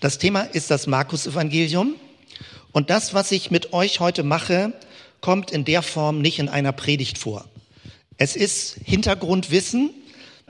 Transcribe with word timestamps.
Das 0.00 0.18
Thema 0.18 0.42
ist 0.42 0.70
das 0.70 0.86
Markus-Evangelium. 0.86 1.96
Und 2.70 2.88
das, 2.88 3.14
was 3.14 3.32
ich 3.32 3.50
mit 3.50 3.72
euch 3.72 3.98
heute 3.98 4.22
mache, 4.22 4.72
kommt 5.20 5.50
in 5.50 5.64
der 5.64 5.82
Form 5.82 6.20
nicht 6.20 6.38
in 6.38 6.48
einer 6.48 6.70
Predigt 6.70 7.18
vor. 7.18 7.46
Es 8.16 8.36
ist 8.36 8.76
Hintergrundwissen, 8.84 9.90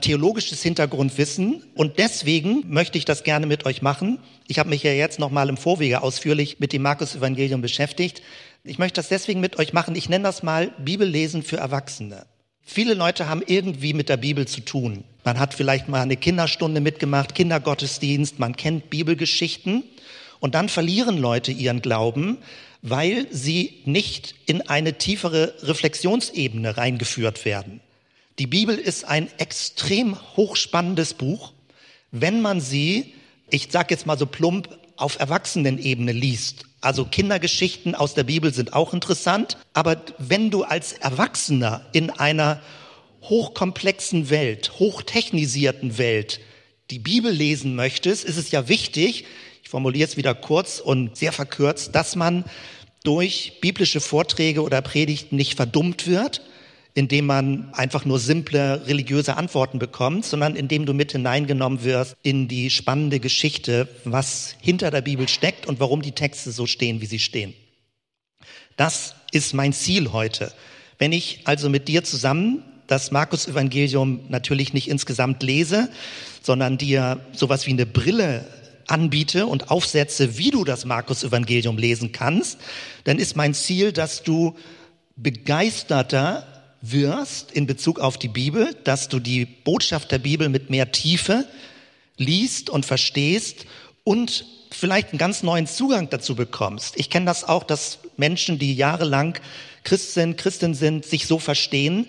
theologisches 0.01 0.61
Hintergrundwissen 0.61 1.63
und 1.73 1.97
deswegen 1.97 2.63
möchte 2.67 2.99
ich 2.99 3.05
das 3.05 3.23
gerne 3.23 3.47
mit 3.47 3.65
euch 3.65 3.81
machen. 3.81 4.19
Ich 4.47 4.59
habe 4.59 4.69
mich 4.69 4.83
ja 4.83 4.91
jetzt 4.91 5.17
noch 5.17 5.31
mal 5.31 5.49
im 5.49 5.57
Vorwege 5.57 6.03
ausführlich 6.03 6.59
mit 6.59 6.71
dem 6.71 6.83
Markus 6.83 7.15
Evangelium 7.15 7.61
beschäftigt. 7.61 8.21
Ich 8.63 8.77
möchte 8.77 9.01
das 9.01 9.09
deswegen 9.09 9.39
mit 9.39 9.57
euch 9.57 9.73
machen. 9.73 9.95
Ich 9.95 10.09
nenne 10.09 10.25
das 10.25 10.43
mal 10.43 10.71
Bibellesen 10.77 11.41
für 11.41 11.57
Erwachsene. 11.57 12.27
Viele 12.71 12.93
Leute 12.93 13.27
haben 13.27 13.41
irgendwie 13.47 13.95
mit 13.95 14.09
der 14.09 14.17
Bibel 14.17 14.47
zu 14.47 14.61
tun. 14.61 15.03
Man 15.23 15.39
hat 15.39 15.55
vielleicht 15.55 15.89
mal 15.89 16.01
eine 16.01 16.17
Kinderstunde 16.17 16.81
mitgemacht, 16.81 17.33
Kindergottesdienst, 17.33 18.37
man 18.37 18.55
kennt 18.55 18.91
Bibelgeschichten 18.91 19.83
und 20.39 20.53
dann 20.53 20.69
verlieren 20.69 21.17
Leute 21.17 21.51
ihren 21.51 21.81
Glauben, 21.81 22.37
weil 22.83 23.25
sie 23.31 23.81
nicht 23.85 24.35
in 24.45 24.61
eine 24.69 24.99
tiefere 24.99 25.55
Reflexionsebene 25.63 26.77
reingeführt 26.77 27.43
werden. 27.43 27.81
Die 28.37 28.45
Bibel 28.45 28.77
ist 28.77 29.03
ein 29.03 29.29
extrem 29.39 30.15
hochspannendes 30.37 31.15
Buch, 31.15 31.53
wenn 32.11 32.39
man 32.39 32.61
sie, 32.61 33.15
ich 33.49 33.69
sage 33.71 33.95
jetzt 33.95 34.05
mal 34.05 34.19
so 34.19 34.27
plump, 34.27 34.69
auf 34.95 35.19
Erwachsenenebene 35.19 36.11
liest. 36.11 36.65
Also 36.81 37.05
Kindergeschichten 37.05 37.93
aus 37.93 38.13
der 38.13 38.23
Bibel 38.23 38.53
sind 38.53 38.73
auch 38.73 38.93
interessant, 38.93 39.57
aber 39.73 40.01
wenn 40.17 40.49
du 40.49 40.63
als 40.63 40.93
Erwachsener 40.93 41.85
in 41.91 42.09
einer 42.09 42.61
hochkomplexen 43.23 44.29
Welt, 44.29 44.79
hochtechnisierten 44.79 45.97
Welt 45.97 46.39
die 46.89 46.99
Bibel 46.99 47.31
lesen 47.31 47.75
möchtest, 47.75 48.23
ist 48.23 48.37
es 48.37 48.51
ja 48.51 48.69
wichtig, 48.69 49.25
ich 49.61 49.69
formuliere 49.69 50.07
es 50.07 50.17
wieder 50.17 50.33
kurz 50.33 50.79
und 50.79 51.17
sehr 51.17 51.31
verkürzt, 51.33 51.93
dass 51.93 52.15
man 52.15 52.45
durch 53.03 53.59
biblische 53.61 54.01
Vorträge 54.01 54.61
oder 54.61 54.81
Predigten 54.81 55.35
nicht 55.35 55.55
verdummt 55.55 56.07
wird, 56.07 56.41
indem 56.99 57.27
man 57.27 57.73
einfach 57.73 58.03
nur 58.03 58.19
simple 58.19 58.85
religiöse 58.85 59.37
Antworten 59.37 59.79
bekommt, 59.79 60.25
sondern 60.25 60.57
indem 60.57 60.85
du 60.85 60.93
mit 60.93 61.13
hineingenommen 61.13 61.85
wirst 61.85 62.17
in 62.23 62.49
die 62.49 62.69
spannende 62.69 63.21
Geschichte, 63.21 63.87
was 64.03 64.57
hinter 64.59 64.91
der 64.91 64.99
Bibel 64.99 65.29
steckt 65.29 65.65
und 65.65 65.79
warum 65.79 66.01
die 66.01 66.11
Texte 66.11 66.51
so 66.51 66.65
stehen, 66.65 66.99
wie 66.99 67.05
sie 67.05 67.19
stehen. 67.19 67.53
Das 68.75 69.15
ist 69.31 69.53
mein 69.53 69.71
Ziel 69.71 70.11
heute. 70.11 70.51
Wenn 70.97 71.13
ich 71.13 71.39
also 71.45 71.69
mit 71.69 71.87
dir 71.87 72.03
zusammen 72.03 72.63
das 72.87 73.11
Markus-Evangelium 73.11 74.25
natürlich 74.27 74.73
nicht 74.73 74.89
insgesamt 74.89 75.41
lese, 75.41 75.87
sondern 76.41 76.77
dir 76.77 77.21
sowas 77.31 77.65
wie 77.65 77.71
eine 77.71 77.85
Brille 77.85 78.45
anbiete 78.87 79.45
und 79.45 79.71
aufsetze, 79.71 80.37
wie 80.37 80.51
du 80.51 80.65
das 80.65 80.83
Markus-Evangelium 80.83 81.77
lesen 81.77 82.11
kannst, 82.11 82.59
dann 83.05 83.19
ist 83.19 83.37
mein 83.37 83.53
Ziel, 83.53 83.93
dass 83.93 84.21
du 84.21 84.57
begeisterter 85.15 86.58
wirst 86.81 87.51
in 87.51 87.65
Bezug 87.65 87.99
auf 87.99 88.17
die 88.17 88.27
Bibel, 88.27 88.75
dass 88.83 89.09
du 89.09 89.19
die 89.19 89.45
Botschaft 89.45 90.11
der 90.11 90.19
Bibel 90.19 90.49
mit 90.49 90.69
mehr 90.69 90.91
Tiefe 90.91 91.45
liest 92.17 92.69
und 92.69 92.85
verstehst 92.85 93.65
und 94.03 94.45
vielleicht 94.71 95.09
einen 95.09 95.17
ganz 95.17 95.43
neuen 95.43 95.67
Zugang 95.67 96.09
dazu 96.09 96.35
bekommst. 96.35 96.97
Ich 96.97 97.09
kenne 97.09 97.25
das 97.25 97.43
auch, 97.43 97.63
dass 97.63 97.99
Menschen, 98.17 98.59
die 98.59 98.75
jahrelang 98.75 99.37
Christ 99.83 100.13
sind, 100.13 100.37
Christin 100.37 100.73
sind, 100.73 101.05
sich 101.05 101.25
so 101.25 101.39
verstehen, 101.39 102.05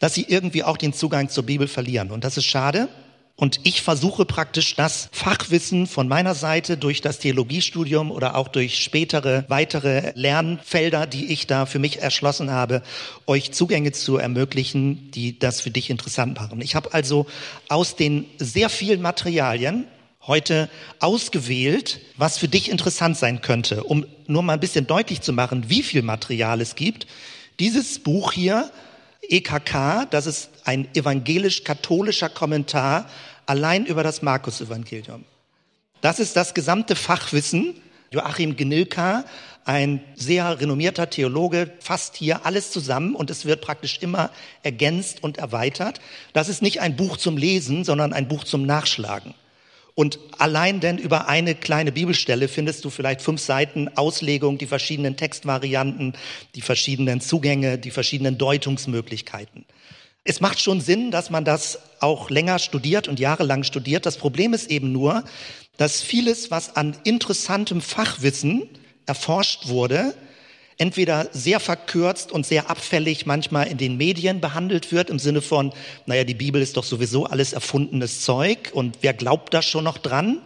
dass 0.00 0.14
sie 0.14 0.26
irgendwie 0.28 0.64
auch 0.64 0.76
den 0.76 0.92
Zugang 0.92 1.28
zur 1.28 1.44
Bibel 1.44 1.68
verlieren. 1.68 2.10
Und 2.10 2.24
das 2.24 2.36
ist 2.36 2.44
schade. 2.44 2.88
Und 3.42 3.58
ich 3.64 3.82
versuche 3.82 4.24
praktisch 4.24 4.76
das 4.76 5.08
Fachwissen 5.10 5.88
von 5.88 6.06
meiner 6.06 6.36
Seite 6.36 6.76
durch 6.76 7.00
das 7.00 7.18
Theologiestudium 7.18 8.12
oder 8.12 8.36
auch 8.36 8.46
durch 8.46 8.78
spätere 8.78 9.44
weitere 9.48 10.12
Lernfelder, 10.14 11.08
die 11.08 11.32
ich 11.32 11.48
da 11.48 11.66
für 11.66 11.80
mich 11.80 12.00
erschlossen 12.00 12.52
habe, 12.52 12.82
euch 13.26 13.50
Zugänge 13.50 13.90
zu 13.90 14.16
ermöglichen, 14.16 15.10
die 15.10 15.40
das 15.40 15.60
für 15.60 15.72
dich 15.72 15.90
interessant 15.90 16.36
machen. 16.38 16.60
Ich 16.60 16.76
habe 16.76 16.94
also 16.94 17.26
aus 17.68 17.96
den 17.96 18.26
sehr 18.38 18.68
vielen 18.68 19.02
Materialien 19.02 19.88
heute 20.24 20.68
ausgewählt, 21.00 22.00
was 22.16 22.38
für 22.38 22.46
dich 22.46 22.70
interessant 22.70 23.16
sein 23.16 23.40
könnte, 23.40 23.82
um 23.82 24.06
nur 24.28 24.44
mal 24.44 24.52
ein 24.52 24.60
bisschen 24.60 24.86
deutlich 24.86 25.20
zu 25.20 25.32
machen, 25.32 25.64
wie 25.66 25.82
viel 25.82 26.02
Material 26.02 26.60
es 26.60 26.76
gibt. 26.76 27.08
Dieses 27.58 27.98
Buch 27.98 28.30
hier 28.30 28.70
EKK, 29.28 30.06
das 30.10 30.26
ist 30.26 30.50
ein 30.64 30.88
evangelisch-katholischer 30.94 32.28
Kommentar 32.28 33.08
allein 33.46 33.86
über 33.86 34.02
das 34.02 34.22
Markus-Evangelium. 34.22 35.24
Das 36.00 36.18
ist 36.18 36.36
das 36.36 36.54
gesamte 36.54 36.96
Fachwissen. 36.96 37.74
Joachim 38.10 38.56
Genilka, 38.56 39.24
ein 39.64 40.02
sehr 40.16 40.60
renommierter 40.60 41.08
Theologe, 41.08 41.72
fasst 41.80 42.16
hier 42.16 42.44
alles 42.44 42.70
zusammen 42.70 43.14
und 43.14 43.30
es 43.30 43.46
wird 43.46 43.62
praktisch 43.62 43.98
immer 44.02 44.30
ergänzt 44.62 45.22
und 45.22 45.38
erweitert. 45.38 46.00
Das 46.32 46.48
ist 46.48 46.60
nicht 46.60 46.80
ein 46.80 46.96
Buch 46.96 47.16
zum 47.16 47.36
Lesen, 47.36 47.84
sondern 47.84 48.12
ein 48.12 48.28
Buch 48.28 48.44
zum 48.44 48.66
Nachschlagen. 48.66 49.34
Und 49.94 50.18
allein 50.38 50.80
denn 50.80 50.96
über 50.98 51.28
eine 51.28 51.54
kleine 51.54 51.92
Bibelstelle 51.92 52.48
findest 52.48 52.84
du 52.84 52.90
vielleicht 52.90 53.20
fünf 53.20 53.40
Seiten 53.40 53.90
Auslegung, 53.96 54.56
die 54.56 54.66
verschiedenen 54.66 55.16
Textvarianten, 55.16 56.14
die 56.54 56.62
verschiedenen 56.62 57.20
Zugänge, 57.20 57.78
die 57.78 57.90
verschiedenen 57.90 58.38
Deutungsmöglichkeiten. 58.38 59.66
Es 60.24 60.40
macht 60.40 60.60
schon 60.60 60.80
Sinn, 60.80 61.10
dass 61.10 61.30
man 61.30 61.44
das 61.44 61.80
auch 61.98 62.30
länger 62.30 62.60
studiert 62.60 63.08
und 63.08 63.18
jahrelang 63.18 63.64
studiert. 63.64 64.06
Das 64.06 64.16
Problem 64.16 64.54
ist 64.54 64.70
eben 64.70 64.92
nur, 64.92 65.24
dass 65.78 66.00
vieles, 66.00 66.50
was 66.50 66.76
an 66.76 66.96
interessantem 67.02 67.80
Fachwissen 67.80 68.68
erforscht 69.04 69.66
wurde, 69.66 70.14
entweder 70.78 71.28
sehr 71.32 71.58
verkürzt 71.58 72.30
und 72.30 72.46
sehr 72.46 72.70
abfällig 72.70 73.26
manchmal 73.26 73.66
in 73.66 73.78
den 73.78 73.96
Medien 73.96 74.40
behandelt 74.40 74.92
wird, 74.92 75.10
im 75.10 75.18
Sinne 75.18 75.42
von, 75.42 75.72
naja, 76.06 76.22
die 76.22 76.34
Bibel 76.34 76.62
ist 76.62 76.76
doch 76.76 76.84
sowieso 76.84 77.26
alles 77.26 77.52
erfundenes 77.52 78.20
Zeug 78.20 78.70
und 78.72 78.98
wer 79.00 79.14
glaubt 79.14 79.52
da 79.52 79.60
schon 79.60 79.84
noch 79.84 79.98
dran? 79.98 80.40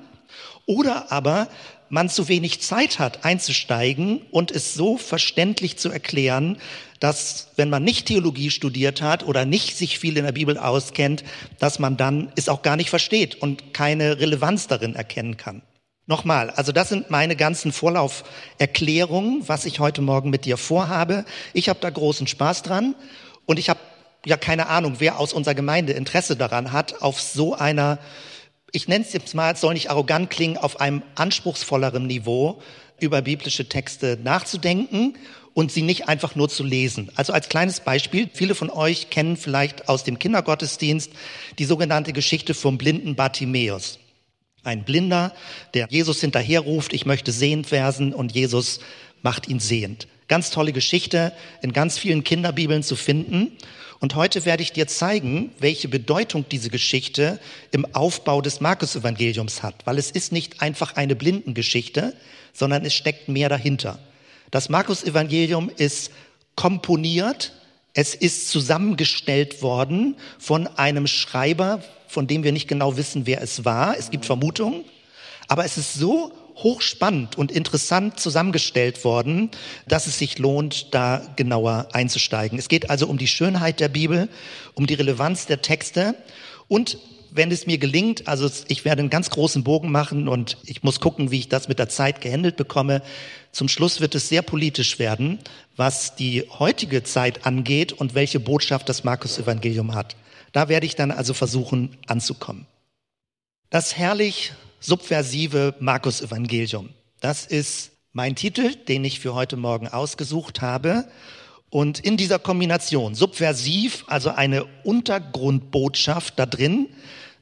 Oder 0.65 1.13
aber 1.13 1.49
man 1.89 2.09
zu 2.09 2.29
wenig 2.29 2.61
Zeit 2.61 2.99
hat 2.99 3.25
einzusteigen 3.25 4.23
und 4.31 4.51
es 4.51 4.75
so 4.75 4.97
verständlich 4.97 5.77
zu 5.77 5.91
erklären, 5.91 6.59
dass 7.01 7.49
wenn 7.57 7.71
man 7.71 7.85
nicht 7.85 8.07
Theologie 8.07 8.51
studiert 8.51 9.03
hat 9.03 9.27
oder 9.27 9.45
nicht 9.45 9.77
sich 9.77 9.99
viel 9.99 10.17
in 10.17 10.25
der 10.25 10.33
Bibel 10.33 10.59
auskennt, 10.59 11.25
dass 11.59 11.79
man 11.79 11.97
dann 11.97 12.33
es 12.37 12.49
auch 12.49 12.63
gar 12.63 12.77
nicht 12.77 12.91
versteht 12.91 13.35
und 13.37 13.75
keine 13.75 14.21
Relevanz 14.21 14.67
darin 14.69 14.95
erkennen 14.95 15.37
kann. 15.37 15.63
Nochmal, 16.09 16.51
also 16.51 16.71
das 16.71 16.89
sind 16.89 17.11
meine 17.11 17.35
ganzen 17.35 17.73
Vorlauferklärungen, 17.73 19.43
was 19.49 19.65
ich 19.65 19.81
heute 19.81 20.03
Morgen 20.03 20.31
mit 20.31 20.45
dir 20.45 20.57
vorhabe. 20.57 21.25
Ich 21.53 21.69
habe 21.69 21.81
da 21.81 21.91
großen 21.91 22.29
Spaß 22.29 22.63
dran 22.63 22.95
und 23.45 23.59
ich 23.59 23.69
habe 23.69 23.81
ja 24.25 24.37
keine 24.37 24.69
Ahnung, 24.69 24.97
wer 24.99 25.19
aus 25.19 25.33
unserer 25.33 25.55
Gemeinde 25.55 25.95
Interesse 25.95 26.37
daran 26.37 26.71
hat, 26.73 27.03
auf 27.03 27.21
so 27.21 27.55
einer, 27.55 27.99
ich 28.71 28.87
nenne 28.87 29.05
es 29.05 29.13
jetzt 29.13 29.35
mal, 29.35 29.53
es 29.53 29.61
soll 29.61 29.75
nicht 29.75 29.91
arrogant 29.91 30.31
klingen, 30.31 30.59
auf 30.59 30.81
einem 30.81 31.03
anspruchsvolleren 31.17 32.07
Niveau 32.07 32.63
über 33.01 33.23
biblische 33.23 33.69
Texte 33.69 34.19
nachzudenken 34.23 35.15
und 35.55 35.73
sie 35.73 35.83
nicht 35.83 36.09
einfach 36.09 36.35
nur 36.35 36.49
zu 36.49 36.65
lesen. 36.65 37.11
Also 37.15 37.33
als 37.33 37.49
kleines 37.49 37.81
Beispiel, 37.81 38.29
viele 38.33 38.55
von 38.55 38.69
euch 38.69 39.09
kennen 39.09 39.37
vielleicht 39.37 39.89
aus 39.89 40.05
dem 40.05 40.19
Kindergottesdienst 40.19 41.11
die 41.59 41.65
sogenannte 41.65 42.13
Geschichte 42.13 42.53
vom 42.53 42.77
blinden 42.77 43.15
Bartimäus. 43.15 43.99
Ein 44.65 44.85
Blinder, 44.85 45.33
der 45.75 45.87
Jesus 45.89 46.21
hinterherruft, 46.21 46.93
ich 46.93 47.07
möchte 47.07 47.33
sehend 47.33 47.71
werden 47.71 48.13
und 48.13 48.35
Jesus 48.35 48.81
macht 49.23 49.49
ihn 49.49 49.61
sehend. 49.61 50.09
Ganz 50.29 50.51
tolle 50.51 50.73
Geschichte, 50.73 51.33
in 51.63 51.73
ganz 51.73 51.99
vielen 51.99 52.25
Kinderbibeln 52.25 52.83
zu 52.83 52.97
finden. 52.97 53.53
Und 54.01 54.15
heute 54.15 54.45
werde 54.45 54.63
ich 54.63 54.73
dir 54.73 54.89
zeigen, 54.89 55.53
welche 55.59 55.89
Bedeutung 55.89 56.45
diese 56.51 56.69
Geschichte 56.69 57.41
im 57.71 57.87
Aufbau 57.95 58.43
des 58.43 58.61
Markus-Evangeliums 58.61 59.63
hat. 59.63 59.87
Weil 59.87 59.99
es 59.99 60.11
ist 60.11 60.33
nicht 60.33 60.61
einfach 60.61 60.97
eine 60.97 61.17
Blindengeschichte, 61.17 62.15
sondern 62.57 62.85
es 62.85 62.95
steckt 62.95 63.29
mehr 63.29 63.49
dahinter. 63.49 63.99
Das 64.51 64.69
Markus-Evangelium 64.69 65.71
ist 65.77 66.11
komponiert, 66.55 67.53
es 67.93 68.15
ist 68.15 68.51
zusammengestellt 68.51 69.63
worden 69.63 70.17
von 70.39 70.67
einem 70.67 71.07
Schreiber, 71.07 71.83
von 72.09 72.27
dem 72.27 72.45
wir 72.45 72.53
nicht 72.53 72.69
genau 72.69 72.97
wissen, 72.97 73.27
wer 73.27 73.43
es 73.43 73.65
war. 73.65 73.97
Es 73.99 74.11
gibt 74.11 74.27
Vermutungen, 74.27 74.85
aber 75.49 75.65
es 75.65 75.77
ist 75.77 75.95
so 75.95 76.33
hochspannend 76.57 77.37
und 77.37 77.53
interessant 77.53 78.19
zusammengestellt 78.19 79.05
worden, 79.05 79.51
dass 79.87 80.07
es 80.07 80.19
sich 80.19 80.39
lohnt, 80.39 80.95
da 80.95 81.23
genauer 81.37 81.89
einzusteigen. 81.93 82.59
Es 82.59 82.69
geht 82.69 82.89
also 82.89 83.07
um 83.07 83.19
die 83.19 83.27
Schönheit 83.27 83.81
der 83.81 83.89
Bibel, 83.89 84.29
um 84.75 84.87
die 84.87 84.95
Relevanz 84.95 85.47
der 85.47 85.61
Texte 85.61 86.15
und 86.69 86.99
wenn 87.37 87.51
es 87.51 87.67
mir 87.67 87.79
gelingt, 87.79 88.27
also 88.27 88.51
ich 88.69 88.85
werde 88.85 89.01
einen 89.01 89.11
ganz 89.11 89.31
großen 89.31 89.63
Bogen 89.63 89.91
machen 89.91 90.29
und 90.29 90.59
ich 90.65 90.83
muss 90.83 91.01
gucken, 91.01 91.31
wie 91.31 91.39
ich 91.39 91.49
das 91.49 91.69
mit 91.69 91.79
der 91.79 91.89
Zeit 91.89 92.21
gehandelt 92.21 92.57
bekomme. 92.57 93.03
Zum 93.53 93.69
Schluss 93.69 94.01
wird 94.01 94.15
es 94.15 94.29
sehr 94.29 94.43
politisch 94.43 94.99
werden, 94.99 95.39
was 95.77 96.17
die 96.17 96.45
heutige 96.59 97.03
Zeit 97.03 97.47
angeht 97.47 97.93
und 97.93 98.15
welche 98.15 98.41
Botschaft 98.41 98.89
das 98.89 99.05
Markus-Evangelium 99.05 99.95
hat. 99.95 100.17
Da 100.53 100.69
werde 100.69 100.87
ich 100.87 100.97
dann 100.97 101.11
also 101.11 101.35
versuchen 101.35 101.97
anzukommen. 102.07 102.67
Das 103.71 103.97
herrlich 103.97 104.53
subversive 104.81 105.75
Markus-Evangelium. 105.81 106.91
Das 107.21 107.45
ist 107.47 107.91
mein 108.13 108.35
Titel, 108.35 108.75
den 108.75 109.05
ich 109.05 109.21
für 109.21 109.35
heute 109.35 109.57
Morgen 109.57 109.89
ausgesucht 109.89 110.63
habe. 110.63 111.07
Und 111.69 111.99
in 111.99 112.17
dieser 112.17 112.39
Kombination 112.39 113.15
subversiv, 113.15 114.05
also 114.07 114.31
eine 114.31 114.65
Untergrundbotschaft 114.85 116.39
da 116.39 116.47
drin, 116.47 116.89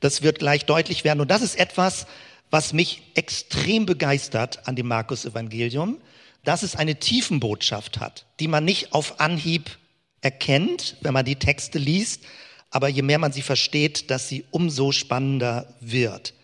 das 0.00 0.22
wird 0.22 0.38
gleich 0.38 0.64
deutlich 0.64 1.04
werden. 1.04 1.20
Und 1.20 1.30
das 1.30 1.42
ist 1.42 1.58
etwas, 1.58 2.06
was 2.50 2.72
mich 2.72 3.02
extrem 3.14 3.86
begeistert 3.86 4.66
an 4.68 4.76
dem 4.76 4.86
Markus-Evangelium, 4.86 5.98
dass 6.44 6.62
es 6.62 6.76
eine 6.76 6.96
Tiefenbotschaft 6.96 8.00
hat, 8.00 8.26
die 8.38 8.48
man 8.48 8.64
nicht 8.64 8.92
auf 8.92 9.20
Anhieb 9.20 9.78
erkennt, 10.20 10.96
wenn 11.00 11.14
man 11.14 11.24
die 11.24 11.36
Texte 11.36 11.78
liest, 11.78 12.22
aber 12.70 12.88
je 12.88 13.02
mehr 13.02 13.18
man 13.18 13.32
sie 13.32 13.42
versteht, 13.42 14.10
dass 14.10 14.28
sie 14.28 14.44
umso 14.50 14.92
spannender 14.92 15.74
wird. 15.80 16.34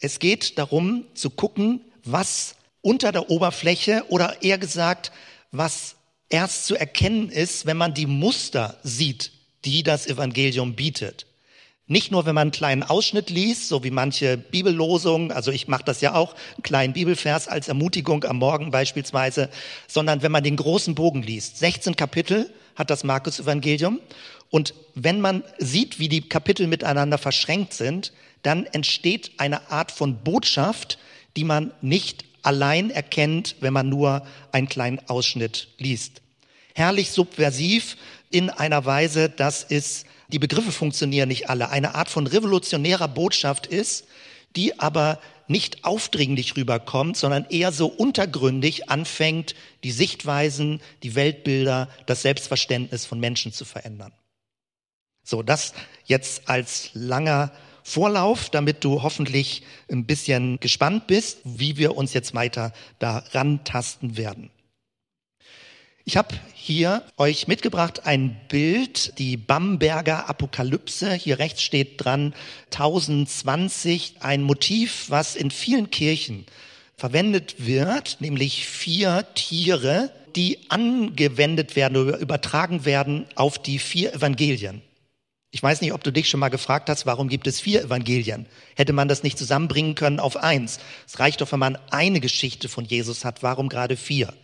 Es 0.00 0.18
geht 0.18 0.58
darum 0.58 1.04
zu 1.14 1.30
gucken, 1.30 1.80
was 2.04 2.56
unter 2.82 3.12
der 3.12 3.30
Oberfläche 3.30 4.04
oder 4.08 4.42
eher 4.42 4.58
gesagt, 4.58 5.12
was 5.52 5.96
erst 6.28 6.66
zu 6.66 6.76
erkennen 6.76 7.28
ist, 7.28 7.66
wenn 7.66 7.76
man 7.76 7.92
die 7.92 8.06
Muster 8.06 8.78
sieht, 8.82 9.32
die 9.64 9.82
das 9.82 10.06
Evangelium 10.06 10.74
bietet. 10.74 11.26
Nicht 11.90 12.12
nur, 12.12 12.24
wenn 12.24 12.36
man 12.36 12.42
einen 12.42 12.50
kleinen 12.52 12.84
Ausschnitt 12.84 13.30
liest, 13.30 13.66
so 13.66 13.82
wie 13.82 13.90
manche 13.90 14.36
Bibellosungen, 14.36 15.32
also 15.32 15.50
ich 15.50 15.66
mache 15.66 15.82
das 15.82 16.00
ja 16.00 16.14
auch, 16.14 16.36
einen 16.54 16.62
kleinen 16.62 16.92
Bibelvers 16.92 17.48
als 17.48 17.66
Ermutigung 17.66 18.22
am 18.22 18.36
Morgen 18.36 18.70
beispielsweise, 18.70 19.50
sondern 19.88 20.22
wenn 20.22 20.30
man 20.30 20.44
den 20.44 20.54
großen 20.54 20.94
Bogen 20.94 21.24
liest. 21.24 21.58
16 21.58 21.96
Kapitel 21.96 22.48
hat 22.76 22.90
das 22.90 23.02
Markus-Evangelium. 23.02 23.98
Und 24.50 24.72
wenn 24.94 25.20
man 25.20 25.42
sieht, 25.58 25.98
wie 25.98 26.08
die 26.08 26.20
Kapitel 26.20 26.68
miteinander 26.68 27.18
verschränkt 27.18 27.74
sind, 27.74 28.12
dann 28.42 28.66
entsteht 28.66 29.32
eine 29.38 29.68
Art 29.72 29.90
von 29.90 30.22
Botschaft, 30.22 30.96
die 31.36 31.42
man 31.42 31.72
nicht 31.80 32.24
allein 32.42 32.90
erkennt, 32.90 33.56
wenn 33.58 33.72
man 33.72 33.88
nur 33.88 34.24
einen 34.52 34.68
kleinen 34.68 35.00
Ausschnitt 35.08 35.66
liest. 35.78 36.22
Herrlich 36.72 37.10
subversiv 37.10 37.96
in 38.30 38.48
einer 38.48 38.84
Weise, 38.84 39.28
dass 39.28 39.66
es, 39.68 40.04
die 40.28 40.38
Begriffe 40.38 40.72
funktionieren 40.72 41.28
nicht 41.28 41.50
alle, 41.50 41.70
eine 41.70 41.94
Art 41.94 42.08
von 42.08 42.26
revolutionärer 42.26 43.08
Botschaft 43.08 43.66
ist, 43.66 44.06
die 44.56 44.78
aber 44.78 45.20
nicht 45.48 45.84
aufdringlich 45.84 46.56
rüberkommt, 46.56 47.16
sondern 47.16 47.44
eher 47.50 47.72
so 47.72 47.88
untergründig 47.88 48.88
anfängt, 48.88 49.56
die 49.82 49.90
Sichtweisen, 49.90 50.80
die 51.02 51.16
Weltbilder, 51.16 51.88
das 52.06 52.22
Selbstverständnis 52.22 53.04
von 53.04 53.18
Menschen 53.18 53.52
zu 53.52 53.64
verändern. 53.64 54.12
So, 55.24 55.42
das 55.42 55.74
jetzt 56.06 56.48
als 56.48 56.90
langer 56.94 57.52
Vorlauf, 57.82 58.50
damit 58.50 58.84
du 58.84 59.02
hoffentlich 59.02 59.64
ein 59.90 60.06
bisschen 60.06 60.60
gespannt 60.60 61.08
bist, 61.08 61.38
wie 61.44 61.76
wir 61.76 61.96
uns 61.96 62.12
jetzt 62.12 62.34
weiter 62.34 62.72
daran 63.00 63.64
tasten 63.64 64.16
werden. 64.16 64.50
Ich 66.10 66.16
habe 66.16 66.34
hier 66.54 67.04
euch 67.18 67.46
mitgebracht 67.46 68.04
ein 68.04 68.36
Bild, 68.48 69.16
die 69.20 69.36
Bamberger 69.36 70.28
Apokalypse. 70.28 71.14
Hier 71.14 71.38
rechts 71.38 71.62
steht 71.62 72.04
dran 72.04 72.34
1020, 72.72 74.14
ein 74.18 74.42
Motiv, 74.42 75.04
was 75.06 75.36
in 75.36 75.52
vielen 75.52 75.90
Kirchen 75.90 76.46
verwendet 76.96 77.64
wird, 77.64 78.16
nämlich 78.18 78.66
vier 78.66 79.24
Tiere, 79.36 80.10
die 80.34 80.58
angewendet 80.68 81.76
werden 81.76 81.96
oder 81.96 82.18
übertragen 82.18 82.84
werden 82.84 83.26
auf 83.36 83.62
die 83.62 83.78
vier 83.78 84.12
Evangelien. 84.12 84.82
Ich 85.52 85.62
weiß 85.62 85.80
nicht, 85.80 85.92
ob 85.92 86.02
du 86.02 86.10
dich 86.10 86.28
schon 86.28 86.40
mal 86.40 86.48
gefragt 86.48 86.90
hast, 86.90 87.06
warum 87.06 87.28
gibt 87.28 87.46
es 87.46 87.60
vier 87.60 87.84
Evangelien? 87.84 88.46
Hätte 88.74 88.92
man 88.92 89.06
das 89.06 89.22
nicht 89.22 89.38
zusammenbringen 89.38 89.94
können 89.94 90.18
auf 90.18 90.36
eins? 90.36 90.80
Es 91.06 91.20
reicht 91.20 91.40
doch, 91.40 91.52
wenn 91.52 91.60
man 91.60 91.78
eine 91.92 92.18
Geschichte 92.18 92.68
von 92.68 92.84
Jesus 92.84 93.24
hat. 93.24 93.44
Warum 93.44 93.68
gerade 93.68 93.96
vier? 93.96 94.34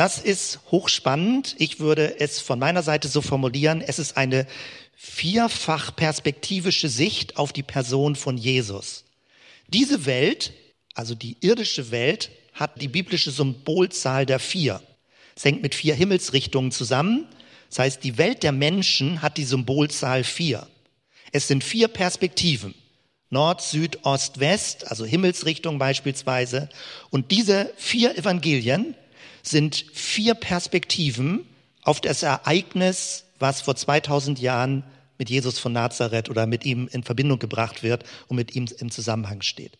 Das 0.00 0.18
ist 0.18 0.60
hochspannend. 0.70 1.56
Ich 1.58 1.78
würde 1.78 2.20
es 2.20 2.40
von 2.40 2.58
meiner 2.58 2.82
Seite 2.82 3.06
so 3.06 3.20
formulieren. 3.20 3.82
Es 3.82 3.98
ist 3.98 4.16
eine 4.16 4.46
vierfach 4.96 5.94
perspektivische 5.94 6.88
Sicht 6.88 7.36
auf 7.36 7.52
die 7.52 7.62
Person 7.62 8.16
von 8.16 8.38
Jesus. 8.38 9.04
Diese 9.68 10.06
Welt, 10.06 10.54
also 10.94 11.14
die 11.14 11.36
irdische 11.42 11.90
Welt, 11.90 12.30
hat 12.54 12.80
die 12.80 12.88
biblische 12.88 13.30
Symbolzahl 13.30 14.24
der 14.24 14.38
vier. 14.38 14.80
Es 15.36 15.44
hängt 15.44 15.60
mit 15.60 15.74
vier 15.74 15.94
Himmelsrichtungen 15.94 16.72
zusammen. 16.72 17.26
Das 17.68 17.80
heißt, 17.80 18.02
die 18.02 18.16
Welt 18.16 18.42
der 18.42 18.52
Menschen 18.52 19.20
hat 19.20 19.36
die 19.36 19.44
Symbolzahl 19.44 20.24
vier. 20.24 20.66
Es 21.30 21.46
sind 21.46 21.62
vier 21.62 21.88
Perspektiven. 21.88 22.74
Nord, 23.28 23.60
Süd, 23.60 23.98
Ost, 24.06 24.40
West, 24.40 24.90
also 24.90 25.04
Himmelsrichtung 25.04 25.78
beispielsweise. 25.78 26.70
Und 27.10 27.30
diese 27.32 27.70
vier 27.76 28.16
Evangelien 28.16 28.94
sind 29.42 29.84
vier 29.92 30.34
Perspektiven 30.34 31.46
auf 31.82 32.00
das 32.00 32.22
Ereignis, 32.22 33.24
was 33.38 33.62
vor 33.62 33.76
2000 33.76 34.38
Jahren 34.38 34.84
mit 35.18 35.30
Jesus 35.30 35.58
von 35.58 35.72
Nazareth 35.72 36.30
oder 36.30 36.46
mit 36.46 36.64
ihm 36.64 36.88
in 36.90 37.02
Verbindung 37.02 37.38
gebracht 37.38 37.82
wird 37.82 38.04
und 38.28 38.36
mit 38.36 38.54
ihm 38.54 38.66
im 38.78 38.90
Zusammenhang 38.90 39.42
steht. 39.42 39.78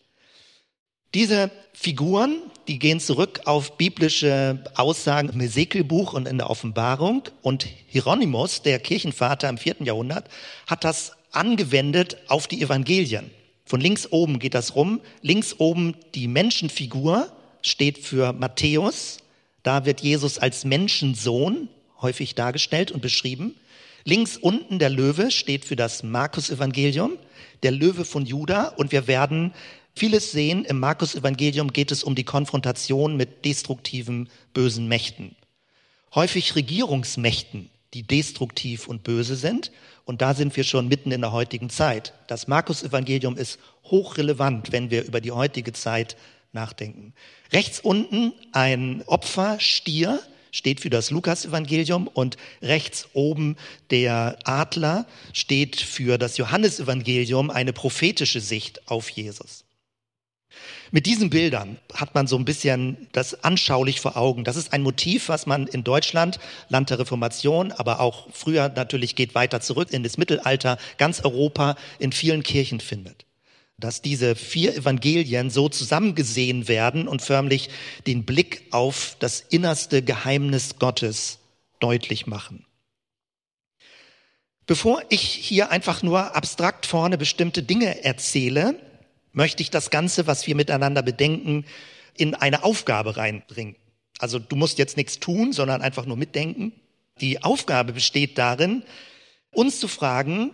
Diese 1.13 1.51
Figuren, 1.73 2.37
die 2.67 2.79
gehen 2.79 3.01
zurück 3.01 3.41
auf 3.45 3.77
biblische 3.77 4.63
Aussagen 4.75 5.29
im 5.29 5.41
Ezekielbuch 5.41 6.13
und 6.13 6.25
in 6.25 6.37
der 6.37 6.49
Offenbarung. 6.49 7.23
Und 7.41 7.67
Hieronymus, 7.87 8.61
der 8.61 8.79
Kirchenvater 8.79 9.49
im 9.49 9.57
vierten 9.57 9.85
Jahrhundert, 9.85 10.29
hat 10.67 10.85
das 10.85 11.13
angewendet 11.31 12.17
auf 12.27 12.47
die 12.47 12.61
Evangelien. 12.61 13.29
Von 13.65 13.81
links 13.81 14.07
oben 14.11 14.39
geht 14.39 14.53
das 14.53 14.75
rum. 14.75 15.01
Links 15.21 15.55
oben 15.57 15.95
die 16.15 16.27
Menschenfigur 16.27 17.31
steht 17.61 17.97
für 17.97 18.31
Matthäus. 18.31 19.17
Da 19.63 19.85
wird 19.85 20.01
Jesus 20.01 20.37
als 20.37 20.65
Menschensohn 20.65 21.69
häufig 22.01 22.35
dargestellt 22.35 22.91
und 22.91 23.01
beschrieben. 23.01 23.55
Links 24.03 24.37
unten 24.37 24.79
der 24.79 24.89
Löwe 24.89 25.29
steht 25.29 25.65
für 25.65 25.75
das 25.75 26.01
Markus-Evangelium, 26.01 27.17
der 27.61 27.71
Löwe 27.71 28.05
von 28.05 28.25
Juda. 28.25 28.69
Und 28.69 28.91
wir 28.91 29.07
werden 29.07 29.53
Vieles 29.93 30.31
sehen, 30.31 30.63
im 30.65 30.79
Markus-Evangelium 30.79 31.73
geht 31.73 31.91
es 31.91 32.03
um 32.03 32.15
die 32.15 32.23
Konfrontation 32.23 33.17
mit 33.17 33.45
destruktiven, 33.45 34.29
bösen 34.53 34.87
Mächten. 34.87 35.35
Häufig 36.15 36.55
Regierungsmächten, 36.55 37.69
die 37.93 38.03
destruktiv 38.03 38.87
und 38.87 39.03
böse 39.03 39.35
sind. 39.35 39.71
Und 40.05 40.21
da 40.21 40.33
sind 40.33 40.55
wir 40.55 40.63
schon 40.63 40.87
mitten 40.87 41.11
in 41.11 41.21
der 41.21 41.33
heutigen 41.33 41.69
Zeit. 41.69 42.13
Das 42.27 42.47
Markus-Evangelium 42.47 43.37
ist 43.37 43.59
hochrelevant, 43.85 44.71
wenn 44.71 44.89
wir 44.91 45.03
über 45.03 45.21
die 45.21 45.31
heutige 45.31 45.73
Zeit 45.73 46.15
nachdenken. 46.53 47.13
Rechts 47.51 47.79
unten 47.79 48.33
ein 48.51 49.03
Opferstier 49.05 50.19
steht 50.51 50.81
für 50.81 50.89
das 50.89 51.11
Lukas-Evangelium 51.11 52.07
und 52.07 52.37
rechts 52.61 53.07
oben 53.13 53.55
der 53.89 54.37
Adler 54.43 55.05
steht 55.33 55.77
für 55.77 56.17
das 56.17 56.37
Johannesevangelium, 56.37 57.49
eine 57.49 57.73
prophetische 57.73 58.41
Sicht 58.41 58.87
auf 58.89 59.09
Jesus. 59.09 59.63
Mit 60.91 61.05
diesen 61.05 61.29
Bildern 61.29 61.77
hat 61.93 62.13
man 62.13 62.27
so 62.27 62.37
ein 62.37 62.43
bisschen 62.43 63.07
das 63.13 63.45
anschaulich 63.45 64.01
vor 64.01 64.17
Augen. 64.17 64.43
Das 64.43 64.57
ist 64.57 64.73
ein 64.73 64.81
Motiv, 64.81 65.29
was 65.29 65.45
man 65.45 65.67
in 65.67 65.85
Deutschland, 65.85 66.39
Land 66.67 66.89
der 66.89 66.99
Reformation, 66.99 67.71
aber 67.71 68.01
auch 68.01 68.27
früher 68.33 68.67
natürlich 68.67 69.15
geht 69.15 69.33
weiter 69.33 69.61
zurück 69.61 69.91
in 69.91 70.03
das 70.03 70.17
Mittelalter, 70.17 70.77
ganz 70.97 71.21
Europa 71.21 71.77
in 71.99 72.11
vielen 72.11 72.43
Kirchen 72.43 72.81
findet. 72.81 73.25
Dass 73.81 74.01
diese 74.01 74.35
vier 74.35 74.75
Evangelien 74.75 75.49
so 75.49 75.67
zusammengesehen 75.67 76.69
werden 76.69 77.07
und 77.07 77.21
förmlich 77.21 77.69
den 78.07 78.23
Blick 78.23 78.63
auf 78.71 79.17
das 79.19 79.41
innerste 79.41 80.01
Geheimnis 80.01 80.79
Gottes 80.79 81.39
deutlich 81.79 82.27
machen. 82.27 82.65
Bevor 84.67 85.03
ich 85.09 85.21
hier 85.21 85.71
einfach 85.71 86.03
nur 86.03 86.35
abstrakt 86.35 86.85
vorne 86.85 87.17
bestimmte 87.17 87.63
Dinge 87.63 88.05
erzähle, 88.05 88.79
möchte 89.33 89.63
ich 89.63 89.71
das 89.71 89.89
Ganze, 89.89 90.27
was 90.27 90.47
wir 90.47 90.55
miteinander 90.55 91.01
bedenken, 91.01 91.65
in 92.15 92.35
eine 92.35 92.63
Aufgabe 92.63 93.17
reinbringen. 93.17 93.75
Also 94.19 94.39
du 94.39 94.55
musst 94.55 94.77
jetzt 94.77 94.97
nichts 94.97 95.19
tun, 95.19 95.51
sondern 95.53 95.81
einfach 95.81 96.05
nur 96.05 96.17
mitdenken. 96.17 96.71
Die 97.19 97.43
Aufgabe 97.43 97.93
besteht 97.93 98.37
darin, 98.37 98.83
uns 99.51 99.79
zu 99.79 99.87
fragen, 99.87 100.51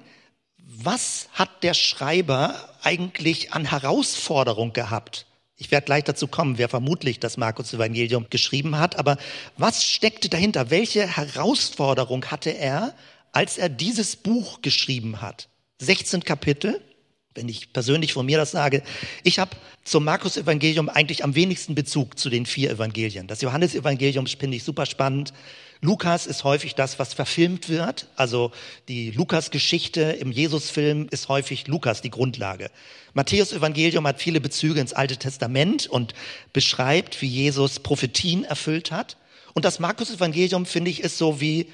was 0.69 1.29
hat 1.33 1.63
der 1.63 1.73
Schreiber 1.73 2.69
eigentlich 2.83 3.53
an 3.53 3.69
Herausforderung 3.69 4.73
gehabt? 4.73 5.25
Ich 5.55 5.71
werde 5.71 5.85
gleich 5.85 6.03
dazu 6.03 6.27
kommen, 6.27 6.57
wer 6.57 6.67
vermutlich 6.67 7.19
das 7.19 7.37
Markus 7.37 7.73
Evangelium 7.73 8.27
geschrieben 8.29 8.77
hat, 8.77 8.97
aber 8.99 9.17
was 9.55 9.83
steckte 9.83 10.29
dahinter? 10.29 10.69
Welche 10.69 11.07
Herausforderung 11.07 12.25
hatte 12.25 12.49
er, 12.51 12.93
als 13.31 13.57
er 13.57 13.69
dieses 13.69 14.17
Buch 14.17 14.61
geschrieben 14.61 15.21
hat? 15.21 15.47
16 15.79 16.23
Kapitel, 16.23 16.81
wenn 17.37 17.47
ich 17.47 17.71
persönlich 17.71 18.13
von 18.13 18.25
mir 18.25 18.37
das 18.37 18.51
sage, 18.51 18.83
ich 19.23 19.39
habe 19.39 19.51
zum 19.83 20.03
Markus-Evangelium 20.03 20.89
eigentlich 20.89 21.23
am 21.23 21.35
wenigsten 21.35 21.75
Bezug 21.75 22.19
zu 22.19 22.29
den 22.29 22.45
vier 22.45 22.71
Evangelien. 22.71 23.27
Das 23.27 23.41
Johannesevangelium 23.41 24.27
finde 24.27 24.57
ich 24.57 24.63
super 24.63 24.85
spannend. 24.85 25.33
Lukas 25.79 26.25
ist 26.25 26.43
häufig 26.43 26.73
das, 26.73 26.97
was 26.97 27.13
verfilmt 27.13 27.69
wird. 27.69 28.07
Also 28.15 28.51
die 28.87 29.11
Lukas-Geschichte 29.11 30.01
im 30.01 30.31
Jesus-Film 30.31 31.07
ist 31.11 31.29
häufig 31.29 31.67
Lukas 31.67 32.01
die 32.01 32.09
Grundlage. 32.09 32.71
Matthäus-Evangelium 33.13 34.07
hat 34.07 34.19
viele 34.19 34.41
Bezüge 34.41 34.79
ins 34.79 34.93
Alte 34.93 35.17
Testament 35.17 35.87
und 35.87 36.13
beschreibt, 36.51 37.21
wie 37.21 37.27
Jesus 37.27 37.79
Prophetien 37.79 38.43
erfüllt 38.43 38.91
hat. 38.91 39.17
Und 39.53 39.65
das 39.65 39.79
Markus-Evangelium, 39.79 40.65
finde 40.65 40.89
ich, 40.89 41.01
ist 41.01 41.17
so 41.17 41.39
wie 41.39 41.67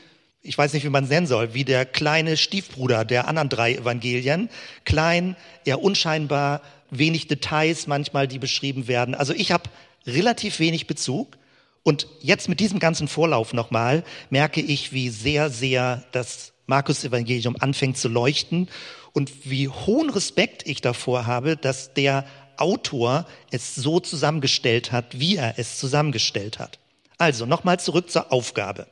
ich 0.44 0.58
weiß 0.58 0.74
nicht, 0.74 0.84
wie 0.84 0.90
man 0.90 1.06
es 1.06 1.10
nennen 1.10 1.26
soll, 1.26 1.54
wie 1.54 1.64
der 1.64 1.86
kleine 1.86 2.36
Stiefbruder 2.36 3.06
der 3.06 3.30
anderen 3.30 3.48
drei 3.48 3.76
Evangelien. 3.76 4.50
Klein, 4.84 5.38
eher 5.64 5.82
unscheinbar, 5.82 6.62
wenig 6.92 7.28
Details 7.28 7.88
manchmal, 7.88 8.28
die 8.28 8.40
beschrieben 8.40 8.90
werden. 8.90 9.16
Also 9.16 9.34
ich 9.34 9.54
habe 9.54 9.70
relativ 10.06 10.60
wenig 10.60 10.86
Bezug. 10.86 11.38
Und 11.82 12.08
jetzt 12.20 12.50
mit 12.50 12.60
diesem 12.60 12.80
ganzen 12.80 13.08
Vorlauf 13.08 13.54
nochmal 13.54 14.04
merke 14.30 14.62
ich, 14.62 14.92
wie 14.92 15.10
sehr, 15.10 15.50
sehr 15.50 16.04
das 16.12 16.52
Markus-Evangelium 16.68 17.56
anfängt 17.60 17.98
zu 17.98 18.10
leuchten 18.10 18.70
und 19.14 19.32
wie 19.46 19.70
hohen 19.70 20.10
Respekt 20.10 20.66
ich 20.66 20.82
davor 20.82 21.26
habe, 21.26 21.56
dass 21.56 21.94
der 21.94 22.26
Autor 22.58 23.26
es 23.52 23.76
so 23.76 24.00
zusammengestellt 24.00 24.92
hat, 24.92 25.20
wie 25.20 25.38
er 25.38 25.58
es 25.58 25.78
zusammengestellt 25.78 26.60
hat. 26.60 26.80
Also 27.18 27.46
nochmal 27.46 27.80
zurück 27.80 28.10
zur 28.10 28.32
Aufgabe. 28.32 28.88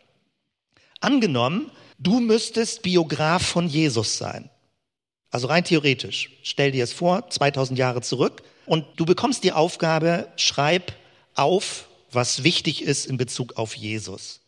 Angenommen, 1.02 1.70
du 2.00 2.20
müsstest 2.20 2.84
Biograf 2.84 3.46
von 3.46 3.68
Jesus 3.68 4.18
sein. 4.18 4.50
Also 5.30 5.48
rein 5.48 5.64
theoretisch. 5.64 6.30
Stell 6.44 6.72
dir 6.72 6.84
es 6.84 6.94
vor, 6.94 7.30
2000 7.30 7.78
Jahre 7.78 8.02
zurück 8.02 8.44
und 8.66 8.86
du 8.96 9.06
bekommst 9.06 9.44
die 9.44 9.52
Aufgabe, 9.52 10.28
schreib 10.38 10.94
auf, 11.36 11.88
was 12.12 12.44
wichtig 12.44 12.82
ist 12.84 13.06
in 13.06 13.18
Bezug 13.18 13.58
auf 13.58 13.76
Jesus. 13.76 14.42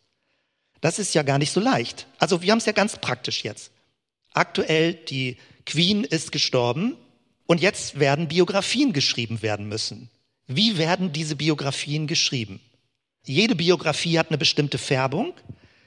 Das 0.82 1.00
ist 1.00 1.14
ja 1.14 1.24
gar 1.24 1.38
nicht 1.38 1.52
so 1.52 1.60
leicht. 1.60 2.08
Also 2.20 2.42
wir 2.42 2.52
haben 2.52 2.60
es 2.60 2.66
ja 2.66 2.74
ganz 2.74 2.98
praktisch 2.98 3.44
jetzt. 3.44 3.72
Aktuell, 4.34 4.94
die 4.94 5.38
Queen 5.66 6.04
ist 6.04 6.32
gestorben 6.32 6.98
und 7.46 7.62
jetzt 7.62 8.00
werden 8.00 8.28
Biografien 8.28 8.92
geschrieben 8.94 9.42
werden 9.42 9.68
müssen. 9.68 10.10
Wie 10.48 10.78
werden 10.78 11.14
diese 11.14 11.38
Biografien 11.38 12.08
geschrieben? 12.08 12.60
Jede 13.26 13.56
Biografie 13.56 14.20
hat 14.20 14.30
eine 14.30 14.38
bestimmte 14.38 14.78
Färbung. 14.78 15.34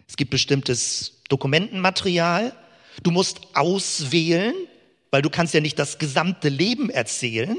Es 0.08 0.16
gibt 0.16 0.30
bestimmtes 0.30 1.22
Dokumentenmaterial. 1.28 2.52
Du 3.02 3.10
musst 3.10 3.40
auswählen, 3.54 4.54
weil 5.10 5.22
du 5.22 5.30
kannst 5.30 5.54
ja 5.54 5.60
nicht 5.60 5.78
das 5.78 5.98
gesamte 5.98 6.48
Leben 6.48 6.90
erzählen. 6.90 7.56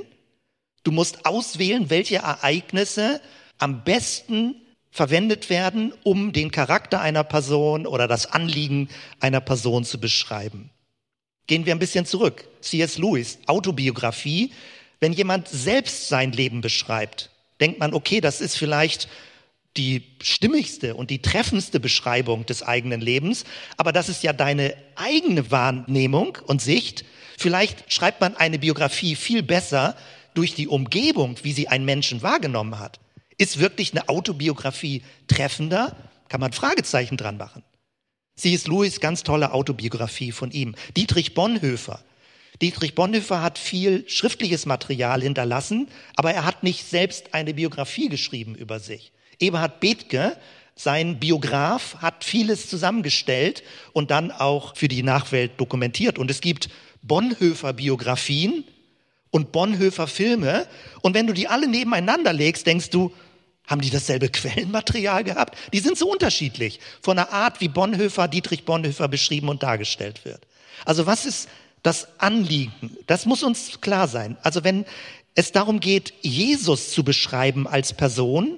Du 0.84 0.92
musst 0.92 1.26
auswählen, 1.26 1.90
welche 1.90 2.18
Ereignisse 2.18 3.22
am 3.58 3.84
besten 3.84 4.56
verwendet 4.90 5.50
werden, 5.50 5.94
um 6.04 6.34
den 6.34 6.52
Charakter 6.52 7.02
einer 7.02 7.24
Person 7.24 7.86
oder 7.86 8.08
das 8.08 8.26
Anliegen 8.26 8.90
einer 9.20 9.42
Person 9.42 9.84
zu 9.84 10.00
beschreiben. 10.00 10.70
Gehen 11.46 11.66
wir 11.66 11.76
ein 11.76 11.80
bisschen 11.80 12.06
zurück. 12.06 12.48
C.S. 12.62 12.98
Lewis, 12.98 13.40
Autobiografie. 13.46 14.54
Wenn 15.00 15.14
jemand 15.14 15.48
selbst 15.48 16.08
sein 16.08 16.32
Leben 16.32 16.62
beschreibt, 16.62 17.30
denkt 17.60 17.80
man, 17.80 17.94
okay, 17.94 18.22
das 18.22 18.42
ist 18.42 18.58
vielleicht 18.58 19.08
die 19.78 20.04
stimmigste 20.22 20.96
und 20.96 21.10
die 21.10 21.22
treffendste 21.22 21.80
Beschreibung 21.80 22.46
des 22.46 22.64
eigenen 22.64 23.02
Lebens, 23.02 23.46
aber 23.78 23.92
das 23.92 24.10
ist 24.10 24.24
ja 24.24 24.34
deine 24.34 24.74
eigene 24.96 25.52
Wahrnehmung 25.52 26.38
und 26.48 26.62
Sicht. 26.62 27.06
Vielleicht 27.38 27.92
schreibt 27.94 28.20
man 28.20 28.36
eine 28.36 28.60
Biografie 28.60 29.16
viel 29.16 29.44
besser 29.44 29.96
durch 30.34 30.56
die 30.56 30.68
Umgebung, 30.68 31.38
wie 31.44 31.54
sie 31.54 31.68
einen 31.68 31.86
Menschen 31.86 32.22
wahrgenommen 32.22 32.80
hat. 32.80 33.00
Ist 33.38 33.60
wirklich 33.60 33.92
eine 33.92 34.10
Autobiografie 34.10 35.04
treffender? 35.28 35.96
Kann 36.30 36.42
man 36.42 36.54
Fragezeichen 36.54 37.18
dran 37.18 37.38
machen. 37.38 37.64
Sie 38.36 38.54
ist 38.54 38.68
Louis 38.68 39.00
ganz 39.00 39.24
tolle 39.24 39.54
Autobiografie 39.54 40.32
von 40.32 40.52
ihm. 40.52 40.76
Dietrich 40.96 41.34
Bonhoeffer. 41.34 42.04
Dietrich 42.62 42.96
Bonhoeffer 42.96 43.42
hat 43.42 43.58
viel 43.58 44.08
schriftliches 44.10 44.66
Material 44.66 45.22
hinterlassen, 45.22 45.88
aber 46.16 46.34
er 46.34 46.46
hat 46.46 46.64
nicht 46.64 46.88
selbst 46.88 47.34
eine 47.34 47.54
Biografie 47.54 48.10
geschrieben 48.10 48.56
über 48.56 48.80
sich. 48.80 49.12
Eberhard 49.40 49.80
Bethke, 49.80 50.38
sein 50.76 51.20
Biograf, 51.20 51.98
hat 52.02 52.24
vieles 52.24 52.70
zusammengestellt 52.70 53.64
und 53.94 54.12
dann 54.12 54.32
auch 54.32 54.76
für 54.76 54.88
die 54.88 55.04
Nachwelt 55.04 55.60
dokumentiert. 55.60 56.20
Und 56.20 56.30
es 56.30 56.42
gibt 56.42 56.70
Bonhoeffer-Biografien 57.02 58.64
und 59.32 59.52
Bonhoeffer-Filme. 59.52 60.68
Und 61.02 61.14
wenn 61.14 61.28
du 61.28 61.34
die 61.34 61.48
alle 61.48 61.68
nebeneinander 61.68 62.34
legst, 62.34 62.68
denkst 62.68 62.90
du, 62.92 63.12
haben 63.66 63.82
die 63.82 63.90
dasselbe 63.90 64.30
Quellenmaterial 64.30 65.24
gehabt? 65.24 65.58
Die 65.74 65.80
sind 65.80 65.98
so 65.98 66.10
unterschiedlich 66.10 66.80
von 67.02 67.18
der 67.18 67.34
Art, 67.34 67.60
wie 67.60 67.68
Bonhoeffer, 67.68 68.28
Dietrich 68.28 68.64
Bonhoeffer 68.64 69.08
beschrieben 69.08 69.50
und 69.50 69.64
dargestellt 69.64 70.26
wird. 70.26 70.48
Also 70.86 71.06
was 71.06 71.26
ist 71.26 71.50
das 71.84 72.08
Anliegen? 72.20 72.98
Das 73.08 73.26
muss 73.26 73.44
uns 73.44 73.82
klar 73.82 74.08
sein. 74.08 74.38
Also 74.42 74.64
wenn 74.64 74.86
es 75.36 75.52
darum 75.52 75.80
geht, 75.80 76.14
Jesus 76.22 76.92
zu 76.92 77.04
beschreiben 77.04 77.68
als 77.68 77.94
Person, 77.94 78.58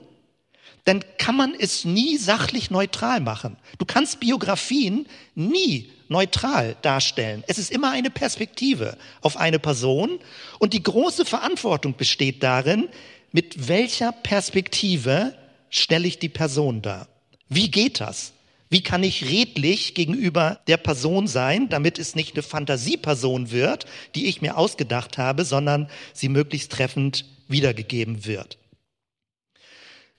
dann 0.86 1.04
kann 1.18 1.36
man 1.36 1.54
es 1.58 1.86
nie 1.86 2.18
sachlich 2.18 2.72
neutral 2.72 3.20
machen. 3.20 3.58
Du 3.78 3.86
kannst 3.86 4.20
Biografien 4.20 5.06
nie 5.36 5.92
neutral 6.08 6.76
darstellen. 6.82 7.44
Es 7.48 7.58
ist 7.58 7.72
immer 7.72 7.92
eine 7.92 8.10
Perspektive 8.10 8.98
auf 9.22 9.38
eine 9.38 9.60
Person 9.60 10.20
und 10.58 10.74
die 10.74 10.84
große 10.84 11.26
Verantwortung 11.26 11.96
besteht 11.96 12.44
darin, 12.44 12.90
mit 13.32 13.68
welcher 13.68 14.12
Perspektive 14.12 15.36
stelle 15.70 16.08
ich 16.08 16.20
die 16.20 16.30
Person 16.30 16.82
dar? 16.82 17.08
Wie 17.48 17.70
geht 17.70 18.00
das? 18.00 18.34
Wie 18.72 18.82
kann 18.82 19.04
ich 19.04 19.26
redlich 19.26 19.96
gegenüber 19.96 20.60
der 20.68 20.78
Person 20.78 21.28
sein, 21.28 21.70
damit 21.70 21.98
es 21.98 22.16
nicht 22.16 22.36
eine 22.36 22.44
Fantasieperson 22.44 23.50
wird, 23.50 23.86
die 24.14 24.28
ich 24.28 24.42
mir 24.42 24.58
ausgedacht 24.58 25.18
habe, 25.18 25.44
sondern 25.44 25.90
sie 26.14 26.30
möglichst 26.30 26.72
treffend 26.72 27.26
wiedergegeben 27.48 28.26
wird? 28.26 28.60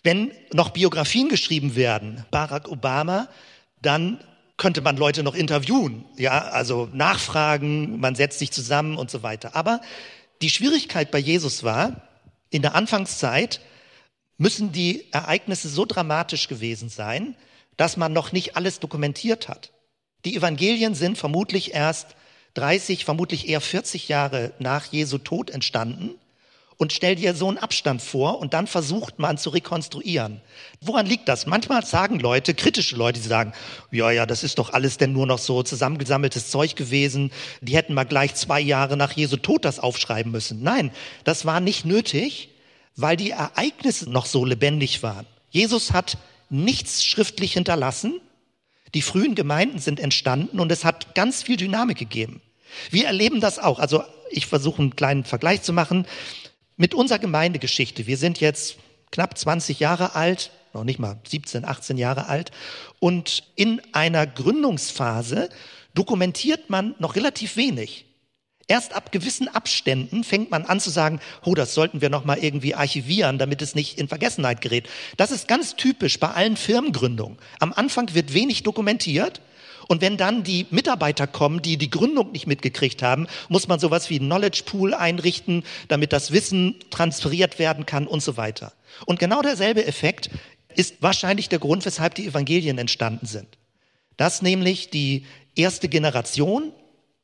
Wenn 0.02 0.32
noch 0.52 0.70
Biografien 0.70 1.28
geschrieben 1.28 1.76
werden, 1.76 2.24
Barack 2.30 2.68
Obama, 2.68 3.28
dann 3.82 4.22
könnte 4.56 4.82
man 4.82 4.96
Leute 4.96 5.22
noch 5.22 5.34
interviewen, 5.34 6.04
ja, 6.16 6.38
also 6.48 6.88
nachfragen, 6.92 7.98
man 7.98 8.14
setzt 8.14 8.38
sich 8.38 8.50
zusammen 8.50 8.96
und 8.96 9.10
so 9.10 9.22
weiter. 9.22 9.56
Aber 9.56 9.80
die 10.42 10.50
Schwierigkeit 10.50 11.10
bei 11.10 11.18
Jesus 11.18 11.64
war, 11.64 12.08
in 12.50 12.62
der 12.62 12.74
Anfangszeit 12.74 13.60
müssen 14.36 14.72
die 14.72 15.06
Ereignisse 15.12 15.68
so 15.68 15.86
dramatisch 15.86 16.48
gewesen 16.48 16.88
sein, 16.88 17.36
dass 17.76 17.96
man 17.96 18.12
noch 18.12 18.32
nicht 18.32 18.56
alles 18.56 18.80
dokumentiert 18.80 19.48
hat. 19.48 19.70
Die 20.24 20.36
Evangelien 20.36 20.94
sind 20.94 21.16
vermutlich 21.16 21.72
erst 21.72 22.08
30, 22.54 23.04
vermutlich 23.04 23.48
eher 23.48 23.60
40 23.60 24.08
Jahre 24.08 24.52
nach 24.58 24.86
Jesu 24.86 25.18
Tod 25.18 25.50
entstanden 25.50 26.19
und 26.80 26.94
stell 26.94 27.14
dir 27.14 27.34
so 27.34 27.46
einen 27.46 27.58
Abstand 27.58 28.00
vor 28.00 28.38
und 28.38 28.54
dann 28.54 28.66
versucht 28.66 29.18
man 29.18 29.36
zu 29.36 29.50
rekonstruieren. 29.50 30.40
Woran 30.80 31.04
liegt 31.04 31.28
das? 31.28 31.44
Manchmal 31.44 31.84
sagen 31.84 32.18
Leute, 32.18 32.54
kritische 32.54 32.96
Leute, 32.96 33.20
die 33.20 33.28
sagen, 33.28 33.52
ja, 33.90 34.10
ja, 34.10 34.24
das 34.24 34.42
ist 34.42 34.58
doch 34.58 34.72
alles 34.72 34.96
denn 34.96 35.12
nur 35.12 35.26
noch 35.26 35.38
so 35.38 35.62
zusammengesammeltes 35.62 36.50
Zeug 36.50 36.76
gewesen. 36.76 37.32
Die 37.60 37.76
hätten 37.76 37.92
mal 37.92 38.04
gleich 38.04 38.34
zwei 38.34 38.62
Jahre 38.62 38.96
nach 38.96 39.12
Jesu 39.12 39.36
Tod 39.36 39.66
das 39.66 39.78
aufschreiben 39.78 40.32
müssen. 40.32 40.62
Nein, 40.62 40.90
das 41.24 41.44
war 41.44 41.60
nicht 41.60 41.84
nötig, 41.84 42.48
weil 42.96 43.18
die 43.18 43.32
Ereignisse 43.32 44.08
noch 44.08 44.24
so 44.24 44.46
lebendig 44.46 45.02
waren. 45.02 45.26
Jesus 45.50 45.92
hat 45.92 46.16
nichts 46.48 47.04
schriftlich 47.04 47.52
hinterlassen. 47.52 48.22
Die 48.94 49.02
frühen 49.02 49.34
Gemeinden 49.34 49.80
sind 49.80 50.00
entstanden 50.00 50.58
und 50.58 50.72
es 50.72 50.86
hat 50.86 51.14
ganz 51.14 51.42
viel 51.42 51.58
Dynamik 51.58 51.98
gegeben. 51.98 52.40
Wir 52.90 53.04
erleben 53.04 53.42
das 53.42 53.58
auch. 53.58 53.80
Also 53.80 54.02
ich 54.30 54.46
versuche 54.46 54.80
einen 54.80 54.96
kleinen 54.96 55.24
Vergleich 55.24 55.60
zu 55.60 55.74
machen 55.74 56.06
mit 56.80 56.94
unserer 56.94 57.18
Gemeindegeschichte. 57.18 58.06
Wir 58.06 58.16
sind 58.16 58.40
jetzt 58.40 58.78
knapp 59.10 59.36
20 59.36 59.80
Jahre 59.80 60.14
alt, 60.14 60.50
noch 60.72 60.82
nicht 60.82 60.98
mal 60.98 61.20
17, 61.28 61.66
18 61.66 61.98
Jahre 61.98 62.26
alt. 62.26 62.52
Und 63.00 63.42
in 63.54 63.82
einer 63.92 64.26
Gründungsphase 64.26 65.50
dokumentiert 65.92 66.70
man 66.70 66.94
noch 66.98 67.16
relativ 67.16 67.56
wenig. 67.56 68.06
Erst 68.66 68.94
ab 68.94 69.12
gewissen 69.12 69.48
Abständen 69.48 70.24
fängt 70.24 70.50
man 70.50 70.64
an 70.64 70.80
zu 70.80 70.88
sagen, 70.88 71.20
oh, 71.44 71.54
das 71.54 71.74
sollten 71.74 72.00
wir 72.00 72.08
noch 72.08 72.24
mal 72.24 72.38
irgendwie 72.38 72.74
archivieren, 72.74 73.36
damit 73.36 73.60
es 73.60 73.74
nicht 73.74 73.98
in 73.98 74.08
Vergessenheit 74.08 74.62
gerät. 74.62 74.88
Das 75.18 75.32
ist 75.32 75.48
ganz 75.48 75.76
typisch 75.76 76.18
bei 76.18 76.30
allen 76.30 76.56
Firmengründungen. 76.56 77.36
Am 77.58 77.74
Anfang 77.74 78.14
wird 78.14 78.32
wenig 78.32 78.62
dokumentiert 78.62 79.42
und 79.90 80.02
wenn 80.02 80.16
dann 80.16 80.44
die 80.44 80.66
Mitarbeiter 80.70 81.26
kommen, 81.26 81.62
die 81.62 81.76
die 81.76 81.90
Gründung 81.90 82.30
nicht 82.30 82.46
mitgekriegt 82.46 83.02
haben, 83.02 83.26
muss 83.48 83.66
man 83.66 83.80
sowas 83.80 84.08
wie 84.08 84.20
Knowledge 84.20 84.62
Pool 84.64 84.94
einrichten, 84.94 85.64
damit 85.88 86.12
das 86.12 86.30
Wissen 86.30 86.76
transferiert 86.90 87.58
werden 87.58 87.86
kann 87.86 88.06
und 88.06 88.22
so 88.22 88.36
weiter. 88.36 88.72
Und 89.04 89.18
genau 89.18 89.42
derselbe 89.42 89.84
Effekt 89.84 90.30
ist 90.76 91.02
wahrscheinlich 91.02 91.48
der 91.48 91.58
Grund, 91.58 91.84
weshalb 91.84 92.14
die 92.14 92.28
Evangelien 92.28 92.78
entstanden 92.78 93.26
sind. 93.26 93.48
Dass 94.16 94.42
nämlich 94.42 94.90
die 94.90 95.26
erste 95.56 95.88
Generation 95.88 96.70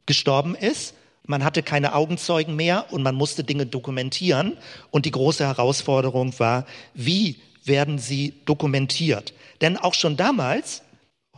gestorben 0.07 0.57
ist, 0.57 0.95
Man 1.27 1.45
hatte 1.45 1.63
keine 1.63 1.95
Augenzeugen 1.95 2.55
mehr 2.55 2.87
und 2.91 3.03
man 3.03 3.15
musste 3.15 3.43
Dinge 3.45 3.67
dokumentieren. 3.67 4.57
Und 4.91 5.07
die 5.07 5.11
große 5.11 5.45
Herausforderung 5.45 6.39
war, 6.39 6.67
wie 6.95 7.37
werden 7.65 7.99
sie 7.99 8.35
dokumentiert? 8.45 9.35
Denn 9.61 9.77
auch 9.77 9.95
schon 9.95 10.17
damals, 10.17 10.83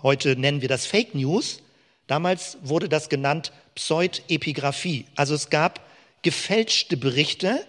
heute 0.02 0.36
nennen 0.36 0.60
wir 0.60 0.68
das 0.68 0.86
Fake 0.86 1.14
News, 1.14 1.62
damals 2.06 2.58
wurde 2.62 2.88
das 2.88 3.08
genannt 3.08 3.52
Pseudepigraphie. 3.74 5.06
Also 5.16 5.34
es 5.34 5.50
gab 5.50 5.80
gefälschte 6.22 6.96
Berichte, 6.96 7.64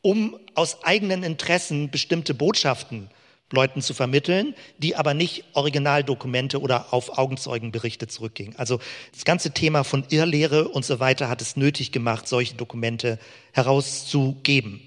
um 0.00 0.38
aus 0.54 0.82
eigenen 0.84 1.22
Interessen 1.22 1.90
bestimmte 1.90 2.34
Botschaften 2.34 3.08
Leuten 3.52 3.82
zu 3.82 3.94
vermitteln, 3.94 4.54
die 4.78 4.96
aber 4.96 5.14
nicht 5.14 5.44
Originaldokumente 5.52 6.60
oder 6.60 6.92
auf 6.92 7.18
Augenzeugenberichte 7.18 8.08
zurückgingen. 8.08 8.56
Also 8.56 8.80
das 9.12 9.24
ganze 9.24 9.52
Thema 9.52 9.84
von 9.84 10.04
Irrlehre 10.08 10.68
und 10.68 10.84
so 10.84 11.00
weiter 11.00 11.28
hat 11.28 11.42
es 11.42 11.56
nötig 11.56 11.92
gemacht, 11.92 12.26
solche 12.26 12.54
Dokumente 12.54 13.18
herauszugeben. 13.52 14.80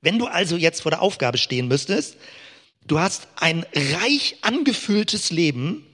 Wenn 0.00 0.18
du 0.18 0.26
also 0.26 0.56
jetzt 0.56 0.82
vor 0.82 0.90
der 0.90 1.02
Aufgabe 1.02 1.38
stehen 1.38 1.66
müsstest, 1.66 2.16
du 2.86 3.00
hast 3.00 3.26
ein 3.36 3.64
reich 3.74 4.36
angefülltes 4.42 5.30
Leben 5.30 5.86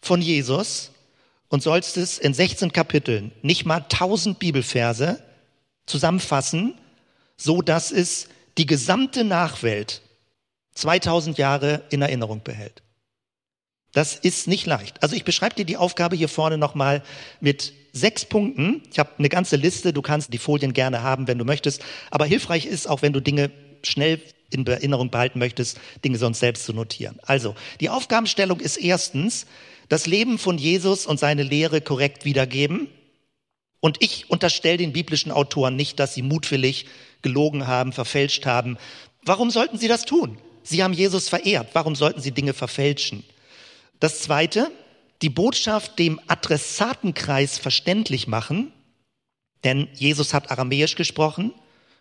von 0.00 0.20
Jesus 0.22 0.92
und 1.48 1.62
sollst 1.62 1.96
es 1.96 2.18
in 2.18 2.34
16 2.34 2.72
Kapiteln, 2.72 3.32
nicht 3.42 3.64
mal 3.64 3.82
1000 3.82 4.38
Bibelverse 4.38 5.22
zusammenfassen, 5.86 6.74
so 7.36 7.62
dass 7.62 7.90
es 7.90 8.28
die 8.58 8.66
gesamte 8.66 9.24
Nachwelt 9.24 10.02
2000 10.74 11.38
Jahre 11.38 11.82
in 11.90 12.02
Erinnerung 12.02 12.42
behält. 12.42 12.82
Das 13.92 14.16
ist 14.16 14.48
nicht 14.48 14.66
leicht. 14.66 15.02
Also 15.02 15.16
ich 15.16 15.24
beschreibe 15.24 15.54
dir 15.54 15.64
die 15.64 15.76
Aufgabe 15.76 16.14
hier 16.14 16.28
vorne 16.28 16.58
nochmal 16.58 17.02
mit 17.40 17.72
sechs 17.92 18.24
Punkten. 18.24 18.82
Ich 18.92 18.98
habe 18.98 19.10
eine 19.18 19.28
ganze 19.28 19.56
Liste, 19.56 19.92
du 19.92 20.02
kannst 20.02 20.32
die 20.32 20.38
Folien 20.38 20.72
gerne 20.72 21.02
haben, 21.02 21.26
wenn 21.26 21.38
du 21.38 21.44
möchtest. 21.44 21.82
Aber 22.10 22.26
hilfreich 22.26 22.66
ist 22.66 22.88
auch, 22.88 23.02
wenn 23.02 23.12
du 23.12 23.20
Dinge 23.20 23.50
schnell 23.82 24.20
in 24.50 24.66
Erinnerung 24.66 25.10
behalten 25.10 25.38
möchtest, 25.38 25.80
Dinge 26.04 26.18
sonst 26.18 26.40
selbst 26.40 26.64
zu 26.64 26.72
notieren. 26.72 27.18
Also, 27.22 27.54
die 27.80 27.90
Aufgabenstellung 27.90 28.60
ist 28.60 28.76
erstens, 28.76 29.46
das 29.88 30.06
Leben 30.06 30.38
von 30.38 30.58
Jesus 30.58 31.06
und 31.06 31.18
seine 31.18 31.42
Lehre 31.42 31.80
korrekt 31.80 32.24
wiedergeben. 32.24 32.88
Und 33.80 33.98
ich 34.00 34.28
unterstelle 34.30 34.76
den 34.76 34.92
biblischen 34.92 35.32
Autoren 35.32 35.76
nicht, 35.76 35.98
dass 35.98 36.14
sie 36.14 36.22
mutwillig 36.22 36.86
gelogen 37.22 37.66
haben, 37.66 37.92
verfälscht 37.92 38.44
haben. 38.46 38.76
Warum 39.22 39.50
sollten 39.50 39.78
sie 39.78 39.88
das 39.88 40.04
tun? 40.04 40.38
Sie 40.62 40.82
haben 40.82 40.92
Jesus 40.92 41.28
verehrt. 41.28 41.70
Warum 41.72 41.94
sollten 41.94 42.20
sie 42.20 42.32
Dinge 42.32 42.54
verfälschen? 42.54 43.24
Das 44.00 44.20
zweite, 44.20 44.70
die 45.22 45.30
Botschaft 45.30 45.98
dem 45.98 46.20
Adressatenkreis 46.26 47.58
verständlich 47.58 48.26
machen, 48.28 48.72
denn 49.64 49.88
Jesus 49.94 50.34
hat 50.34 50.50
Aramäisch 50.50 50.94
gesprochen, 50.94 51.52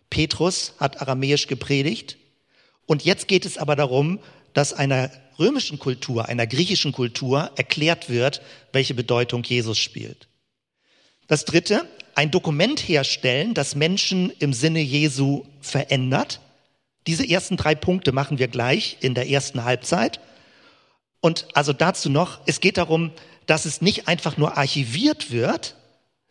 Petrus 0.09 0.73
hat 0.79 1.01
Aramäisch 1.01 1.47
gepredigt 1.47 2.17
und 2.85 3.03
jetzt 3.03 3.27
geht 3.27 3.45
es 3.45 3.57
aber 3.57 3.75
darum, 3.75 4.19
dass 4.57 4.73
einer 4.73 5.11
römischen 5.37 5.77
Kultur, 5.77 6.29
einer 6.29 6.47
griechischen 6.47 6.91
Kultur 6.91 7.51
erklärt 7.57 8.09
wird, 8.09 8.41
welche 8.73 8.95
Bedeutung 8.95 9.43
Jesus 9.43 9.77
spielt. 9.77 10.27
Das 11.27 11.45
dritte, 11.45 11.87
ein 12.15 12.31
Dokument 12.31 12.79
herstellen, 12.79 13.53
das 13.53 13.75
Menschen 13.75 14.31
im 14.39 14.53
Sinne 14.53 14.79
Jesu 14.79 15.45
verändert. 15.61 16.41
Diese 17.05 17.29
ersten 17.29 17.55
drei 17.55 17.75
Punkte 17.75 18.11
machen 18.13 18.39
wir 18.39 18.47
gleich 18.47 18.97
in 19.01 19.13
der 19.13 19.29
ersten 19.29 19.63
Halbzeit. 19.63 20.19
Und 21.19 21.45
also 21.53 21.71
dazu 21.71 22.09
noch, 22.09 22.39
es 22.47 22.59
geht 22.59 22.79
darum, 22.79 23.11
dass 23.45 23.65
es 23.65 23.81
nicht 23.81 24.07
einfach 24.07 24.37
nur 24.37 24.57
archiviert 24.57 25.29
wird, 25.29 25.75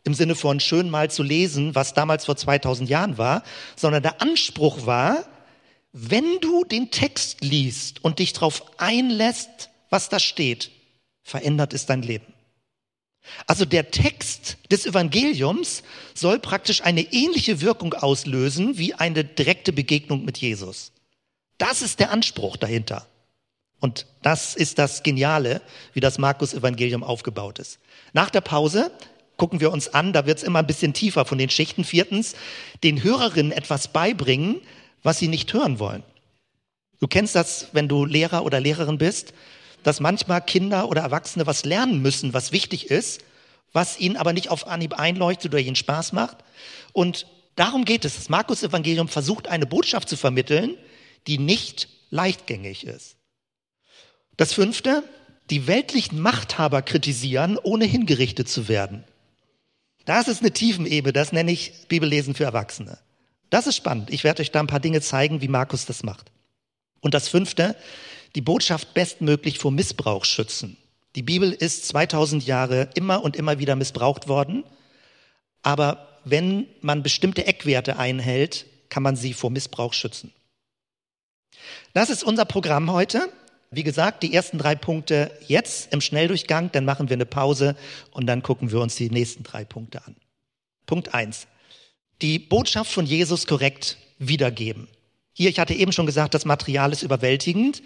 im 0.02 0.14
Sinne 0.14 0.34
von 0.34 0.58
schön 0.58 0.90
mal 0.90 1.12
zu 1.12 1.22
lesen, 1.22 1.76
was 1.76 1.94
damals 1.94 2.24
vor 2.24 2.36
2000 2.36 2.90
Jahren 2.90 3.18
war, 3.18 3.44
sondern 3.76 4.02
der 4.02 4.20
Anspruch 4.20 4.84
war, 4.84 5.26
wenn 5.98 6.40
du 6.40 6.62
den 6.64 6.90
Text 6.90 7.40
liest 7.40 8.04
und 8.04 8.18
dich 8.18 8.34
darauf 8.34 8.62
einlässt, 8.78 9.70
was 9.88 10.10
da 10.10 10.20
steht, 10.20 10.70
verändert 11.22 11.72
es 11.72 11.86
dein 11.86 12.02
Leben. 12.02 12.34
Also 13.46 13.64
der 13.64 13.90
Text 13.90 14.58
des 14.70 14.84
Evangeliums 14.84 15.82
soll 16.12 16.38
praktisch 16.38 16.82
eine 16.82 17.00
ähnliche 17.00 17.62
Wirkung 17.62 17.94
auslösen 17.94 18.76
wie 18.76 18.92
eine 18.92 19.24
direkte 19.24 19.72
Begegnung 19.72 20.26
mit 20.26 20.36
Jesus. 20.36 20.92
Das 21.56 21.80
ist 21.80 21.98
der 21.98 22.10
Anspruch 22.10 22.58
dahinter. 22.58 23.06
Und 23.80 24.04
das 24.20 24.54
ist 24.54 24.78
das 24.78 25.02
Geniale, 25.02 25.62
wie 25.94 26.00
das 26.00 26.18
Markus-Evangelium 26.18 27.04
aufgebaut 27.04 27.58
ist. 27.58 27.78
Nach 28.12 28.28
der 28.28 28.42
Pause 28.42 28.90
gucken 29.38 29.60
wir 29.60 29.72
uns 29.72 29.88
an, 29.88 30.12
da 30.12 30.26
wird 30.26 30.38
es 30.38 30.44
immer 30.44 30.58
ein 30.58 30.66
bisschen 30.66 30.92
tiefer 30.92 31.24
von 31.24 31.38
den 31.38 31.48
Schichten. 31.48 31.84
Viertens, 31.84 32.34
den 32.84 33.02
Hörerinnen 33.02 33.52
etwas 33.52 33.88
beibringen, 33.88 34.60
was 35.02 35.18
sie 35.18 35.28
nicht 35.28 35.52
hören 35.52 35.78
wollen. 35.78 36.02
Du 37.00 37.06
kennst 37.06 37.34
das, 37.34 37.68
wenn 37.72 37.88
du 37.88 38.04
Lehrer 38.04 38.44
oder 38.44 38.60
Lehrerin 38.60 38.98
bist 38.98 39.34
dass 39.86 40.00
manchmal 40.00 40.40
Kinder 40.40 40.88
oder 40.88 41.02
Erwachsene 41.02 41.46
was 41.46 41.64
lernen 41.64 42.02
müssen, 42.02 42.34
was 42.34 42.50
wichtig 42.50 42.90
ist, 42.90 43.20
was 43.72 44.00
ihnen 44.00 44.16
aber 44.16 44.32
nicht 44.32 44.48
auf 44.48 44.66
Anhieb 44.66 44.94
einleuchtet 44.94 45.52
oder 45.54 45.62
ihnen 45.62 45.76
Spaß 45.76 46.12
macht. 46.12 46.38
Und 46.92 47.28
darum 47.54 47.84
geht 47.84 48.04
es. 48.04 48.16
Das 48.16 48.28
Markus-Evangelium 48.28 49.06
versucht 49.06 49.46
eine 49.46 49.64
Botschaft 49.64 50.08
zu 50.08 50.16
vermitteln, 50.16 50.76
die 51.28 51.38
nicht 51.38 51.88
leichtgängig 52.10 52.84
ist. 52.84 53.14
Das 54.36 54.52
fünfte, 54.52 55.04
die 55.50 55.68
weltlichen 55.68 56.18
Machthaber 56.18 56.82
kritisieren, 56.82 57.56
ohne 57.56 57.84
hingerichtet 57.84 58.48
zu 58.48 58.66
werden. 58.66 59.04
Das 60.04 60.26
ist 60.26 60.40
eine 60.40 60.50
Tiefenebene, 60.50 61.12
das 61.12 61.30
nenne 61.30 61.52
ich 61.52 61.86
Bibellesen 61.86 62.34
für 62.34 62.42
Erwachsene. 62.42 62.98
Das 63.56 63.66
ist 63.66 63.76
spannend. 63.76 64.10
Ich 64.10 64.22
werde 64.22 64.42
euch 64.42 64.50
da 64.50 64.60
ein 64.60 64.66
paar 64.66 64.80
Dinge 64.80 65.00
zeigen, 65.00 65.40
wie 65.40 65.48
Markus 65.48 65.86
das 65.86 66.02
macht. 66.02 66.30
Und 67.00 67.14
das 67.14 67.26
fünfte, 67.26 67.74
die 68.34 68.42
Botschaft 68.42 68.92
bestmöglich 68.92 69.58
vor 69.58 69.70
Missbrauch 69.70 70.26
schützen. 70.26 70.76
Die 71.14 71.22
Bibel 71.22 71.52
ist 71.52 71.88
2000 71.88 72.46
Jahre 72.46 72.90
immer 72.92 73.24
und 73.24 73.34
immer 73.34 73.58
wieder 73.58 73.74
missbraucht 73.74 74.28
worden, 74.28 74.62
aber 75.62 76.06
wenn 76.24 76.66
man 76.82 77.02
bestimmte 77.02 77.46
Eckwerte 77.46 77.98
einhält, 77.98 78.66
kann 78.90 79.02
man 79.02 79.16
sie 79.16 79.32
vor 79.32 79.48
Missbrauch 79.48 79.94
schützen. 79.94 80.34
Das 81.94 82.10
ist 82.10 82.24
unser 82.24 82.44
Programm 82.44 82.92
heute. 82.92 83.26
Wie 83.70 83.84
gesagt, 83.84 84.22
die 84.22 84.34
ersten 84.34 84.58
drei 84.58 84.74
Punkte 84.74 85.30
jetzt 85.46 85.94
im 85.94 86.02
Schnelldurchgang, 86.02 86.72
dann 86.72 86.84
machen 86.84 87.08
wir 87.08 87.16
eine 87.16 87.24
Pause 87.24 87.74
und 88.10 88.26
dann 88.26 88.42
gucken 88.42 88.70
wir 88.70 88.80
uns 88.80 88.96
die 88.96 89.08
nächsten 89.08 89.44
drei 89.44 89.64
Punkte 89.64 90.04
an. 90.04 90.14
Punkt 90.84 91.14
eins: 91.14 91.46
Die 92.22 92.38
Botschaft 92.38 92.90
von 92.90 93.06
Jesus 93.06 93.46
korrekt 93.46 93.98
wiedergeben. 94.18 94.88
Hier, 95.32 95.50
ich 95.50 95.58
hatte 95.58 95.74
eben 95.74 95.92
schon 95.92 96.06
gesagt, 96.06 96.32
das 96.32 96.46
Material 96.46 96.92
ist 96.92 97.02
überwältigend. 97.02 97.82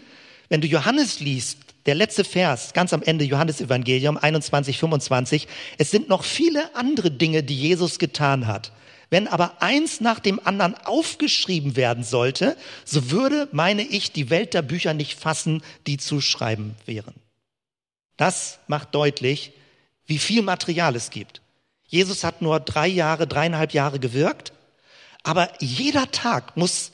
Wenn 0.48 0.60
du 0.60 0.68
Johannes 0.68 1.20
liest, 1.20 1.58
der 1.86 1.94
letzte 1.94 2.24
Vers, 2.24 2.72
ganz 2.72 2.92
am 2.92 3.02
Ende 3.02 3.24
Johannes 3.24 3.60
Evangelium 3.60 4.16
21, 4.16 4.78
25, 4.78 5.48
es 5.78 5.90
sind 5.90 6.08
noch 6.08 6.24
viele 6.24 6.74
andere 6.76 7.10
Dinge, 7.10 7.42
die 7.42 7.56
Jesus 7.56 7.98
getan 7.98 8.46
hat. 8.46 8.72
Wenn 9.08 9.26
aber 9.26 9.60
eins 9.60 10.00
nach 10.00 10.20
dem 10.20 10.40
anderen 10.46 10.76
aufgeschrieben 10.76 11.74
werden 11.74 12.04
sollte, 12.04 12.56
so 12.84 13.10
würde, 13.10 13.48
meine 13.50 13.82
ich, 13.82 14.12
die 14.12 14.30
Welt 14.30 14.54
der 14.54 14.62
Bücher 14.62 14.94
nicht 14.94 15.18
fassen, 15.18 15.62
die 15.88 15.96
zu 15.96 16.20
schreiben 16.20 16.76
wären. 16.86 17.14
Das 18.16 18.60
macht 18.68 18.94
deutlich, 18.94 19.52
wie 20.06 20.18
viel 20.18 20.42
Material 20.42 20.94
es 20.94 21.10
gibt. 21.10 21.42
Jesus 21.90 22.22
hat 22.22 22.40
nur 22.40 22.60
drei 22.60 22.86
Jahre, 22.86 23.26
dreieinhalb 23.26 23.72
Jahre 23.72 23.98
gewirkt, 23.98 24.52
aber 25.24 25.50
jeder 25.58 26.10
Tag 26.10 26.56
muss 26.56 26.92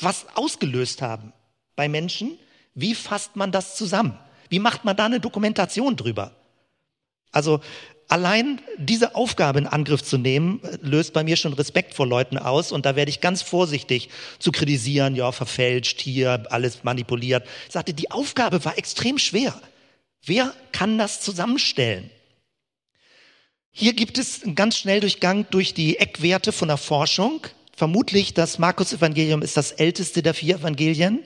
was 0.00 0.26
ausgelöst 0.34 1.02
haben 1.02 1.32
bei 1.74 1.88
Menschen, 1.88 2.38
wie 2.74 2.94
fasst 2.94 3.34
man 3.34 3.50
das 3.50 3.76
zusammen? 3.76 4.18
Wie 4.48 4.60
macht 4.60 4.84
man 4.84 4.96
da 4.96 5.06
eine 5.06 5.18
Dokumentation 5.18 5.96
drüber? 5.96 6.32
Also 7.32 7.60
allein 8.06 8.60
diese 8.78 9.16
Aufgabe 9.16 9.58
in 9.58 9.66
Angriff 9.66 10.02
zu 10.02 10.16
nehmen, 10.16 10.60
löst 10.80 11.12
bei 11.12 11.24
mir 11.24 11.36
schon 11.36 11.54
Respekt 11.54 11.94
vor 11.94 12.06
Leuten 12.06 12.38
aus 12.38 12.70
und 12.70 12.86
da 12.86 12.94
werde 12.94 13.10
ich 13.10 13.20
ganz 13.20 13.42
vorsichtig 13.42 14.10
zu 14.38 14.52
kritisieren, 14.52 15.16
ja, 15.16 15.32
verfälscht 15.32 16.00
hier, 16.00 16.44
alles 16.50 16.84
manipuliert. 16.84 17.46
Ich 17.66 17.72
sagte, 17.72 17.94
die 17.94 18.12
Aufgabe 18.12 18.64
war 18.64 18.78
extrem 18.78 19.18
schwer. 19.18 19.60
Wer 20.24 20.54
kann 20.70 20.98
das 20.98 21.20
zusammenstellen? 21.20 22.10
Hier 23.78 23.92
gibt 23.92 24.16
es 24.16 24.42
einen 24.42 24.54
ganz 24.54 24.78
schnell 24.78 25.00
Durchgang 25.00 25.44
durch 25.50 25.74
die 25.74 25.98
Eckwerte 25.98 26.50
von 26.50 26.68
der 26.68 26.78
Forschung. 26.78 27.42
Vermutlich 27.76 28.32
das 28.32 28.58
Markus-Evangelium 28.58 29.42
ist 29.42 29.58
das 29.58 29.70
älteste 29.70 30.22
der 30.22 30.32
vier 30.32 30.56
Evangelien. 30.56 31.22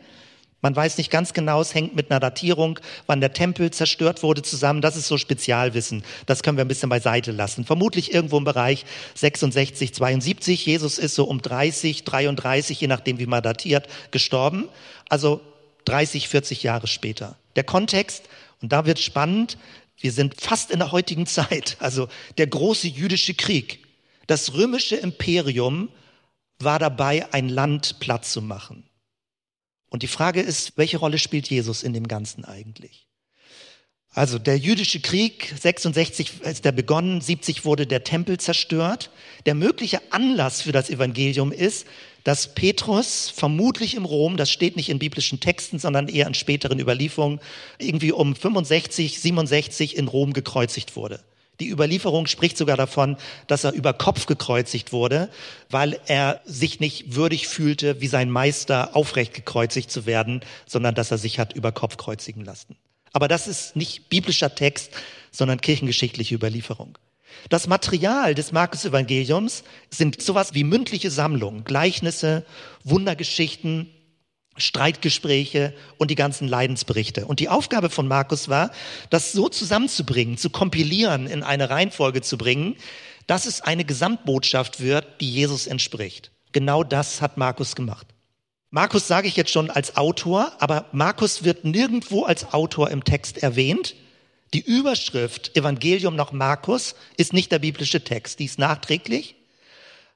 Man 0.60 0.74
weiß 0.74 0.98
nicht 0.98 1.12
ganz 1.12 1.32
genau, 1.32 1.60
es 1.60 1.76
hängt 1.76 1.94
mit 1.94 2.10
einer 2.10 2.18
Datierung, 2.18 2.80
wann 3.06 3.20
der 3.20 3.32
Tempel 3.32 3.70
zerstört 3.70 4.24
wurde, 4.24 4.42
zusammen. 4.42 4.80
Das 4.80 4.96
ist 4.96 5.06
so 5.06 5.16
Spezialwissen. 5.16 6.02
Das 6.26 6.42
können 6.42 6.58
wir 6.58 6.64
ein 6.64 6.68
bisschen 6.68 6.88
beiseite 6.88 7.30
lassen. 7.30 7.64
Vermutlich 7.64 8.12
irgendwo 8.12 8.38
im 8.38 8.44
Bereich 8.44 8.84
66, 9.14 9.94
72. 9.94 10.66
Jesus 10.66 10.98
ist 10.98 11.14
so 11.14 11.26
um 11.26 11.40
30, 11.40 12.02
33, 12.02 12.80
je 12.80 12.88
nachdem 12.88 13.20
wie 13.20 13.26
man 13.26 13.44
datiert, 13.44 13.86
gestorben. 14.10 14.68
Also 15.08 15.40
30, 15.84 16.26
40 16.26 16.64
Jahre 16.64 16.88
später. 16.88 17.36
Der 17.54 17.62
Kontext, 17.62 18.24
und 18.60 18.72
da 18.72 18.86
wird 18.86 18.98
spannend, 18.98 19.56
wir 20.00 20.12
sind 20.12 20.40
fast 20.40 20.70
in 20.70 20.78
der 20.78 20.92
heutigen 20.92 21.26
Zeit, 21.26 21.76
also 21.80 22.08
der 22.38 22.46
große 22.46 22.88
jüdische 22.88 23.34
Krieg. 23.34 23.86
Das 24.26 24.54
römische 24.54 24.96
Imperium 24.96 25.90
war 26.58 26.78
dabei, 26.78 27.32
ein 27.32 27.48
Land 27.48 28.00
platt 28.00 28.24
zu 28.24 28.40
machen. 28.42 28.88
Und 29.88 30.02
die 30.02 30.08
Frage 30.08 30.40
ist, 30.40 30.76
welche 30.76 30.98
Rolle 30.98 31.18
spielt 31.18 31.50
Jesus 31.50 31.82
in 31.82 31.92
dem 31.92 32.06
Ganzen 32.06 32.44
eigentlich? 32.44 33.09
Also 34.12 34.40
der 34.40 34.58
jüdische 34.58 34.98
Krieg, 34.98 35.54
66 35.60 36.40
ist 36.42 36.64
der 36.64 36.72
begonnen, 36.72 37.20
70 37.20 37.64
wurde 37.64 37.86
der 37.86 38.02
Tempel 38.02 38.38
zerstört. 38.38 39.10
Der 39.46 39.54
mögliche 39.54 40.00
Anlass 40.10 40.62
für 40.62 40.72
das 40.72 40.90
Evangelium 40.90 41.52
ist, 41.52 41.86
dass 42.24 42.54
Petrus 42.54 43.30
vermutlich 43.30 43.94
im 43.94 44.04
Rom, 44.04 44.36
das 44.36 44.50
steht 44.50 44.74
nicht 44.74 44.88
in 44.88 44.98
biblischen 44.98 45.38
Texten, 45.38 45.78
sondern 45.78 46.08
eher 46.08 46.26
in 46.26 46.34
späteren 46.34 46.80
Überlieferungen, 46.80 47.40
irgendwie 47.78 48.10
um 48.10 48.34
65, 48.34 49.20
67 49.20 49.96
in 49.96 50.08
Rom 50.08 50.32
gekreuzigt 50.32 50.96
wurde. 50.96 51.20
Die 51.60 51.68
Überlieferung 51.68 52.26
spricht 52.26 52.56
sogar 52.56 52.76
davon, 52.76 53.16
dass 53.46 53.64
er 53.64 53.72
über 53.72 53.92
Kopf 53.92 54.26
gekreuzigt 54.26 54.92
wurde, 54.92 55.28
weil 55.68 56.00
er 56.06 56.40
sich 56.44 56.80
nicht 56.80 57.14
würdig 57.14 57.46
fühlte, 57.46 58.00
wie 58.00 58.08
sein 58.08 58.30
Meister 58.30 58.96
aufrecht 58.96 59.34
gekreuzigt 59.34 59.90
zu 59.90 60.04
werden, 60.04 60.40
sondern 60.66 60.96
dass 60.96 61.12
er 61.12 61.18
sich 61.18 61.38
hat 61.38 61.52
über 61.52 61.70
Kopf 61.70 61.96
kreuzigen 61.96 62.44
lassen. 62.44 62.76
Aber 63.12 63.28
das 63.28 63.48
ist 63.48 63.76
nicht 63.76 64.08
biblischer 64.08 64.54
Text, 64.54 64.92
sondern 65.30 65.60
kirchengeschichtliche 65.60 66.34
Überlieferung. 66.34 66.98
Das 67.48 67.66
Material 67.66 68.34
des 68.34 68.52
Markus-Evangeliums 68.52 69.64
sind 69.88 70.20
sowas 70.20 70.54
wie 70.54 70.64
mündliche 70.64 71.10
Sammlungen, 71.10 71.64
Gleichnisse, 71.64 72.44
Wundergeschichten, 72.84 73.88
Streitgespräche 74.56 75.74
und 75.96 76.10
die 76.10 76.16
ganzen 76.16 76.48
Leidensberichte. 76.48 77.26
Und 77.26 77.40
die 77.40 77.48
Aufgabe 77.48 77.88
von 77.88 78.08
Markus 78.08 78.48
war, 78.48 78.72
das 79.08 79.32
so 79.32 79.48
zusammenzubringen, 79.48 80.36
zu 80.36 80.50
kompilieren, 80.50 81.26
in 81.26 81.42
eine 81.42 81.70
Reihenfolge 81.70 82.20
zu 82.20 82.36
bringen, 82.36 82.76
dass 83.26 83.46
es 83.46 83.60
eine 83.60 83.84
Gesamtbotschaft 83.84 84.80
wird, 84.80 85.06
die 85.20 85.30
Jesus 85.30 85.66
entspricht. 85.66 86.32
Genau 86.52 86.82
das 86.82 87.22
hat 87.22 87.36
Markus 87.36 87.76
gemacht. 87.76 88.06
Markus 88.72 89.08
sage 89.08 89.26
ich 89.26 89.34
jetzt 89.34 89.50
schon 89.50 89.68
als 89.68 89.96
Autor, 89.96 90.52
aber 90.60 90.86
Markus 90.92 91.42
wird 91.42 91.64
nirgendwo 91.64 92.22
als 92.22 92.52
Autor 92.52 92.90
im 92.90 93.02
Text 93.02 93.38
erwähnt. 93.42 93.96
Die 94.54 94.60
Überschrift 94.60 95.56
Evangelium 95.56 96.14
nach 96.14 96.30
Markus 96.30 96.94
ist 97.16 97.32
nicht 97.32 97.50
der 97.50 97.58
biblische 97.58 98.04
Text, 98.04 98.38
die 98.38 98.44
ist 98.44 98.60
nachträglich. 98.60 99.34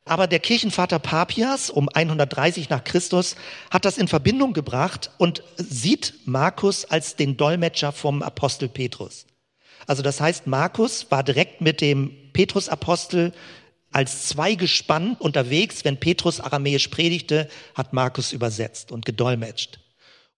Aber 0.04 0.28
der 0.28 0.38
Kirchenvater 0.38 1.00
Papias 1.00 1.68
um 1.68 1.88
130 1.88 2.68
nach 2.68 2.84
Christus 2.84 3.34
hat 3.72 3.84
das 3.84 3.98
in 3.98 4.06
Verbindung 4.06 4.52
gebracht 4.52 5.10
und 5.18 5.42
sieht 5.56 6.14
Markus 6.24 6.84
als 6.84 7.16
den 7.16 7.36
Dolmetscher 7.36 7.90
vom 7.90 8.22
Apostel 8.22 8.68
Petrus. 8.68 9.26
Also 9.88 10.02
das 10.02 10.20
heißt, 10.20 10.46
Markus 10.46 11.10
war 11.10 11.24
direkt 11.24 11.60
mit 11.60 11.80
dem 11.80 12.12
Petrusapostel 12.32 13.32
als 13.94 14.26
Zweigespann 14.28 15.14
unterwegs. 15.18 15.84
Wenn 15.84 15.98
Petrus 15.98 16.40
aramäisch 16.40 16.88
predigte, 16.88 17.48
hat 17.74 17.92
Markus 17.92 18.32
übersetzt 18.32 18.92
und 18.92 19.06
gedolmetscht. 19.06 19.78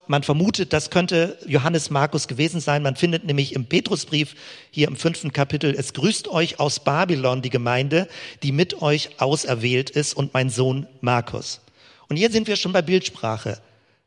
Man 0.09 0.23
vermutet, 0.23 0.71
das 0.71 0.89
könnte 0.89 1.37
Johannes 1.45 1.89
Markus 1.89 2.29
gewesen 2.29 2.61
sein. 2.61 2.81
Man 2.81 2.95
findet 2.95 3.25
nämlich 3.25 3.53
im 3.53 3.65
Petrusbrief 3.65 4.35
hier 4.71 4.87
im 4.87 4.95
fünften 4.95 5.33
Kapitel, 5.33 5.75
es 5.77 5.93
grüßt 5.93 6.29
euch 6.29 6.61
aus 6.61 6.79
Babylon 6.79 7.41
die 7.41 7.49
Gemeinde, 7.49 8.07
die 8.41 8.53
mit 8.53 8.81
euch 8.81 9.19
auserwählt 9.19 9.89
ist 9.89 10.13
und 10.13 10.33
mein 10.33 10.49
Sohn 10.49 10.87
Markus. 11.01 11.59
Und 12.07 12.15
hier 12.15 12.31
sind 12.31 12.47
wir 12.47 12.55
schon 12.55 12.71
bei 12.71 12.81
Bildsprache. 12.81 13.59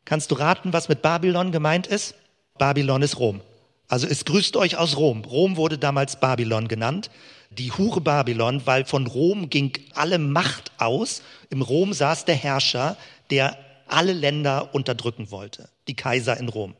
Kannst 0.06 0.30
du 0.30 0.36
raten, 0.36 0.72
was 0.72 0.88
mit 0.88 1.02
Babylon 1.02 1.52
gemeint 1.52 1.86
ist? 1.86 2.14
Babylon 2.56 3.02
ist 3.02 3.18
Rom. 3.18 3.42
Also 3.88 4.06
es 4.06 4.24
grüßt 4.24 4.56
euch 4.56 4.78
aus 4.78 4.96
Rom. 4.96 5.24
Rom 5.24 5.56
wurde 5.56 5.76
damals 5.76 6.18
Babylon 6.18 6.68
genannt. 6.68 7.10
Die 7.50 7.72
Hure 7.72 8.00
Babylon, 8.00 8.62
weil 8.64 8.84
von 8.84 9.06
Rom 9.06 9.50
ging 9.50 9.72
alle 9.94 10.18
Macht 10.18 10.70
aus. 10.78 11.22
Im 11.50 11.62
Rom 11.62 11.92
saß 11.92 12.24
der 12.24 12.36
Herrscher, 12.36 12.96
der 13.30 13.58
alle 13.88 14.12
Länder 14.12 14.72
unterdrücken 14.72 15.30
wollte, 15.32 15.68
die 15.88 15.96
Kaiser 15.96 16.36
in 16.36 16.48
Rom. 16.48 16.74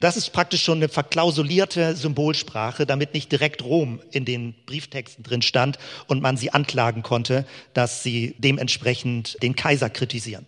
Das 0.00 0.16
ist 0.16 0.32
praktisch 0.32 0.62
schon 0.62 0.78
eine 0.78 0.88
verklausulierte 0.88 1.96
Symbolsprache, 1.96 2.86
damit 2.86 3.14
nicht 3.14 3.32
direkt 3.32 3.64
Rom 3.64 4.00
in 4.12 4.24
den 4.24 4.54
Brieftexten 4.64 5.24
drin 5.24 5.42
stand 5.42 5.78
und 6.06 6.22
man 6.22 6.36
sie 6.36 6.52
anklagen 6.52 7.02
konnte, 7.02 7.44
dass 7.74 8.02
sie 8.02 8.34
dementsprechend 8.38 9.42
den 9.42 9.56
Kaiser 9.56 9.90
kritisieren. 9.90 10.46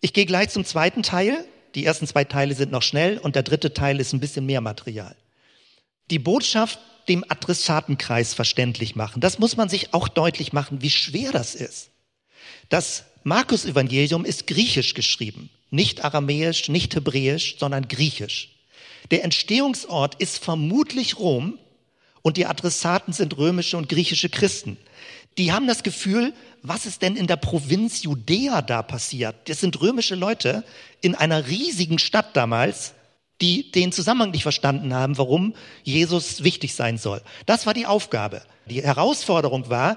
Ich 0.00 0.12
gehe 0.12 0.24
gleich 0.24 0.50
zum 0.50 0.64
zweiten 0.64 1.02
Teil. 1.02 1.44
Die 1.74 1.84
ersten 1.84 2.06
zwei 2.06 2.24
Teile 2.24 2.54
sind 2.54 2.72
noch 2.72 2.82
schnell 2.82 3.18
und 3.18 3.34
der 3.34 3.42
dritte 3.42 3.74
Teil 3.74 4.00
ist 4.00 4.12
ein 4.12 4.20
bisschen 4.20 4.46
mehr 4.46 4.60
Material. 4.60 5.16
Die 6.10 6.18
Botschaft 6.18 6.78
dem 7.08 7.24
Adressatenkreis 7.28 8.34
verständlich 8.34 8.96
machen. 8.96 9.20
Das 9.20 9.38
muss 9.38 9.56
man 9.56 9.68
sich 9.68 9.94
auch 9.94 10.08
deutlich 10.08 10.52
machen, 10.52 10.82
wie 10.82 10.90
schwer 10.90 11.32
das 11.32 11.54
ist. 11.54 11.90
Das 12.68 13.04
Markus 13.22 13.64
Evangelium 13.64 14.24
ist 14.24 14.46
griechisch 14.46 14.94
geschrieben, 14.94 15.50
nicht 15.70 16.04
aramäisch, 16.04 16.68
nicht 16.68 16.94
hebräisch, 16.94 17.56
sondern 17.58 17.88
griechisch. 17.88 18.56
Der 19.10 19.24
Entstehungsort 19.24 20.14
ist 20.16 20.42
vermutlich 20.42 21.18
Rom 21.18 21.58
und 22.22 22.36
die 22.36 22.46
Adressaten 22.46 23.12
sind 23.12 23.36
römische 23.36 23.76
und 23.76 23.88
griechische 23.88 24.28
Christen. 24.28 24.76
Die 25.38 25.52
haben 25.52 25.66
das 25.66 25.82
Gefühl, 25.82 26.32
was 26.62 26.86
ist 26.86 27.02
denn 27.02 27.16
in 27.16 27.26
der 27.26 27.36
Provinz 27.36 28.02
Judäa 28.02 28.62
da 28.62 28.82
passiert? 28.82 29.48
Das 29.48 29.60
sind 29.60 29.80
römische 29.80 30.14
Leute 30.14 30.64
in 31.00 31.14
einer 31.14 31.46
riesigen 31.46 31.98
Stadt 31.98 32.36
damals, 32.36 32.94
die 33.40 33.70
den 33.70 33.92
Zusammenhang 33.92 34.30
nicht 34.30 34.42
verstanden 34.42 34.94
haben, 34.94 35.18
warum 35.18 35.54
Jesus 35.82 36.44
wichtig 36.44 36.74
sein 36.74 36.98
soll. 36.98 37.22
Das 37.46 37.66
war 37.66 37.74
die 37.74 37.86
Aufgabe. 37.86 38.42
Die 38.66 38.82
Herausforderung 38.82 39.70
war, 39.70 39.96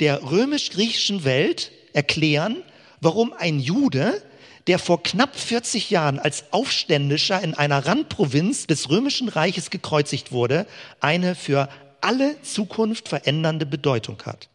der 0.00 0.22
römisch-griechischen 0.22 1.24
Welt 1.24 1.72
erklären, 1.92 2.62
warum 3.00 3.32
ein 3.32 3.60
Jude, 3.60 4.22
der 4.66 4.78
vor 4.78 5.02
knapp 5.02 5.36
40 5.36 5.90
Jahren 5.90 6.18
als 6.18 6.52
Aufständischer 6.52 7.40
in 7.42 7.54
einer 7.54 7.86
Randprovinz 7.86 8.66
des 8.66 8.90
römischen 8.90 9.28
Reiches 9.28 9.70
gekreuzigt 9.70 10.32
wurde, 10.32 10.66
eine 11.00 11.34
für 11.34 11.68
alle 12.00 12.40
Zukunft 12.42 13.08
verändernde 13.08 13.66
Bedeutung 13.66 14.22
hat. 14.24 14.48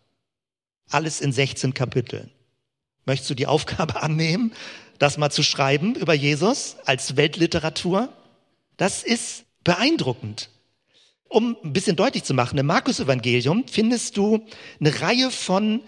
Alles 0.89 1.19
in 1.19 1.31
16 1.31 1.73
Kapiteln. 1.73 2.29
Möchtest 3.05 3.29
du 3.29 3.33
die 3.33 3.47
Aufgabe 3.47 4.01
annehmen, 4.03 4.53
das 4.99 5.17
mal 5.17 5.31
zu 5.31 5.43
schreiben 5.43 5.95
über 5.95 6.13
Jesus 6.13 6.77
als 6.85 7.17
Weltliteratur? 7.17 8.09
Das 8.77 9.03
ist 9.03 9.45
beeindruckend. 9.63 10.49
Um 11.29 11.57
ein 11.63 11.73
bisschen 11.73 11.95
deutlich 11.95 12.23
zu 12.23 12.33
machen, 12.33 12.59
im 12.59 12.67
Markus-Evangelium 12.67 13.65
findest 13.67 14.17
du 14.17 14.45
eine 14.79 15.01
Reihe 15.01 15.31
von 15.31 15.81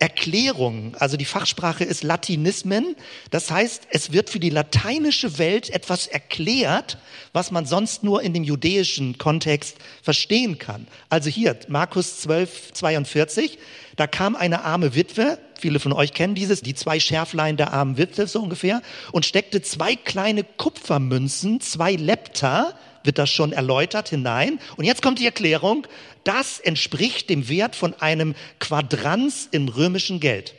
Erklärungen, 0.00 0.94
also 0.98 1.18
die 1.18 1.26
Fachsprache 1.26 1.84
ist 1.84 2.02
Latinismen. 2.02 2.96
Das 3.30 3.50
heißt, 3.50 3.88
es 3.90 4.12
wird 4.12 4.30
für 4.30 4.40
die 4.40 4.48
lateinische 4.48 5.38
Welt 5.38 5.68
etwas 5.68 6.06
erklärt, 6.06 6.96
was 7.34 7.50
man 7.50 7.66
sonst 7.66 8.02
nur 8.02 8.22
in 8.22 8.32
dem 8.32 8.42
judäischen 8.42 9.18
Kontext 9.18 9.76
verstehen 10.02 10.58
kann. 10.58 10.88
Also 11.10 11.28
hier, 11.28 11.54
Markus 11.68 12.20
12, 12.20 12.72
42, 12.72 13.58
da 13.96 14.06
kam 14.06 14.36
eine 14.36 14.64
arme 14.64 14.94
Witwe, 14.94 15.38
viele 15.58 15.80
von 15.80 15.92
euch 15.92 16.14
kennen 16.14 16.34
dieses, 16.34 16.62
die 16.62 16.74
zwei 16.74 16.98
Schärflein 16.98 17.58
der 17.58 17.74
armen 17.74 17.98
Witwe 17.98 18.26
so 18.26 18.40
ungefähr, 18.40 18.80
und 19.12 19.26
steckte 19.26 19.60
zwei 19.60 19.96
kleine 19.96 20.44
Kupfermünzen, 20.44 21.60
zwei 21.60 21.92
Lepta, 21.96 22.74
wird 23.04 23.18
das 23.18 23.30
schon 23.30 23.52
erläutert 23.52 24.08
hinein. 24.08 24.60
Und 24.76 24.84
jetzt 24.84 25.02
kommt 25.02 25.18
die 25.18 25.26
Erklärung, 25.26 25.86
das 26.24 26.60
entspricht 26.60 27.30
dem 27.30 27.48
Wert 27.48 27.76
von 27.76 27.94
einem 28.00 28.34
Quadranz 28.58 29.48
im 29.50 29.68
römischen 29.68 30.20
Geld. 30.20 30.54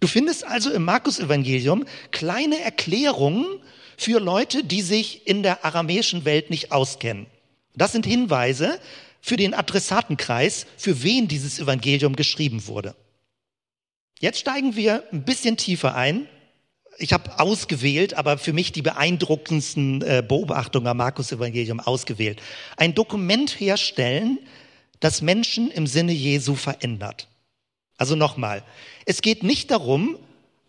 Du 0.00 0.08
findest 0.08 0.46
also 0.46 0.70
im 0.70 0.84
Markus-Evangelium 0.84 1.84
kleine 2.10 2.60
Erklärungen 2.60 3.46
für 3.96 4.18
Leute, 4.18 4.64
die 4.64 4.80
sich 4.80 5.26
in 5.26 5.42
der 5.42 5.64
aramäischen 5.64 6.24
Welt 6.24 6.48
nicht 6.48 6.72
auskennen. 6.72 7.26
Das 7.74 7.92
sind 7.92 8.06
Hinweise 8.06 8.80
für 9.20 9.36
den 9.36 9.52
Adressatenkreis, 9.52 10.66
für 10.78 11.02
wen 11.02 11.28
dieses 11.28 11.58
Evangelium 11.58 12.16
geschrieben 12.16 12.66
wurde. 12.66 12.94
Jetzt 14.18 14.38
steigen 14.38 14.76
wir 14.76 15.04
ein 15.12 15.24
bisschen 15.24 15.58
tiefer 15.58 15.94
ein 15.94 16.26
ich 16.98 17.12
habe 17.12 17.38
ausgewählt, 17.38 18.14
aber 18.14 18.38
für 18.38 18.52
mich 18.52 18.72
die 18.72 18.82
beeindruckendsten 18.82 20.02
äh, 20.02 20.22
Beobachtungen 20.26 20.86
am 20.86 20.98
Markus 20.98 21.32
Evangelium 21.32 21.80
ausgewählt. 21.80 22.40
Ein 22.76 22.94
Dokument 22.94 23.58
herstellen, 23.58 24.38
das 25.00 25.22
Menschen 25.22 25.70
im 25.70 25.86
Sinne 25.86 26.12
Jesu 26.12 26.54
verändert. 26.54 27.28
Also 27.96 28.16
nochmal, 28.16 28.62
es 29.06 29.22
geht 29.22 29.42
nicht 29.42 29.70
darum, 29.70 30.16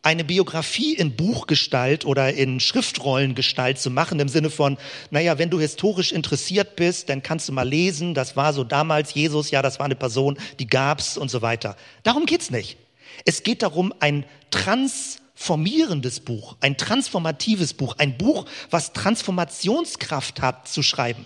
eine 0.03 0.23
Biografie 0.23 0.95
in 0.95 1.15
Buchgestalt 1.15 2.05
oder 2.05 2.34
in 2.34 2.60
Schriftrollengestalt 2.60 3.77
zu 3.77 3.91
machen, 3.91 4.19
im 4.19 4.29
Sinne 4.29 4.49
von, 4.49 4.77
naja, 5.12 5.38
wenn 5.38 5.51
du 5.51 5.60
historisch 5.60 6.12
interessiert 6.12 6.75
bist, 6.75 7.10
dann 7.10 7.21
kannst 7.21 7.47
du 7.47 7.53
mal 7.53 7.67
lesen, 7.67 8.13
das 8.13 8.36
war 8.36 8.51
so 8.53 8.63
damals 8.63 9.13
Jesus, 9.13 9.51
ja, 9.51 9.62
das 9.62 9.77
war 9.77 9.86
eine 9.86 9.95
Person, 9.95 10.38
die 10.60 10.67
gab's 10.67 11.17
und 11.17 11.29
so 11.29 11.41
weiter. 11.41 11.77
Darum 12.03 12.25
geht's 12.25 12.49
nicht. 12.49 12.77
Es 13.25 13.43
geht 13.43 13.62
darum, 13.62 13.93
ein 13.99 14.25
trans 14.49 15.20
formierendes 15.41 16.19
Buch, 16.19 16.56
ein 16.62 16.77
transformatives 16.77 17.73
Buch, 17.73 17.95
ein 17.97 18.17
Buch, 18.17 18.45
was 18.69 18.93
Transformationskraft 18.93 20.41
hat 20.41 20.67
zu 20.67 20.84
schreiben. 20.84 21.25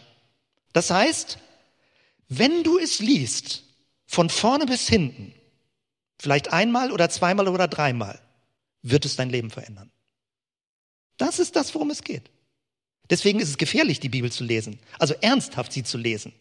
Das 0.74 0.90
heißt, 0.90 1.38
wenn 2.30 2.64
du 2.64 2.80
es 2.80 3.00
liest, 3.00 3.64
von 4.08 4.30
vorne 4.30 4.66
bis 4.66 4.88
hinten, 4.88 5.34
vielleicht 6.18 6.54
einmal 6.54 6.92
oder 6.92 7.10
zweimal 7.10 7.50
oder 7.50 7.68
dreimal, 7.68 8.20
wird 8.82 9.06
es 9.06 9.16
dein 9.16 9.30
Leben 9.30 9.52
verändern. 9.52 9.92
Das 11.18 11.40
ist 11.40 11.56
das, 11.56 11.74
worum 11.76 11.90
es 11.90 12.04
geht. 12.04 12.30
Deswegen 13.10 13.40
ist 13.40 13.50
es 13.50 13.58
gefährlich, 13.58 14.00
die 14.00 14.10
Bibel 14.10 14.32
zu 14.32 14.44
lesen. 14.44 14.80
Also 14.98 15.14
ernsthaft 15.22 15.74
sie 15.74 15.84
zu 15.84 15.98
lesen. 15.98 16.34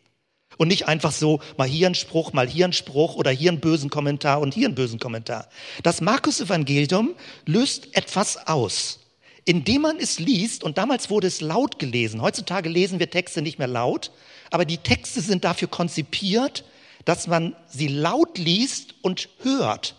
Und 0.57 0.69
nicht 0.69 0.89
einfach 0.89 1.13
so, 1.13 1.41
mal 1.57 1.69
hier 1.69 1.89
ein 1.89 1.95
Spruch, 1.95 2.33
mal 2.33 2.49
hier 2.49 2.67
ein 2.67 2.73
Spruch 2.73 3.17
oder 3.17 3.31
hier 3.31 3.51
einen 3.51 3.61
bösen 3.61 3.91
Kommentar 3.91 4.41
und 4.41 4.55
hier 4.55 4.67
einen 4.67 4.75
bösen 4.75 4.99
Kommentar. 4.99 5.49
Das 5.83 6.01
Markus-Evangelium 6.01 7.15
löst 7.47 7.97
etwas 7.97 8.47
aus. 8.47 9.01
Indem 9.45 9.83
man 9.83 9.99
es 9.99 10.19
liest, 10.19 10.65
und 10.65 10.79
damals 10.79 11.11
wurde 11.11 11.27
es 11.27 11.41
laut 11.41 11.79
gelesen, 11.79 12.23
heutzutage 12.23 12.69
lesen 12.69 12.99
wir 12.99 13.11
Texte 13.11 13.43
nicht 13.43 13.59
mehr 13.59 13.69
laut, 13.69 14.11
aber 14.51 14.65
die 14.65 14.79
Texte 14.79 15.21
sind 15.21 15.45
dafür 15.45 15.69
konzipiert, 15.69 16.65
dass 17.05 17.27
man 17.27 17.55
sie 17.69 17.89
laut 17.89 18.39
liest 18.39 18.95
und 19.03 19.29
hört 19.43 19.97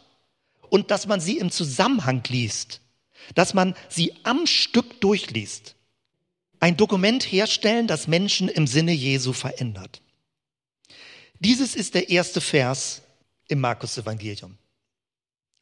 und 0.69 0.91
dass 0.91 1.07
man 1.07 1.19
sie 1.19 1.37
im 1.37 1.51
Zusammenhang 1.51 2.23
liest, 2.27 2.81
dass 3.35 3.53
man 3.53 3.75
sie 3.89 4.13
am 4.23 4.47
Stück 4.47 4.99
durchliest. 5.01 5.75
Ein 6.59 6.77
Dokument 6.77 7.23
herstellen, 7.23 7.85
das 7.85 8.07
Menschen 8.07 8.49
im 8.49 8.65
Sinne 8.65 8.93
Jesu 8.93 9.33
verändert. 9.33 10.01
Dieses 11.39 11.75
ist 11.75 11.95
der 11.95 12.09
erste 12.09 12.41
Vers 12.41 13.01
im 13.47 13.59
Markus 13.59 13.97
Evangelium. 13.97 14.57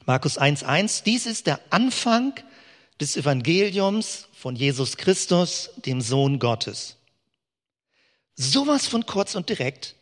Markus 0.06 0.40
1.1, 0.40 1.04
dies 1.04 1.26
ist 1.26 1.48
der 1.48 1.60
Anfang 1.70 2.34
des 3.00 3.18
Evangeliums 3.18 4.28
von 4.34 4.56
Jesus 4.56 4.98
Christus, 4.98 5.72
dem 5.86 6.02
Sohn 6.02 6.40
Gottes. 6.40 6.98
Sowas 8.36 8.88
von 8.88 9.06
kurz 9.06 9.36
und 9.36 9.50
direkt, 9.50 9.96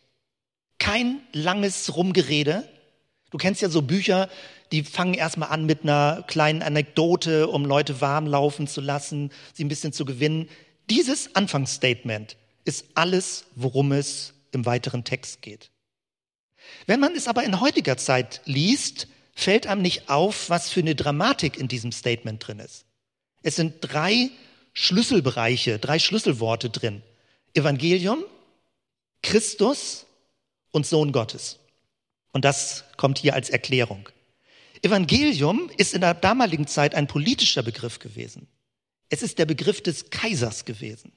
kein 0.78 1.20
langes 1.32 1.96
Rumgerede. 1.96 2.68
Du 3.30 3.38
kennst 3.38 3.62
ja 3.62 3.68
so 3.68 3.82
Bücher, 3.82 4.28
die 4.72 4.82
fangen 4.82 5.14
erstmal 5.14 5.50
an 5.50 5.64
mit 5.64 5.82
einer 5.82 6.24
kleinen 6.26 6.62
Anekdote, 6.62 7.48
um 7.48 7.64
Leute 7.64 8.00
warm 8.00 8.26
laufen 8.26 8.66
zu 8.66 8.80
lassen, 8.80 9.30
sie 9.54 9.64
ein 9.64 9.68
bisschen 9.68 9.92
zu 9.92 10.04
gewinnen. 10.04 10.48
Dieses 10.90 11.34
Anfangsstatement 11.34 12.36
ist 12.64 12.86
alles, 12.94 13.44
worum 13.54 13.92
es 13.92 14.34
im 14.52 14.64
weiteren 14.66 15.04
Text 15.04 15.42
geht. 15.42 15.70
Wenn 16.86 17.00
man 17.00 17.14
es 17.14 17.28
aber 17.28 17.42
in 17.44 17.60
heutiger 17.60 17.96
Zeit 17.96 18.40
liest, 18.44 19.08
fällt 19.34 19.66
einem 19.66 19.82
nicht 19.82 20.08
auf, 20.08 20.50
was 20.50 20.70
für 20.70 20.80
eine 20.80 20.94
Dramatik 20.94 21.58
in 21.58 21.68
diesem 21.68 21.92
Statement 21.92 22.46
drin 22.46 22.58
ist. 22.58 22.84
Es 23.42 23.56
sind 23.56 23.76
drei 23.80 24.30
Schlüsselbereiche, 24.72 25.78
drei 25.78 25.98
Schlüsselworte 25.98 26.70
drin. 26.70 27.02
Evangelium, 27.54 28.24
Christus 29.22 30.06
und 30.70 30.86
Sohn 30.86 31.12
Gottes. 31.12 31.58
Und 32.32 32.44
das 32.44 32.84
kommt 32.96 33.18
hier 33.18 33.34
als 33.34 33.50
Erklärung. 33.50 34.08
Evangelium 34.82 35.70
ist 35.76 35.94
in 35.94 36.00
der 36.00 36.14
damaligen 36.14 36.66
Zeit 36.66 36.94
ein 36.94 37.06
politischer 37.06 37.62
Begriff 37.62 37.98
gewesen. 37.98 38.48
Es 39.08 39.22
ist 39.22 39.38
der 39.38 39.46
Begriff 39.46 39.82
des 39.82 40.10
Kaisers 40.10 40.64
gewesen. 40.64 41.12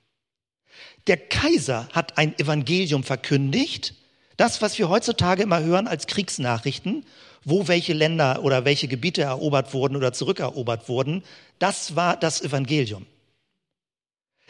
Der 1.07 1.17
Kaiser 1.17 1.87
hat 1.93 2.17
ein 2.17 2.37
Evangelium 2.39 3.03
verkündigt, 3.03 3.93
das, 4.37 4.61
was 4.61 4.77
wir 4.77 4.89
heutzutage 4.89 5.43
immer 5.43 5.63
hören 5.63 5.87
als 5.87 6.07
Kriegsnachrichten, 6.07 7.05
wo 7.43 7.67
welche 7.67 7.93
Länder 7.93 8.43
oder 8.43 8.65
welche 8.65 8.87
Gebiete 8.87 9.21
erobert 9.21 9.73
wurden 9.73 9.95
oder 9.95 10.13
zurückerobert 10.13 10.89
wurden, 10.89 11.23
das 11.59 11.95
war 11.95 12.17
das 12.17 12.41
Evangelium. 12.41 13.05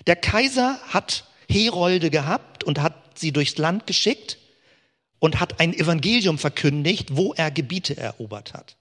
Der 0.07 0.15
Kaiser 0.15 0.79
hat 0.88 1.25
Herolde 1.49 2.09
gehabt 2.09 2.63
und 2.63 2.81
hat 2.81 3.19
sie 3.19 3.31
durchs 3.31 3.57
Land 3.57 3.85
geschickt 3.85 4.38
und 5.19 5.39
hat 5.39 5.59
ein 5.59 5.73
Evangelium 5.73 6.38
verkündigt, 6.38 7.15
wo 7.15 7.33
er 7.33 7.51
Gebiete 7.51 7.97
erobert 7.97 8.53
hat. 8.53 8.77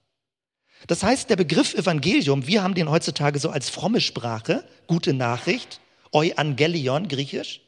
Das 0.87 1.03
heißt, 1.03 1.29
der 1.29 1.35
Begriff 1.35 1.73
Evangelium, 1.73 2.47
wir 2.47 2.63
haben 2.63 2.75
den 2.75 2.89
heutzutage 2.89 3.39
so 3.39 3.49
als 3.49 3.69
fromme 3.69 4.01
Sprache, 4.01 4.63
gute 4.87 5.13
Nachricht, 5.13 5.79
Euangelion, 6.15 7.09
griechisch. 7.09 7.59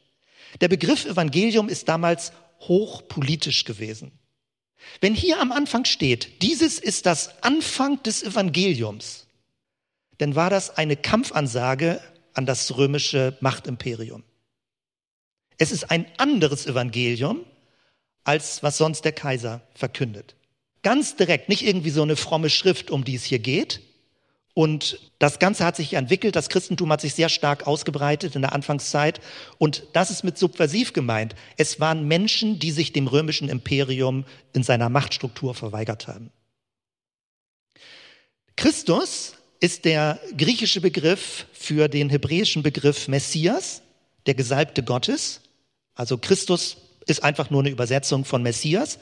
Der 0.61 0.69
Begriff 0.69 1.05
Evangelium 1.05 1.67
ist 1.67 1.89
damals 1.89 2.31
hochpolitisch 2.61 3.65
gewesen. 3.65 4.11
Wenn 5.01 5.13
hier 5.13 5.41
am 5.41 5.51
Anfang 5.51 5.83
steht, 5.83 6.41
dieses 6.41 6.79
ist 6.79 7.05
das 7.05 7.43
Anfang 7.43 8.01
des 8.03 8.23
Evangeliums, 8.23 9.27
dann 10.17 10.35
war 10.35 10.49
das 10.49 10.77
eine 10.77 10.95
Kampfansage 10.95 12.01
an 12.33 12.45
das 12.45 12.77
römische 12.77 13.37
Machtimperium. 13.41 14.23
Es 15.57 15.71
ist 15.71 15.91
ein 15.91 16.05
anderes 16.17 16.65
Evangelium, 16.67 17.43
als 18.23 18.63
was 18.63 18.77
sonst 18.77 19.03
der 19.03 19.11
Kaiser 19.11 19.61
verkündet. 19.73 20.35
Ganz 20.83 21.17
direkt, 21.17 21.49
nicht 21.49 21.63
irgendwie 21.63 21.89
so 21.89 22.01
eine 22.01 22.15
fromme 22.15 22.49
Schrift, 22.49 22.91
um 22.91 23.03
die 23.03 23.15
es 23.15 23.25
hier 23.25 23.39
geht, 23.39 23.81
und 24.57 24.99
das 25.19 25.37
Ganze 25.37 25.63
hat 25.65 25.75
sich 25.75 25.93
entwickelt, 25.93 26.35
das 26.35 26.49
Christentum 26.49 26.91
hat 26.91 26.99
sich 26.99 27.13
sehr 27.13 27.29
stark 27.29 27.67
ausgebreitet 27.67 28.35
in 28.35 28.41
der 28.41 28.53
Anfangszeit. 28.53 29.21
Und 29.59 29.83
das 29.93 30.09
ist 30.09 30.23
mit 30.23 30.39
subversiv 30.39 30.93
gemeint. 30.93 31.35
Es 31.57 31.79
waren 31.79 32.07
Menschen, 32.07 32.57
die 32.57 32.71
sich 32.71 32.91
dem 32.91 33.05
römischen 33.05 33.49
Imperium 33.49 34.25
in 34.53 34.63
seiner 34.63 34.89
Machtstruktur 34.89 35.53
verweigert 35.53 36.07
haben. 36.07 36.31
Christus 38.55 39.35
ist 39.59 39.85
der 39.85 40.19
griechische 40.35 40.81
Begriff 40.81 41.45
für 41.53 41.87
den 41.87 42.09
hebräischen 42.09 42.63
Begriff 42.63 43.07
Messias, 43.07 43.83
der 44.25 44.33
Gesalbte 44.33 44.81
Gottes. 44.81 45.41
Also 45.93 46.17
Christus 46.17 46.77
ist 47.05 47.23
einfach 47.23 47.51
nur 47.51 47.59
eine 47.59 47.69
Übersetzung 47.69 48.25
von 48.25 48.41
Messias. 48.41 48.97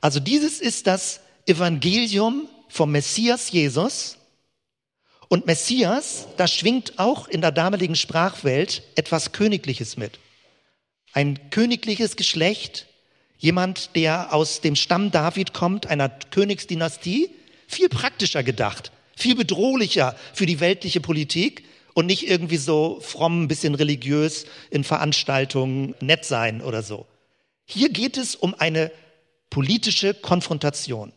Also 0.00 0.18
dieses 0.18 0.62
ist 0.62 0.86
das 0.86 1.20
Evangelium 1.44 2.48
vom 2.70 2.90
Messias 2.90 3.52
Jesus, 3.52 4.16
und 5.28 5.46
Messias, 5.46 6.28
da 6.36 6.46
schwingt 6.46 6.98
auch 6.98 7.28
in 7.28 7.40
der 7.40 7.52
damaligen 7.52 7.96
Sprachwelt 7.96 8.82
etwas 8.94 9.32
Königliches 9.32 9.96
mit. 9.96 10.18
Ein 11.12 11.50
königliches 11.50 12.16
Geschlecht, 12.16 12.86
jemand, 13.38 13.94
der 13.96 14.32
aus 14.34 14.60
dem 14.60 14.76
Stamm 14.76 15.10
David 15.10 15.52
kommt, 15.52 15.86
einer 15.86 16.08
Königsdynastie, 16.08 17.30
viel 17.66 17.88
praktischer 17.88 18.42
gedacht, 18.42 18.92
viel 19.16 19.34
bedrohlicher 19.34 20.16
für 20.32 20.46
die 20.46 20.60
weltliche 20.60 21.00
Politik 21.00 21.64
und 21.94 22.06
nicht 22.06 22.28
irgendwie 22.28 22.56
so 22.56 23.00
fromm, 23.00 23.44
ein 23.44 23.48
bisschen 23.48 23.74
religiös 23.74 24.46
in 24.70 24.84
Veranstaltungen 24.84 25.94
nett 26.00 26.24
sein 26.24 26.60
oder 26.60 26.82
so. 26.82 27.06
Hier 27.64 27.88
geht 27.88 28.16
es 28.16 28.34
um 28.34 28.54
eine 28.54 28.90
politische 29.50 30.14
Konfrontation. 30.14 31.12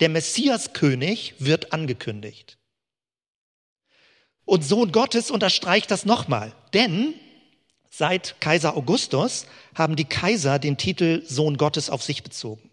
Der 0.00 0.08
Messiaskönig 0.08 1.34
wird 1.38 1.72
angekündigt. 1.72 2.58
Und 4.50 4.64
Sohn 4.64 4.90
Gottes 4.90 5.30
unterstreicht 5.30 5.92
das 5.92 6.04
nochmal. 6.04 6.52
Denn 6.74 7.14
seit 7.88 8.40
Kaiser 8.40 8.76
Augustus 8.76 9.46
haben 9.76 9.94
die 9.94 10.06
Kaiser 10.06 10.58
den 10.58 10.76
Titel 10.76 11.22
Sohn 11.24 11.56
Gottes 11.56 11.88
auf 11.88 12.02
sich 12.02 12.24
bezogen. 12.24 12.68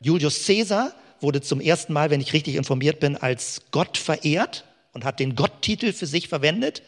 Julius 0.00 0.44
Caesar 0.44 0.92
wurde 1.20 1.40
zum 1.40 1.60
ersten 1.60 1.92
Mal, 1.92 2.10
wenn 2.10 2.20
ich 2.20 2.32
richtig 2.32 2.56
informiert 2.56 2.98
bin, 2.98 3.16
als 3.16 3.62
Gott 3.70 3.96
verehrt 3.96 4.64
und 4.92 5.04
hat 5.04 5.20
den 5.20 5.36
Gotttitel 5.36 5.92
für 5.92 6.06
sich 6.06 6.26
verwendet 6.26 6.82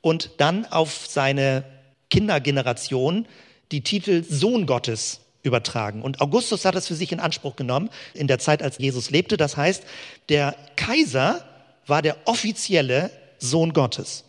und 0.00 0.30
dann 0.38 0.64
auf 0.64 1.06
seine 1.06 1.62
Kindergeneration 2.08 3.28
die 3.72 3.82
Titel 3.82 4.24
Sohn 4.26 4.64
Gottes 4.64 5.20
übertragen. 5.42 6.00
Und 6.00 6.22
Augustus 6.22 6.64
hat 6.64 6.76
das 6.76 6.86
für 6.86 6.94
sich 6.94 7.12
in 7.12 7.20
Anspruch 7.20 7.56
genommen 7.56 7.90
in 8.14 8.26
der 8.26 8.38
Zeit, 8.38 8.62
als 8.62 8.78
Jesus 8.78 9.10
lebte. 9.10 9.36
Das 9.36 9.58
heißt, 9.58 9.84
der 10.30 10.56
Kaiser 10.76 11.44
war 11.86 12.00
der 12.00 12.16
offizielle 12.24 13.10
Sohn 13.38 13.72
Gottes. 13.72 14.24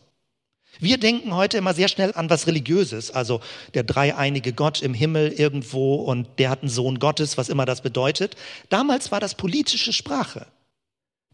Wir 0.79 0.97
denken 0.99 1.35
heute 1.35 1.57
immer 1.57 1.73
sehr 1.73 1.87
schnell 1.87 2.13
an 2.13 2.29
was 2.29 2.45
Religiöses, 2.45 3.09
also 3.09 3.41
der 3.73 3.83
dreieinige 3.83 4.53
Gott 4.53 4.81
im 4.81 4.93
Himmel 4.93 5.31
irgendwo 5.31 5.95
und 5.95 6.27
der 6.37 6.49
hat 6.49 6.61
einen 6.61 6.69
Sohn 6.69 6.99
Gottes, 6.99 7.37
was 7.37 7.49
immer 7.49 7.65
das 7.65 7.81
bedeutet. 7.81 8.35
Damals 8.69 9.11
war 9.11 9.19
das 9.19 9.35
politische 9.35 9.91
Sprache. 9.91 10.45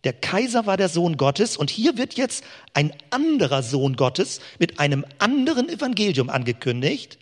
Der 0.03 0.13
Kaiser 0.13 0.65
war 0.65 0.77
der 0.77 0.89
Sohn 0.89 1.17
Gottes 1.17 1.57
und 1.57 1.69
hier 1.69 1.97
wird 1.97 2.15
jetzt 2.15 2.43
ein 2.73 2.93
anderer 3.09 3.63
Sohn 3.63 3.95
Gottes 3.95 4.39
mit 4.59 4.79
einem 4.79 5.05
anderen 5.19 5.69
Evangelium 5.69 6.29
angekündigt 6.29 7.19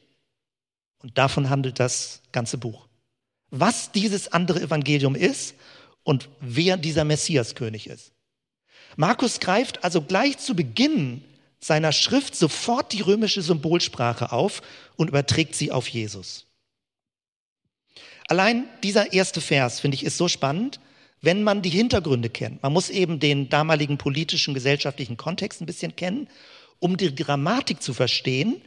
und 0.99 1.17
davon 1.17 1.49
handelt 1.49 1.79
das 1.79 2.21
ganze 2.31 2.57
Buch. 2.57 2.87
Was 3.49 3.91
dieses 3.91 4.31
andere 4.31 4.61
Evangelium 4.61 5.15
ist 5.15 5.55
und 6.03 6.29
wer 6.39 6.77
dieser 6.77 7.03
Messiaskönig 7.03 7.87
ist. 7.87 8.11
Markus 8.97 9.39
greift 9.39 9.83
also 9.83 10.01
gleich 10.01 10.37
zu 10.37 10.55
Beginn 10.55 11.23
seiner 11.59 11.91
Schrift 11.91 12.35
sofort 12.35 12.91
die 12.91 13.01
römische 13.01 13.41
Symbolsprache 13.41 14.31
auf 14.31 14.61
und 14.95 15.09
überträgt 15.09 15.55
sie 15.55 15.71
auf 15.71 15.87
Jesus. 15.87 16.47
Allein 18.27 18.65
dieser 18.83 19.13
erste 19.13 19.41
Vers, 19.41 19.79
finde 19.79 19.95
ich, 19.95 20.03
ist 20.03 20.17
so 20.17 20.27
spannend, 20.27 20.79
wenn 21.21 21.43
man 21.43 21.61
die 21.61 21.69
Hintergründe 21.69 22.29
kennt. 22.29 22.63
Man 22.63 22.73
muss 22.73 22.89
eben 22.89 23.19
den 23.19 23.49
damaligen 23.49 23.97
politischen, 23.97 24.53
gesellschaftlichen 24.53 25.17
Kontext 25.17 25.61
ein 25.61 25.67
bisschen 25.67 25.95
kennen, 25.95 26.27
um 26.79 26.97
die 26.97 27.13
Grammatik 27.13 27.81
zu 27.81 27.93
verstehen, 27.93 28.61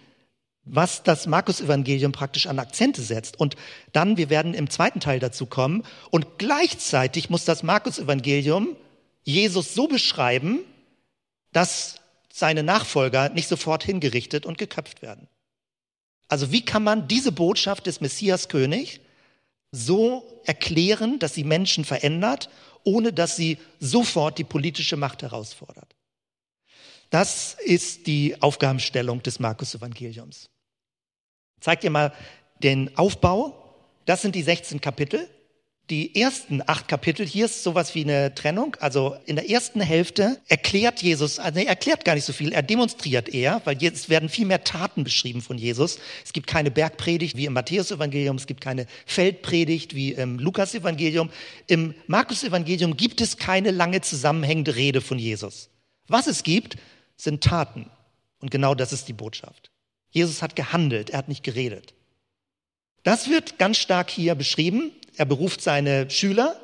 was 0.64 1.02
das 1.02 1.26
Markus-Evangelium 1.26 2.12
praktisch 2.12 2.46
an 2.46 2.58
Akzente 2.58 3.02
setzt. 3.02 3.38
Und 3.38 3.56
dann, 3.92 4.16
wir 4.16 4.30
werden 4.30 4.54
im 4.54 4.70
zweiten 4.70 5.00
Teil 5.00 5.18
dazu 5.18 5.46
kommen, 5.46 5.82
und 6.10 6.38
gleichzeitig 6.38 7.28
muss 7.28 7.44
das 7.44 7.62
Markus-Evangelium 7.62 8.76
Jesus 9.24 9.74
so 9.74 9.88
beschreiben, 9.88 10.60
dass 11.52 11.96
seine 12.32 12.62
Nachfolger 12.62 13.28
nicht 13.30 13.48
sofort 13.48 13.84
hingerichtet 13.84 14.44
und 14.46 14.58
geköpft 14.58 15.02
werden. 15.02 15.28
Also 16.28 16.52
wie 16.52 16.64
kann 16.64 16.82
man 16.82 17.08
diese 17.08 17.32
Botschaft 17.32 17.86
des 17.86 18.00
Messias 18.00 18.48
König 18.48 19.00
so 19.70 20.40
erklären, 20.44 21.18
dass 21.18 21.34
sie 21.34 21.44
Menschen 21.44 21.84
verändert, 21.84 22.50
ohne 22.82 23.12
dass 23.12 23.36
sie 23.36 23.58
sofort 23.80 24.38
die 24.38 24.44
politische 24.44 24.96
Macht 24.96 25.22
herausfordert? 25.22 25.94
Das 27.10 27.54
ist 27.64 28.06
die 28.06 28.42
Aufgabenstellung 28.42 29.22
des 29.22 29.38
Markus-Evangeliums. 29.38 30.50
Zeigt 31.60 31.84
ihr 31.84 31.90
mal 31.90 32.12
den 32.62 32.96
Aufbau. 32.96 33.76
Das 34.04 34.22
sind 34.22 34.34
die 34.34 34.42
16 34.42 34.80
Kapitel. 34.80 35.28
Die 35.90 36.18
ersten 36.18 36.62
acht 36.66 36.88
Kapitel, 36.88 37.26
hier 37.26 37.44
ist 37.44 37.62
sowas 37.62 37.94
wie 37.94 38.04
eine 38.04 38.34
Trennung. 38.34 38.74
Also 38.80 39.16
in 39.26 39.36
der 39.36 39.50
ersten 39.50 39.82
Hälfte 39.82 40.40
erklärt 40.48 41.02
Jesus, 41.02 41.38
also 41.38 41.60
er 41.60 41.66
erklärt 41.66 42.06
gar 42.06 42.14
nicht 42.14 42.24
so 42.24 42.32
viel, 42.32 42.52
er 42.54 42.62
demonstriert 42.62 43.28
eher, 43.28 43.60
weil 43.66 43.76
jetzt 43.82 44.08
werden 44.08 44.30
viel 44.30 44.46
mehr 44.46 44.64
Taten 44.64 45.04
beschrieben 45.04 45.42
von 45.42 45.58
Jesus. 45.58 45.98
Es 46.24 46.32
gibt 46.32 46.46
keine 46.46 46.70
Bergpredigt 46.70 47.36
wie 47.36 47.44
im 47.44 47.52
Matthäus-Evangelium, 47.52 48.36
es 48.36 48.46
gibt 48.46 48.62
keine 48.62 48.86
Feldpredigt 49.04 49.94
wie 49.94 50.12
im 50.12 50.38
Lukas-Evangelium. 50.38 51.28
Im 51.66 51.94
Markus-Evangelium 52.06 52.96
gibt 52.96 53.20
es 53.20 53.36
keine 53.36 53.70
lange 53.70 54.00
zusammenhängende 54.00 54.76
Rede 54.76 55.02
von 55.02 55.18
Jesus. 55.18 55.68
Was 56.08 56.26
es 56.26 56.44
gibt, 56.44 56.78
sind 57.18 57.44
Taten. 57.44 57.90
Und 58.40 58.50
genau 58.50 58.74
das 58.74 58.94
ist 58.94 59.06
die 59.08 59.12
Botschaft. 59.12 59.70
Jesus 60.08 60.40
hat 60.40 60.56
gehandelt, 60.56 61.10
er 61.10 61.18
hat 61.18 61.28
nicht 61.28 61.42
geredet. 61.42 61.92
Das 63.02 63.28
wird 63.28 63.58
ganz 63.58 63.76
stark 63.76 64.08
hier 64.08 64.34
beschrieben. 64.34 64.90
Er 65.16 65.24
beruft 65.24 65.60
seine 65.60 66.10
Schüler, 66.10 66.60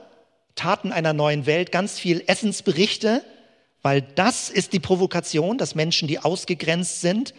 Taten 0.55 0.93
einer 0.93 1.13
neuen 1.13 1.47
Welt, 1.47 1.73
ganz 1.73 1.99
viel 1.99 2.23
Essensberichte, 2.27 3.23
weil 3.83 4.03
das 4.03 4.51
ist 4.51 4.73
die 4.73 4.81
Provokation, 4.81 5.57
dass 5.57 5.75
Menschen, 5.75 6.09
die 6.09 6.19
ausgegrenzt 6.19 7.01
sind, 7.01 7.35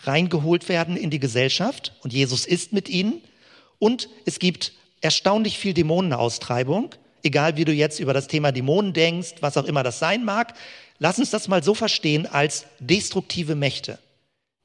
reingeholt 0.00 0.68
werden 0.68 0.96
in 0.96 1.10
die 1.10 1.20
Gesellschaft 1.20 1.94
und 2.02 2.12
Jesus 2.12 2.46
ist 2.46 2.72
mit 2.72 2.88
ihnen. 2.88 3.22
Und 3.78 4.08
es 4.24 4.38
gibt 4.38 4.72
erstaunlich 5.00 5.58
viel 5.58 5.74
Dämonenaustreibung, 5.74 6.94
egal 7.22 7.56
wie 7.56 7.64
du 7.64 7.72
jetzt 7.72 8.00
über 8.00 8.14
das 8.14 8.26
Thema 8.26 8.52
Dämonen 8.52 8.92
denkst, 8.92 9.36
was 9.40 9.56
auch 9.56 9.64
immer 9.64 9.82
das 9.82 9.98
sein 9.98 10.24
mag. 10.24 10.54
Lass 10.98 11.18
uns 11.18 11.30
das 11.30 11.48
mal 11.48 11.62
so 11.62 11.74
verstehen 11.74 12.26
als 12.26 12.66
destruktive 12.80 13.54
Mächte, 13.54 13.98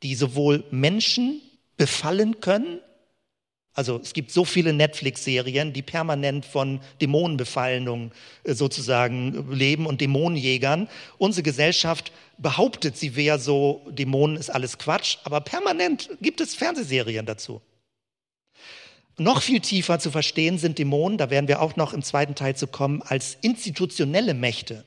die 0.04 0.16
sowohl 0.16 0.64
Menschen 0.72 1.42
befallen 1.78 2.40
können, 2.40 2.80
also 3.74 4.00
es 4.04 4.14
gibt 4.14 4.32
so 4.32 4.44
viele 4.44 4.74
Netflix-Serien, 4.74 5.72
die 5.72 5.82
permanent 5.82 6.46
von 6.46 6.82
Dämonenbefallungen 7.00 8.12
äh, 8.44 8.54
sozusagen 8.54 9.50
leben 9.52 9.86
und 9.86 10.02
Dämonenjägern. 10.02 10.90
Unsere 11.18 11.44
Gesellschaft 11.44 12.12
behauptet, 12.38 12.98
sie 12.98 13.16
wäre 13.16 13.40
so, 13.40 13.88
Dämonen 13.90 14.36
ist 14.36 14.50
alles 14.50 14.78
Quatsch, 14.78 15.18
aber 15.24 15.40
permanent 15.42 16.10
gibt 16.22 16.42
es 16.42 16.56
Fernsehserien 16.56 17.26
dazu. 17.26 17.62
Noch 19.18 19.42
viel 19.42 19.60
tiefer 19.62 20.00
zu 20.00 20.12
verstehen 20.12 20.58
sind 20.58 20.78
Dämonen, 20.78 21.18
da 21.18 21.30
werden 21.30 21.48
wir 21.48 21.62
auch 21.62 21.76
noch 21.76 21.94
im 21.94 22.02
zweiten 22.02 22.36
Teil 22.36 22.56
zu 22.56 22.68
kommen, 22.68 23.02
als 23.02 23.38
institutionelle 23.42 24.34
Mächte. 24.34 24.84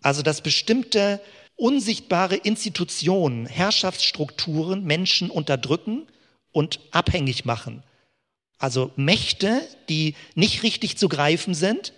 Also 0.00 0.22
dass 0.22 0.40
bestimmte 0.40 1.20
unsichtbare 1.56 2.36
Institutionen, 2.36 3.44
Herrschaftsstrukturen 3.44 4.84
Menschen 4.84 5.28
unterdrücken 5.28 6.06
und 6.52 6.80
abhängig 6.92 7.44
machen. 7.44 7.82
Also 8.60 8.92
Mächte, 8.94 9.66
die 9.88 10.14
nicht 10.34 10.62
richtig 10.62 10.98
zu 10.98 11.08
greifen 11.08 11.54
sind 11.54 11.94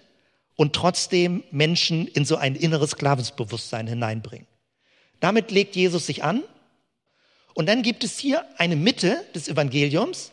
und 0.54 0.74
trotzdem 0.74 1.42
Menschen 1.50 2.06
in 2.06 2.24
so 2.24 2.36
ein 2.36 2.54
inneres 2.54 2.92
Sklavensbewusstsein 2.92 3.88
hineinbringen. 3.88 4.46
Damit 5.18 5.50
legt 5.50 5.76
Jesus 5.76 6.06
sich 6.06 6.22
an. 6.22 6.42
Und 7.54 7.66
dann 7.68 7.82
gibt 7.82 8.04
es 8.04 8.18
hier 8.18 8.44
eine 8.58 8.76
Mitte 8.76 9.22
des 9.34 9.48
Evangeliums. 9.48 10.32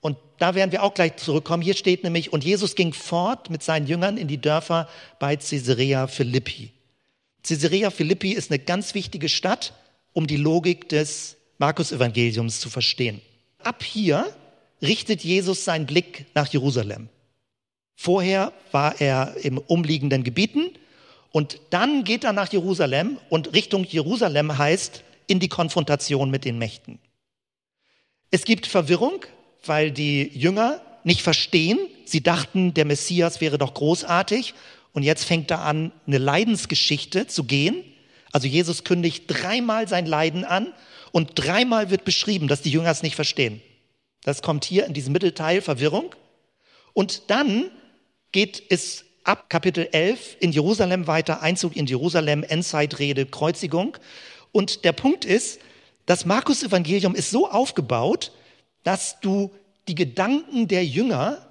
Und 0.00 0.18
da 0.38 0.54
werden 0.54 0.72
wir 0.72 0.82
auch 0.82 0.94
gleich 0.94 1.16
zurückkommen. 1.16 1.62
Hier 1.62 1.74
steht 1.74 2.04
nämlich, 2.04 2.32
und 2.32 2.44
Jesus 2.44 2.74
ging 2.74 2.92
fort 2.92 3.48
mit 3.48 3.62
seinen 3.62 3.86
Jüngern 3.86 4.18
in 4.18 4.28
die 4.28 4.40
Dörfer 4.40 4.88
bei 5.18 5.36
Caesarea 5.36 6.06
Philippi. 6.06 6.70
Caesarea 7.42 7.90
Philippi 7.90 8.32
ist 8.32 8.50
eine 8.50 8.58
ganz 8.58 8.94
wichtige 8.94 9.28
Stadt, 9.28 9.72
um 10.12 10.26
die 10.26 10.36
Logik 10.36 10.88
des 10.90 11.36
Markus-Evangeliums 11.58 12.60
zu 12.60 12.68
verstehen. 12.68 13.22
Ab 13.58 13.82
hier 13.82 14.26
richtet 14.82 15.22
Jesus 15.22 15.64
seinen 15.64 15.86
Blick 15.86 16.26
nach 16.34 16.48
Jerusalem. 16.48 17.08
Vorher 17.94 18.52
war 18.72 19.00
er 19.00 19.36
im 19.42 19.58
umliegenden 19.58 20.24
Gebieten 20.24 20.70
und 21.30 21.60
dann 21.70 22.04
geht 22.04 22.24
er 22.24 22.32
nach 22.32 22.52
Jerusalem 22.52 23.16
und 23.30 23.54
Richtung 23.54 23.84
Jerusalem 23.84 24.58
heißt 24.58 25.04
in 25.28 25.40
die 25.40 25.48
Konfrontation 25.48 26.30
mit 26.30 26.44
den 26.44 26.58
Mächten. 26.58 26.98
Es 28.30 28.44
gibt 28.44 28.66
Verwirrung, 28.66 29.24
weil 29.64 29.92
die 29.92 30.22
Jünger 30.34 30.80
nicht 31.04 31.22
verstehen. 31.22 31.78
Sie 32.04 32.22
dachten, 32.22 32.74
der 32.74 32.84
Messias 32.84 33.40
wäre 33.40 33.58
doch 33.58 33.74
großartig 33.74 34.54
und 34.92 35.02
jetzt 35.02 35.24
fängt 35.24 35.50
er 35.50 35.60
an, 35.60 35.92
eine 36.06 36.18
Leidensgeschichte 36.18 37.26
zu 37.26 37.44
gehen. 37.44 37.84
Also 38.32 38.48
Jesus 38.48 38.84
kündigt 38.84 39.24
dreimal 39.28 39.88
sein 39.88 40.06
Leiden 40.06 40.44
an 40.44 40.72
und 41.12 41.32
dreimal 41.34 41.90
wird 41.90 42.04
beschrieben, 42.04 42.48
dass 42.48 42.62
die 42.62 42.70
Jünger 42.70 42.90
es 42.90 43.02
nicht 43.02 43.14
verstehen. 43.14 43.60
Das 44.22 44.42
kommt 44.42 44.64
hier 44.64 44.86
in 44.86 44.94
diesem 44.94 45.12
Mittelteil 45.12 45.60
Verwirrung. 45.60 46.14
Und 46.92 47.30
dann 47.30 47.70
geht 48.30 48.62
es 48.70 49.04
ab 49.24 49.50
Kapitel 49.50 49.88
11 49.92 50.36
in 50.40 50.52
Jerusalem 50.52 51.06
weiter, 51.06 51.42
Einzug 51.42 51.76
in 51.76 51.86
Jerusalem, 51.86 52.42
Endzeitrede, 52.42 53.26
Kreuzigung. 53.26 53.96
Und 54.52 54.84
der 54.84 54.92
Punkt 54.92 55.24
ist, 55.24 55.60
das 56.06 56.24
Markus 56.24 56.62
Evangelium 56.62 57.14
ist 57.14 57.30
so 57.30 57.48
aufgebaut, 57.48 58.32
dass 58.82 59.20
du 59.20 59.50
die 59.88 59.94
Gedanken 59.94 60.68
der 60.68 60.84
Jünger 60.84 61.46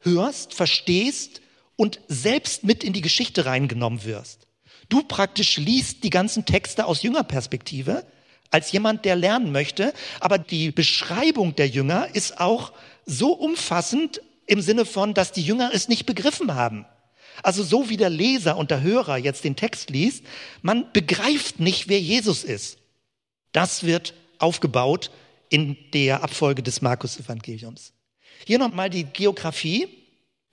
hörst, 0.00 0.54
verstehst 0.54 1.40
und 1.76 2.00
selbst 2.08 2.64
mit 2.64 2.84
in 2.84 2.92
die 2.92 3.02
Geschichte 3.02 3.44
reingenommen 3.44 4.04
wirst. 4.04 4.46
Du 4.88 5.02
praktisch 5.02 5.56
liest 5.56 6.04
die 6.04 6.10
ganzen 6.10 6.44
Texte 6.46 6.86
aus 6.86 7.02
Jüngerperspektive 7.02 8.06
als 8.50 8.72
jemand, 8.72 9.04
der 9.04 9.16
lernen 9.16 9.52
möchte, 9.52 9.92
aber 10.20 10.38
die 10.38 10.70
Beschreibung 10.70 11.56
der 11.56 11.68
Jünger 11.68 12.08
ist 12.14 12.40
auch 12.40 12.72
so 13.04 13.32
umfassend 13.32 14.20
im 14.46 14.60
Sinne 14.60 14.84
von, 14.84 15.14
dass 15.14 15.32
die 15.32 15.42
Jünger 15.42 15.70
es 15.72 15.88
nicht 15.88 16.06
begriffen 16.06 16.54
haben. 16.54 16.86
Also 17.42 17.62
so 17.62 17.88
wie 17.88 17.96
der 17.96 18.10
Leser 18.10 18.56
und 18.56 18.70
der 18.70 18.80
Hörer 18.80 19.18
jetzt 19.18 19.44
den 19.44 19.56
Text 19.56 19.90
liest, 19.90 20.24
man 20.62 20.90
begreift 20.92 21.60
nicht, 21.60 21.88
wer 21.88 22.00
Jesus 22.00 22.44
ist. 22.44 22.78
Das 23.52 23.84
wird 23.84 24.14
aufgebaut 24.38 25.10
in 25.48 25.76
der 25.92 26.22
Abfolge 26.22 26.62
des 26.62 26.80
Markus-Evangeliums. 26.82 27.92
Hier 28.46 28.58
nochmal 28.58 28.90
die 28.90 29.04
Geografie 29.04 29.88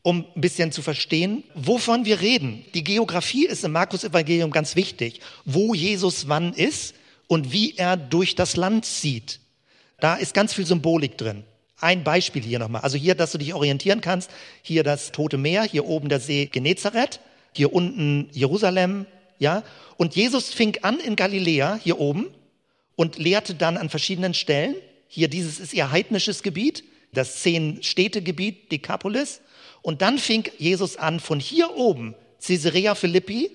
um 0.03 0.25
ein 0.35 0.41
bisschen 0.41 0.71
zu 0.71 0.81
verstehen, 0.81 1.43
wovon 1.55 2.05
wir 2.05 2.19
reden. 2.19 2.65
Die 2.73 2.83
Geografie 2.83 3.47
ist 3.47 3.63
im 3.63 3.71
Markus-Evangelium 3.71 4.51
ganz 4.51 4.75
wichtig, 4.75 5.21
wo 5.45 5.73
Jesus 5.73 6.27
wann 6.27 6.53
ist 6.53 6.93
und 7.27 7.51
wie 7.51 7.75
er 7.77 7.97
durch 7.97 8.35
das 8.35 8.55
Land 8.55 8.85
zieht. 8.85 9.39
Da 9.99 10.15
ist 10.15 10.33
ganz 10.33 10.53
viel 10.53 10.65
Symbolik 10.65 11.17
drin. 11.17 11.43
Ein 11.79 12.03
Beispiel 12.03 12.41
hier 12.41 12.59
nochmal. 12.59 12.81
Also 12.81 12.97
hier, 12.97 13.15
dass 13.15 13.31
du 13.33 13.37
dich 13.37 13.53
orientieren 13.53 14.01
kannst. 14.01 14.31
Hier 14.61 14.83
das 14.83 15.11
Tote 15.11 15.37
Meer, 15.37 15.63
hier 15.63 15.85
oben 15.85 16.09
der 16.09 16.19
See 16.19 16.45
Genezareth, 16.45 17.19
hier 17.53 17.73
unten 17.73 18.29
Jerusalem, 18.31 19.05
ja. 19.39 19.63
Und 19.97 20.15
Jesus 20.15 20.53
fing 20.53 20.77
an 20.81 20.99
in 20.99 21.15
Galiläa, 21.15 21.79
hier 21.81 21.99
oben, 21.99 22.27
und 22.95 23.17
lehrte 23.17 23.55
dann 23.55 23.77
an 23.77 23.89
verschiedenen 23.89 24.33
Stellen. 24.33 24.75
Hier, 25.07 25.27
dieses 25.27 25.59
ist 25.59 25.73
ihr 25.73 25.91
heidnisches 25.91 26.43
Gebiet, 26.43 26.83
das 27.11 27.41
Zehn-Städte-Gebiet, 27.41 28.71
Decapolis. 28.71 29.41
Und 29.81 30.01
dann 30.01 30.17
fing 30.17 30.49
Jesus 30.57 30.95
an, 30.97 31.19
von 31.19 31.39
hier 31.39 31.75
oben, 31.75 32.15
Caesarea 32.41 32.95
Philippi, 32.95 33.51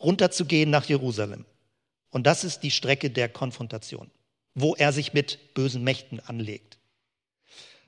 runterzugehen 0.00 0.70
nach 0.70 0.84
Jerusalem. 0.84 1.44
Und 2.14 2.28
das 2.28 2.44
ist 2.44 2.60
die 2.60 2.70
Strecke 2.70 3.10
der 3.10 3.28
Konfrontation, 3.28 4.08
wo 4.54 4.76
er 4.76 4.92
sich 4.92 5.14
mit 5.14 5.52
bösen 5.52 5.82
Mächten 5.82 6.20
anlegt. 6.20 6.78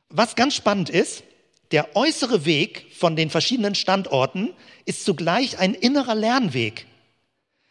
Was 0.08 0.34
ganz 0.34 0.56
spannend 0.56 0.90
ist, 0.90 1.22
der 1.70 1.94
äußere 1.94 2.44
Weg 2.44 2.86
von 2.98 3.14
den 3.14 3.30
verschiedenen 3.30 3.76
Standorten 3.76 4.52
ist 4.84 5.04
zugleich 5.04 5.60
ein 5.60 5.74
innerer 5.74 6.16
Lernweg. 6.16 6.86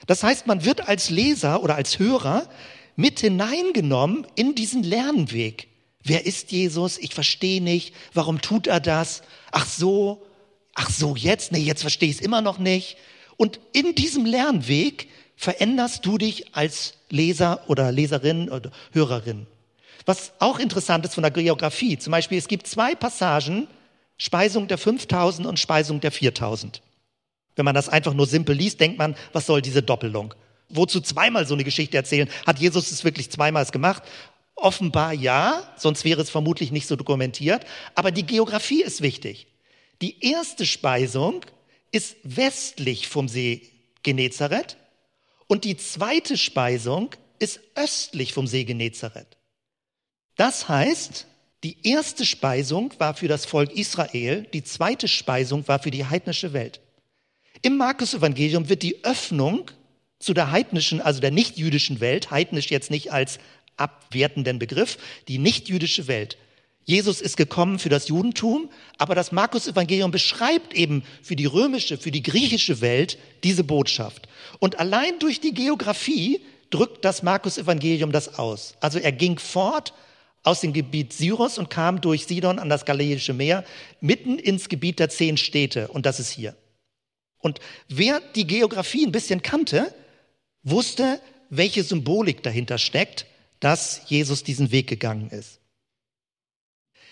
Das 0.08 0.24
heißt, 0.24 0.48
man 0.48 0.64
wird 0.64 0.88
als 0.88 1.10
Leser 1.10 1.62
oder 1.62 1.76
als 1.76 2.00
Hörer 2.00 2.48
mit 2.96 3.20
hineingenommen 3.20 4.26
in 4.36 4.56
diesen 4.56 4.82
Lernweg. 4.82 5.68
Wer 6.04 6.26
ist 6.26 6.54
Jesus? 6.54 6.98
Ich 7.00 7.14
verstehe 7.14 7.62
nicht. 7.62 7.94
Warum 8.14 8.40
tut 8.40 8.68
er 8.68 8.80
das? 8.80 9.24
Ach 9.52 9.66
so, 9.66 10.26
ach 10.74 10.90
so, 10.90 11.18
jetzt? 11.18 11.52
Nee, 11.52 11.60
jetzt 11.60 11.82
verstehe 11.82 12.10
ich 12.10 12.16
es 12.16 12.22
immer 12.22 12.40
noch 12.40 12.60
nicht. 12.60 12.96
Und 13.36 13.60
in 13.74 13.94
diesem 13.94 14.26
Lernweg 14.26 15.10
veränderst 15.36 16.06
du 16.06 16.18
dich 16.18 16.56
als 16.56 16.94
Leser 17.10 17.62
oder 17.68 17.92
Leserin 17.92 18.50
oder 18.50 18.72
Hörerin. 18.92 19.48
Was 20.06 20.34
auch 20.40 20.60
interessant 20.60 21.06
ist 21.06 21.16
von 21.16 21.24
der 21.24 21.32
Geografie, 21.32 21.98
zum 21.98 22.12
Beispiel, 22.12 22.38
es 22.38 22.48
gibt 22.48 22.68
zwei 22.68 22.96
Passagen, 22.96 23.68
Speisung 24.18 24.68
der 24.68 24.78
5000 24.78 25.48
und 25.48 25.60
Speisung 25.60 26.00
der 26.00 26.12
4000. 26.12 26.82
Wenn 27.56 27.66
man 27.66 27.76
das 27.76 27.90
einfach 27.90 28.14
nur 28.14 28.28
simpel 28.28 28.56
liest, 28.56 28.80
denkt 28.80 28.98
man, 28.98 29.16
was 29.34 29.46
soll 29.46 29.62
diese 29.62 29.82
Doppelung? 29.82 30.34
Wozu 30.70 31.02
zweimal 31.02 31.46
so 31.48 31.54
eine 31.54 31.64
Geschichte 31.64 31.98
erzählen? 31.98 32.30
Hat 32.46 32.60
Jesus 32.60 32.92
es 32.92 33.04
wirklich 33.04 33.30
zweimal 33.30 33.66
gemacht? 33.66 34.04
Offenbar 34.56 35.14
ja, 35.14 35.62
sonst 35.78 36.06
wäre 36.06 36.22
es 36.22 36.30
vermutlich 36.30 36.72
nicht 36.72 36.88
so 36.88 36.96
dokumentiert. 36.96 37.66
Aber 37.94 38.12
die 38.12 38.26
Geografie 38.26 38.84
ist 38.84 39.02
wichtig. 39.02 39.48
Die 40.02 40.26
erste 40.26 40.66
Speisung 40.66 41.42
ist 41.92 42.18
westlich 42.24 43.08
vom 43.08 43.28
See 43.28 43.70
Genezareth 44.04 44.78
und 45.48 45.64
die 45.64 45.78
zweite 45.78 46.38
Speisung 46.38 47.16
ist 47.40 47.60
östlich 47.76 48.34
vom 48.34 48.48
See 48.48 48.64
Genezareth. 48.64 49.38
Das 50.36 50.68
heißt, 50.68 51.28
die 51.64 51.78
erste 51.88 52.26
Speisung 52.26 52.94
war 53.00 53.14
für 53.14 53.28
das 53.28 53.46
Volk 53.46 53.72
Israel, 53.72 54.48
die 54.54 54.64
zweite 54.64 55.08
Speisung 55.08 55.68
war 55.68 55.80
für 55.80 55.92
die 55.92 56.06
heidnische 56.06 56.54
Welt. 56.54 56.82
Im 57.62 57.78
Markus-Evangelium 57.78 58.70
wird 58.70 58.84
die 58.84 59.04
Öffnung 59.04 59.72
zu 60.20 60.34
der 60.34 60.52
heidnischen, 60.52 61.02
also 61.02 61.22
der 61.22 61.32
nicht-jüdischen 61.32 62.00
Welt, 62.00 62.32
heidnisch 62.32 62.70
jetzt 62.70 62.92
nicht 62.92 63.12
als 63.12 63.40
abwertenden 63.78 64.60
Begriff, 64.60 64.98
die 65.28 65.38
nicht-jüdische 65.38 66.08
Welt. 66.08 66.38
Jesus 66.86 67.20
ist 67.20 67.36
gekommen 67.36 67.80
für 67.80 67.90
das 67.90 68.08
Judentum, 68.08 68.70
aber 69.00 69.16
das 69.16 69.32
Markus-Evangelium 69.32 70.12
beschreibt 70.12 70.74
eben 70.74 71.04
für 71.24 71.36
die 71.36 71.48
römische, 71.48 71.98
für 71.98 72.12
die 72.12 72.22
griechische 72.22 72.80
Welt 72.80 73.18
diese 73.44 73.64
Botschaft. 73.64 74.28
Und 74.60 74.80
allein 74.80 75.18
durch 75.20 75.42
die 75.42 75.54
Geografie 75.54 76.42
drückt 76.70 77.04
das 77.04 77.24
Markus-Evangelium 77.24 78.12
das 78.12 78.38
aus. 78.38 78.76
Also 78.82 79.00
er 79.00 79.12
ging 79.12 79.40
fort 79.40 79.94
aus 80.44 80.62
dem 80.62 80.74
Gebiet 80.74 81.12
Syros 81.12 81.58
und 81.58 81.72
kam 81.72 82.02
durch 82.02 82.28
Sidon 82.28 82.60
an 82.60 82.70
das 82.70 82.86
Galiläische 82.86 83.34
Meer 83.34 83.66
mitten 84.00 84.38
ins 84.38 84.70
Gebiet 84.70 85.00
der 85.00 85.10
zehn 85.10 85.38
Städte. 85.38 85.88
Und 85.88 86.06
das 86.06 86.20
ist 86.20 86.30
hier. 86.30 86.56
Und 87.40 87.60
wer 87.88 88.22
die 88.36 88.46
Geografie 88.46 89.08
ein 89.08 89.12
bisschen 89.12 89.42
kannte, 89.42 89.94
wusste, 90.62 91.20
welche 91.50 91.84
Symbolik 91.84 92.44
dahinter 92.44 92.78
steckt, 92.78 93.26
dass 93.60 94.02
Jesus 94.08 94.44
diesen 94.44 94.72
Weg 94.72 94.88
gegangen 94.88 95.32
ist. 95.32 95.60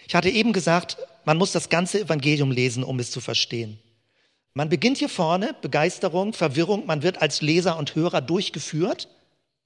Ich 0.07 0.15
hatte 0.15 0.29
eben 0.29 0.53
gesagt, 0.53 0.97
man 1.25 1.37
muss 1.37 1.51
das 1.51 1.69
ganze 1.69 2.01
Evangelium 2.01 2.51
lesen, 2.51 2.83
um 2.83 2.99
es 2.99 3.11
zu 3.11 3.21
verstehen. 3.21 3.79
Man 4.53 4.69
beginnt 4.69 4.97
hier 4.97 5.09
vorne, 5.09 5.55
Begeisterung, 5.61 6.33
Verwirrung, 6.33 6.85
man 6.85 7.01
wird 7.01 7.21
als 7.21 7.41
Leser 7.41 7.77
und 7.77 7.95
Hörer 7.95 8.21
durchgeführt, 8.21 9.07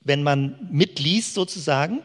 wenn 0.02 0.24
man 0.24 0.70
mitliest 0.72 1.34
sozusagen. 1.34 2.00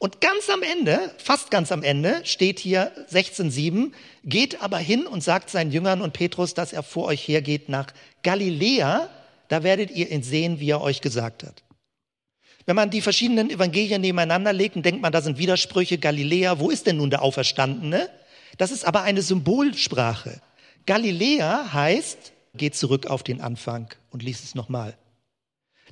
Und 0.00 0.20
ganz 0.20 0.50
am 0.50 0.62
Ende, 0.62 1.14
fast 1.18 1.50
ganz 1.50 1.70
am 1.70 1.82
Ende, 1.82 2.20
steht 2.24 2.58
hier 2.58 2.92
16.7, 3.10 3.92
geht 4.24 4.62
aber 4.62 4.78
hin 4.78 5.06
und 5.06 5.22
sagt 5.22 5.50
seinen 5.50 5.70
Jüngern 5.70 6.02
und 6.02 6.12
Petrus, 6.12 6.54
dass 6.54 6.72
er 6.72 6.82
vor 6.82 7.06
euch 7.06 7.26
hergeht 7.28 7.68
nach 7.68 7.86
Galiläa, 8.22 9.08
da 9.48 9.62
werdet 9.62 9.90
ihr 9.90 10.10
ihn 10.10 10.22
sehen, 10.22 10.58
wie 10.58 10.70
er 10.70 10.80
euch 10.80 11.00
gesagt 11.00 11.44
hat. 11.44 11.63
Wenn 12.66 12.76
man 12.76 12.90
die 12.90 13.02
verschiedenen 13.02 13.50
Evangelien 13.50 14.00
nebeneinander 14.00 14.52
legt, 14.52 14.82
denkt 14.82 15.02
man, 15.02 15.12
da 15.12 15.20
sind 15.20 15.38
Widersprüche. 15.38 15.98
Galiläa, 15.98 16.58
wo 16.58 16.70
ist 16.70 16.86
denn 16.86 16.96
nun 16.96 17.10
der 17.10 17.22
Auferstandene? 17.22 18.08
Das 18.56 18.70
ist 18.70 18.86
aber 18.86 19.02
eine 19.02 19.22
Symbolsprache. 19.22 20.40
Galiläa 20.86 21.72
heißt, 21.72 22.32
geht 22.54 22.74
zurück 22.74 23.06
auf 23.06 23.22
den 23.22 23.40
Anfang 23.40 23.88
und 24.10 24.22
liest 24.22 24.44
es 24.44 24.54
nochmal. 24.54 24.96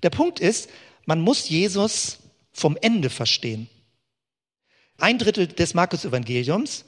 Der 0.03 0.11
Punkt 0.11 0.41
ist, 0.41 0.71
man 1.05 1.21
muss 1.21 1.49
Jesus 1.49 2.19
vom 2.53 2.77
Ende 2.81 3.11
verstehen. 3.11 3.69
Ein 4.99 5.19
Drittel 5.19 5.47
des 5.49 5.75
Markus-Evangeliums 5.75 6.85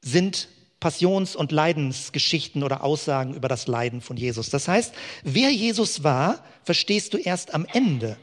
sind 0.00 0.48
Passions- 0.80 1.34
und 1.34 1.52
Leidensgeschichten 1.52 2.62
oder 2.62 2.84
Aussagen 2.84 3.34
über 3.34 3.48
das 3.48 3.66
Leiden 3.66 4.00
von 4.00 4.16
Jesus. 4.16 4.48
Das 4.50 4.68
heißt, 4.68 4.94
wer 5.24 5.50
Jesus 5.50 6.04
war, 6.04 6.44
verstehst 6.62 7.14
du 7.14 7.18
erst 7.18 7.52
am 7.52 7.66
Ende. 7.72 8.16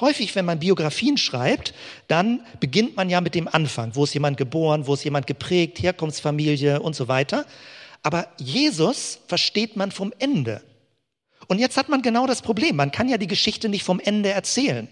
Häufig, 0.00 0.34
wenn 0.34 0.44
man 0.44 0.58
Biografien 0.58 1.16
schreibt, 1.16 1.72
dann 2.06 2.40
beginnt 2.60 2.96
man 2.96 3.08
ja 3.08 3.20
mit 3.20 3.34
dem 3.34 3.48
Anfang. 3.48 3.94
Wo 3.94 4.04
ist 4.04 4.14
jemand 4.14 4.36
geboren? 4.36 4.86
Wo 4.86 4.94
ist 4.94 5.04
jemand 5.04 5.26
geprägt? 5.26 5.82
Herkunftsfamilie 5.82 6.80
und 6.80 6.94
so 6.94 7.08
weiter. 7.08 7.46
Aber 8.02 8.28
Jesus 8.36 9.20
versteht 9.26 9.76
man 9.76 9.90
vom 9.90 10.12
Ende. 10.18 10.62
Und 11.48 11.58
jetzt 11.58 11.76
hat 11.76 11.88
man 11.88 12.02
genau 12.02 12.26
das 12.26 12.42
Problem. 12.42 12.76
Man 12.76 12.92
kann 12.92 13.08
ja 13.08 13.18
die 13.18 13.26
Geschichte 13.26 13.68
nicht 13.68 13.84
vom 13.84 14.00
Ende 14.00 14.30
erzählen. 14.30 14.88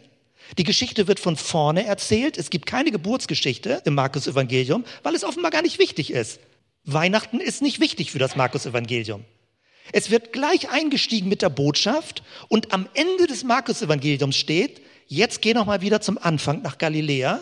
Die 0.58 0.64
Geschichte 0.64 1.06
wird 1.06 1.20
von 1.20 1.36
vorne 1.36 1.84
erzählt. 1.84 2.38
Es 2.38 2.50
gibt 2.50 2.66
keine 2.66 2.90
Geburtsgeschichte 2.90 3.82
im 3.84 3.94
Markus-Evangelium, 3.94 4.84
weil 5.02 5.14
es 5.14 5.24
offenbar 5.24 5.50
gar 5.50 5.62
nicht 5.62 5.78
wichtig 5.78 6.10
ist. 6.10 6.40
Weihnachten 6.84 7.40
ist 7.40 7.62
nicht 7.62 7.80
wichtig 7.80 8.10
für 8.10 8.18
das 8.18 8.36
Markus-Evangelium. 8.36 9.24
Es 9.92 10.10
wird 10.10 10.32
gleich 10.32 10.70
eingestiegen 10.70 11.28
mit 11.28 11.42
der 11.42 11.50
Botschaft 11.50 12.22
und 12.48 12.72
am 12.72 12.88
Ende 12.94 13.26
des 13.26 13.44
Markus-Evangeliums 13.44 14.36
steht, 14.36 14.80
jetzt 15.06 15.42
geh 15.42 15.54
noch 15.54 15.66
mal 15.66 15.80
wieder 15.80 16.00
zum 16.00 16.18
Anfang 16.18 16.62
nach 16.62 16.78
Galiläa 16.78 17.40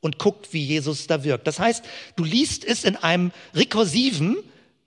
und 0.00 0.18
guckt, 0.18 0.52
wie 0.52 0.64
Jesus 0.64 1.06
da 1.06 1.24
wirkt. 1.24 1.46
Das 1.46 1.58
heißt, 1.58 1.84
du 2.16 2.24
liest 2.24 2.64
es 2.64 2.84
in 2.84 2.96
einem 2.96 3.32
rekursiven 3.54 4.36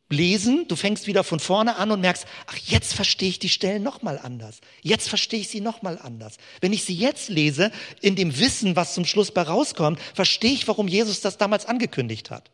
Lesen, 0.09 0.68
du 0.68 0.76
fängst 0.76 1.07
wieder 1.07 1.24
von 1.24 1.39
vorne 1.39 1.76
an 1.76 1.91
und 1.91 2.01
merkst, 2.01 2.26
ach, 2.45 2.57
jetzt 2.57 2.93
verstehe 2.93 3.30
ich 3.30 3.39
die 3.39 3.49
Stellen 3.49 3.84
noch 3.84 4.01
mal 4.01 4.20
anders. 4.20 4.59
Jetzt 4.82 5.09
verstehe 5.09 5.39
ich 5.39 5.49
sie 5.49 5.61
noch 5.61 5.82
mal 5.82 5.97
anders. 5.97 6.38
Wenn 6.61 6.74
ich 6.74 6.84
sie 6.84 6.95
jetzt 6.95 7.30
lese, 7.30 7.72
in 8.01 8.16
dem 8.16 8.38
Wissen, 8.39 8.76
was 8.76 8.93
zum 8.93 9.05
Schluss 9.05 9.32
bei 9.32 9.41
rauskommt, 9.41 9.99
verstehe 10.14 10.51
ich, 10.51 10.68
warum 10.68 10.88
Jesus 10.88 11.22
das 11.22 11.38
damals 11.38 11.66
angekündigt 11.66 12.30
hat. 12.30 12.51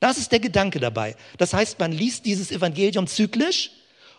Das 0.00 0.18
ist 0.18 0.32
der 0.32 0.40
Gedanke 0.40 0.80
dabei. 0.80 1.16
Das 1.38 1.54
heißt, 1.54 1.78
man 1.78 1.92
liest 1.92 2.24
dieses 2.26 2.50
Evangelium 2.50 3.06
zyklisch 3.06 3.70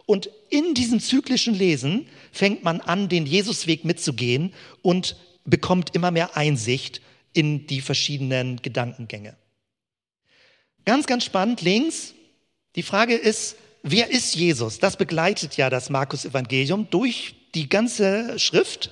und 0.08 0.30
in 0.50 0.74
diesem 0.74 1.02
zyklischen 1.02 1.54
Lesen 1.54 2.08
fängt 2.32 2.64
man 2.64 2.80
an, 2.82 3.10
den 3.10 3.26
Jesusweg 3.26 3.84
mitzugehen 3.84 4.54
und 4.82 5.18
bekommt 5.44 5.94
immer 5.94 6.12
mehr 6.12 6.36
Einsicht 6.36 7.02
in 7.34 7.68
die 7.68 7.82
verschiedenen 7.82 8.62
Gedankengänge. 8.62 9.36
Ganz, 10.86 11.08
ganz 11.08 11.26
spannend 11.26 11.62
links. 11.62 12.14
Die 12.78 12.84
Frage 12.84 13.16
ist, 13.16 13.58
wer 13.84 14.10
ist 14.10 14.34
Jesus? 14.36 14.80
Das 14.80 14.96
begleitet 14.96 15.58
ja 15.58 15.70
das 15.70 15.90
Markus-Evangelium 15.90 16.90
durch 16.90 17.36
die 17.54 17.68
ganze 17.68 18.40
Schrift. 18.40 18.92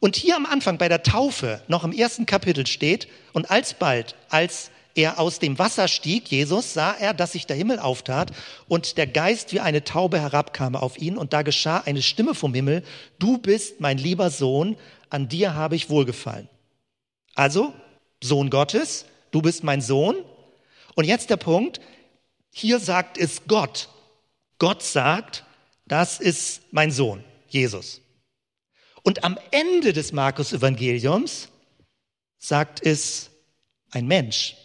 Und 0.00 0.16
hier 0.16 0.36
am 0.36 0.44
Anfang 0.44 0.76
bei 0.76 0.90
der 0.90 1.02
Taufe, 1.02 1.62
noch 1.66 1.82
im 1.82 1.92
ersten 1.92 2.26
Kapitel 2.26 2.66
steht, 2.66 3.08
und 3.32 3.50
alsbald, 3.50 4.16
als 4.28 4.70
er 4.96 5.20
aus 5.20 5.38
dem 5.38 5.58
Wasser 5.58 5.88
stieg, 5.88 6.28
Jesus, 6.28 6.72
sah 6.72 6.92
er, 6.92 7.14
dass 7.14 7.32
sich 7.32 7.46
der 7.46 7.56
Himmel 7.56 7.78
auftat 7.78 8.32
und 8.66 8.96
der 8.96 9.06
Geist 9.06 9.52
wie 9.52 9.60
eine 9.60 9.84
Taube 9.84 10.20
herabkam 10.20 10.74
auf 10.74 10.98
ihn 10.98 11.16
und 11.16 11.32
da 11.32 11.42
geschah 11.42 11.82
eine 11.84 12.02
Stimme 12.02 12.34
vom 12.34 12.54
Himmel, 12.54 12.82
du 13.18 13.38
bist 13.38 13.80
mein 13.80 13.98
lieber 13.98 14.30
Sohn, 14.30 14.76
an 15.10 15.28
dir 15.28 15.54
habe 15.54 15.76
ich 15.76 15.90
wohlgefallen. 15.90 16.48
Also, 17.34 17.74
Sohn 18.22 18.50
Gottes, 18.50 19.04
du 19.30 19.42
bist 19.42 19.62
mein 19.62 19.80
Sohn. 19.80 20.16
Und 20.94 21.04
jetzt 21.04 21.30
der 21.30 21.36
Punkt, 21.36 21.80
hier 22.50 22.80
sagt 22.80 23.18
es 23.18 23.46
Gott. 23.46 23.90
Gott 24.58 24.82
sagt, 24.82 25.44
das 25.86 26.18
ist 26.18 26.62
mein 26.70 26.90
Sohn, 26.90 27.22
Jesus. 27.48 28.00
Und 29.02 29.22
am 29.22 29.38
Ende 29.50 29.92
des 29.92 30.12
Markus-Evangeliums 30.12 31.48
sagt 32.38 32.84
es 32.84 33.30
ein 33.90 34.06
Mensch, 34.06 34.56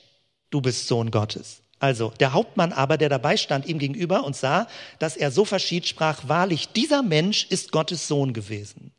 du 0.51 0.61
bist 0.61 0.87
Sohn 0.87 1.09
Gottes. 1.09 1.61
Also 1.79 2.13
der 2.19 2.33
Hauptmann 2.33 2.73
aber, 2.73 2.99
der 2.99 3.09
dabei 3.09 3.37
stand, 3.37 3.65
ihm 3.65 3.79
gegenüber 3.79 4.23
und 4.23 4.35
sah, 4.35 4.67
dass 4.99 5.17
er 5.17 5.31
so 5.31 5.45
verschied, 5.45 5.87
sprach, 5.87 6.27
wahrlich, 6.27 6.69
dieser 6.69 7.01
Mensch 7.01 7.47
ist 7.49 7.71
Gottes 7.71 8.07
Sohn 8.07 8.33
gewesen. 8.33 8.91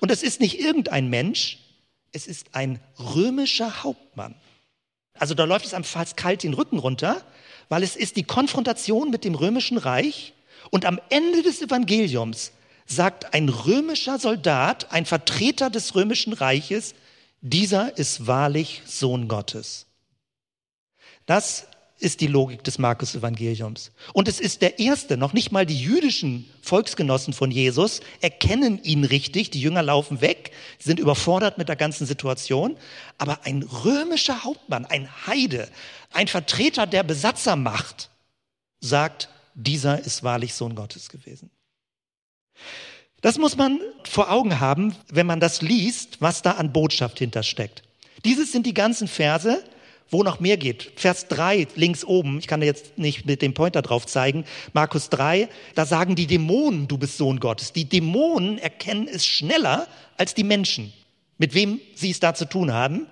Und 0.00 0.10
es 0.10 0.22
ist 0.22 0.38
nicht 0.38 0.60
irgendein 0.60 1.08
Mensch, 1.08 1.58
es 2.12 2.26
ist 2.26 2.54
ein 2.54 2.78
römischer 2.98 3.82
Hauptmann. 3.82 4.34
Also 5.14 5.32
da 5.34 5.44
läuft 5.44 5.64
es 5.64 5.72
einem 5.72 5.84
fast 5.84 6.18
kalt 6.18 6.42
den 6.42 6.52
Rücken 6.52 6.78
runter, 6.78 7.22
weil 7.70 7.82
es 7.82 7.96
ist 7.96 8.16
die 8.16 8.24
Konfrontation 8.24 9.10
mit 9.10 9.24
dem 9.24 9.34
römischen 9.34 9.78
Reich 9.78 10.34
und 10.70 10.84
am 10.84 11.00
Ende 11.08 11.42
des 11.42 11.62
Evangeliums 11.62 12.52
sagt 12.84 13.32
ein 13.32 13.48
römischer 13.48 14.18
Soldat, 14.18 14.92
ein 14.92 15.06
Vertreter 15.06 15.70
des 15.70 15.94
römischen 15.94 16.32
Reiches, 16.32 16.94
dieser 17.40 17.96
ist 17.96 18.26
wahrlich 18.26 18.82
Sohn 18.84 19.28
Gottes. 19.28 19.86
Das 21.30 21.68
ist 22.00 22.22
die 22.22 22.26
Logik 22.26 22.64
des 22.64 22.80
Markus-Evangeliums. 22.80 23.92
Und 24.12 24.26
es 24.26 24.40
ist 24.40 24.62
der 24.62 24.80
erste, 24.80 25.16
noch 25.16 25.32
nicht 25.32 25.52
mal 25.52 25.64
die 25.64 25.80
jüdischen 25.80 26.50
Volksgenossen 26.60 27.32
von 27.34 27.52
Jesus 27.52 28.00
erkennen 28.20 28.82
ihn 28.82 29.04
richtig. 29.04 29.50
Die 29.50 29.60
Jünger 29.60 29.84
laufen 29.84 30.22
weg, 30.22 30.50
sind 30.80 30.98
überfordert 30.98 31.56
mit 31.56 31.68
der 31.68 31.76
ganzen 31.76 32.04
Situation. 32.04 32.76
Aber 33.16 33.44
ein 33.44 33.62
römischer 33.62 34.42
Hauptmann, 34.42 34.86
ein 34.86 35.08
Heide, 35.28 35.68
ein 36.12 36.26
Vertreter 36.26 36.88
der 36.88 37.04
Besatzermacht 37.04 38.10
sagt, 38.80 39.28
dieser 39.54 40.00
ist 40.00 40.24
wahrlich 40.24 40.54
Sohn 40.54 40.74
Gottes 40.74 41.10
gewesen. 41.10 41.52
Das 43.20 43.38
muss 43.38 43.56
man 43.56 43.78
vor 44.02 44.32
Augen 44.32 44.58
haben, 44.58 44.96
wenn 45.12 45.28
man 45.28 45.38
das 45.38 45.62
liest, 45.62 46.20
was 46.20 46.42
da 46.42 46.54
an 46.54 46.72
Botschaft 46.72 47.20
hintersteckt. 47.20 47.84
Dieses 48.24 48.50
sind 48.50 48.66
die 48.66 48.74
ganzen 48.74 49.06
Verse, 49.06 49.62
wo 50.10 50.22
noch 50.22 50.40
mehr 50.40 50.56
geht. 50.56 50.92
Vers 50.96 51.28
3 51.28 51.68
links 51.76 52.04
oben, 52.04 52.38
ich 52.38 52.46
kann 52.46 52.62
jetzt 52.62 52.98
nicht 52.98 53.26
mit 53.26 53.42
dem 53.42 53.54
Pointer 53.54 53.82
drauf 53.82 54.06
zeigen, 54.06 54.44
Markus 54.72 55.08
3, 55.08 55.48
da 55.74 55.86
sagen 55.86 56.16
die 56.16 56.26
Dämonen, 56.26 56.88
du 56.88 56.98
bist 56.98 57.16
Sohn 57.16 57.40
Gottes. 57.40 57.72
Die 57.72 57.84
Dämonen 57.84 58.58
erkennen 58.58 59.08
es 59.08 59.24
schneller 59.24 59.86
als 60.16 60.34
die 60.34 60.44
Menschen, 60.44 60.92
mit 61.38 61.54
wem 61.54 61.80
sie 61.94 62.10
es 62.10 62.20
da 62.20 62.34
zu 62.34 62.44
tun 62.44 62.72
haben. 62.72 63.06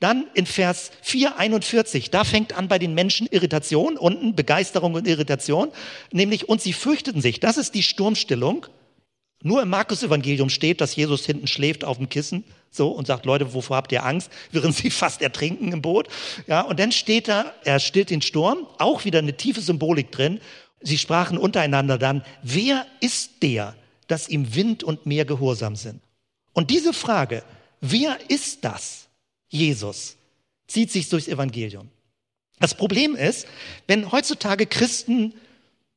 Dann 0.00 0.24
in 0.32 0.46
Vers 0.46 0.92
4, 1.02 1.38
41, 1.38 2.10
da 2.10 2.24
fängt 2.24 2.56
an 2.56 2.68
bei 2.68 2.78
den 2.78 2.94
Menschen 2.94 3.26
Irritation, 3.30 3.98
unten 3.98 4.34
Begeisterung 4.34 4.94
und 4.94 5.06
Irritation, 5.06 5.70
nämlich 6.10 6.48
und 6.48 6.62
sie 6.62 6.72
fürchteten 6.72 7.20
sich. 7.20 7.38
Das 7.38 7.58
ist 7.58 7.74
die 7.74 7.82
Sturmstillung. 7.82 8.66
Nur 9.42 9.62
im 9.62 9.70
Markus-Evangelium 9.70 10.50
steht, 10.50 10.80
dass 10.80 10.96
Jesus 10.96 11.24
hinten 11.24 11.46
schläft 11.46 11.84
auf 11.84 11.96
dem 11.96 12.08
Kissen, 12.08 12.44
so, 12.70 12.90
und 12.90 13.06
sagt, 13.06 13.26
Leute, 13.26 13.52
wovor 13.52 13.76
habt 13.76 13.90
ihr 13.90 14.04
Angst? 14.04 14.30
Während 14.52 14.76
sie 14.76 14.90
fast 14.90 15.22
ertrinken 15.22 15.72
im 15.72 15.82
Boot. 15.82 16.08
Ja, 16.46 16.60
und 16.60 16.78
dann 16.78 16.92
steht 16.92 17.28
da, 17.28 17.52
er 17.64 17.80
stillt 17.80 18.10
den 18.10 18.22
Sturm, 18.22 18.66
auch 18.78 19.04
wieder 19.04 19.18
eine 19.18 19.36
tiefe 19.36 19.60
Symbolik 19.60 20.12
drin. 20.12 20.40
Sie 20.80 20.98
sprachen 20.98 21.38
untereinander 21.38 21.98
dann, 21.98 22.24
wer 22.42 22.86
ist 23.00 23.42
der, 23.42 23.74
dass 24.06 24.28
ihm 24.28 24.54
Wind 24.54 24.84
und 24.84 25.06
Meer 25.06 25.24
gehorsam 25.24 25.76
sind? 25.76 26.00
Und 26.52 26.70
diese 26.70 26.92
Frage, 26.92 27.42
wer 27.80 28.18
ist 28.28 28.64
das? 28.64 29.08
Jesus 29.48 30.16
zieht 30.66 30.90
sich 30.90 31.08
durchs 31.08 31.28
Evangelium. 31.28 31.88
Das 32.60 32.74
Problem 32.74 33.16
ist, 33.16 33.46
wenn 33.86 34.12
heutzutage 34.12 34.66
Christen, 34.66 35.34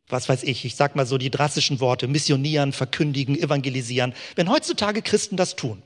was 0.10 0.30
weiß 0.30 0.44
ich, 0.44 0.66
ich 0.66 0.76
sag 0.76 0.96
mal 0.96 1.06
so 1.06 1.18
die 1.18 1.32
drastischen 1.32 1.80
Worte, 1.80 2.08
missionieren, 2.08 2.74
verkündigen, 2.74 3.38
evangelisieren, 3.38 4.14
wenn 4.36 4.50
heutzutage 4.50 5.02
Christen 5.02 5.38
das 5.38 5.56
tun, 5.56 5.82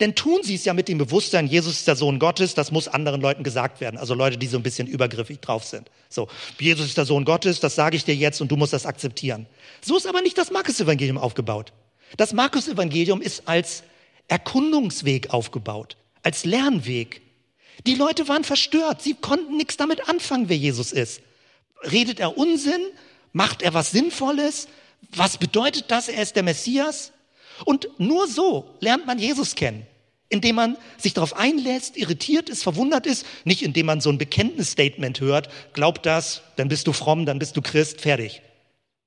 denn 0.00 0.14
tun 0.14 0.42
sie 0.42 0.54
es 0.54 0.64
ja 0.64 0.72
mit 0.72 0.88
dem 0.88 0.98
Bewusstsein, 0.98 1.46
Jesus 1.46 1.74
ist 1.74 1.88
der 1.88 1.96
Sohn 1.96 2.18
Gottes, 2.18 2.54
das 2.54 2.70
muss 2.72 2.88
anderen 2.88 3.20
Leuten 3.20 3.42
gesagt 3.42 3.82
werden. 3.82 3.98
Also 3.98 4.14
Leute, 4.14 4.38
die 4.38 4.46
so 4.46 4.56
ein 4.56 4.62
bisschen 4.62 4.86
übergriffig 4.86 5.40
drauf 5.40 5.64
sind. 5.64 5.90
So, 6.08 6.28
Jesus 6.58 6.86
ist 6.86 6.96
der 6.96 7.04
Sohn 7.04 7.26
Gottes, 7.26 7.60
das 7.60 7.74
sage 7.74 7.96
ich 7.96 8.04
dir 8.04 8.14
jetzt 8.14 8.40
und 8.40 8.50
du 8.50 8.56
musst 8.56 8.72
das 8.72 8.86
akzeptieren. 8.86 9.46
So 9.82 9.96
ist 9.96 10.06
aber 10.06 10.22
nicht 10.22 10.38
das 10.38 10.50
Markus-Evangelium 10.50 11.18
aufgebaut. 11.18 11.74
Das 12.16 12.32
Markus-Evangelium 12.32 13.20
ist 13.20 13.46
als 13.46 13.82
Erkundungsweg 14.28 15.28
aufgebaut 15.30 15.96
als 16.22 16.44
Lernweg. 16.44 17.20
Die 17.86 17.94
Leute 17.94 18.28
waren 18.28 18.44
verstört. 18.44 19.02
Sie 19.02 19.14
konnten 19.14 19.56
nichts 19.56 19.76
damit 19.76 20.08
anfangen, 20.08 20.48
wer 20.48 20.56
Jesus 20.56 20.92
ist. 20.92 21.20
Redet 21.90 22.20
er 22.20 22.36
Unsinn? 22.38 22.80
Macht 23.32 23.62
er 23.62 23.74
was 23.74 23.90
Sinnvolles? 23.90 24.68
Was 25.14 25.38
bedeutet 25.38 25.86
das? 25.88 26.08
Er 26.08 26.22
ist 26.22 26.36
der 26.36 26.42
Messias? 26.42 27.12
Und 27.64 27.88
nur 27.98 28.28
so 28.28 28.74
lernt 28.80 29.06
man 29.06 29.18
Jesus 29.18 29.54
kennen. 29.54 29.86
Indem 30.28 30.56
man 30.56 30.76
sich 30.96 31.12
darauf 31.12 31.36
einlässt, 31.36 31.96
irritiert 31.96 32.48
ist, 32.48 32.62
verwundert 32.62 33.06
ist, 33.06 33.26
nicht 33.44 33.62
indem 33.62 33.86
man 33.86 34.00
so 34.00 34.08
ein 34.08 34.16
Bekenntnisstatement 34.16 35.20
hört, 35.20 35.50
glaub 35.74 36.02
das, 36.02 36.42
dann 36.56 36.68
bist 36.68 36.86
du 36.86 36.92
fromm, 36.92 37.26
dann 37.26 37.38
bist 37.38 37.56
du 37.56 37.62
Christ, 37.62 38.00
fertig. 38.00 38.40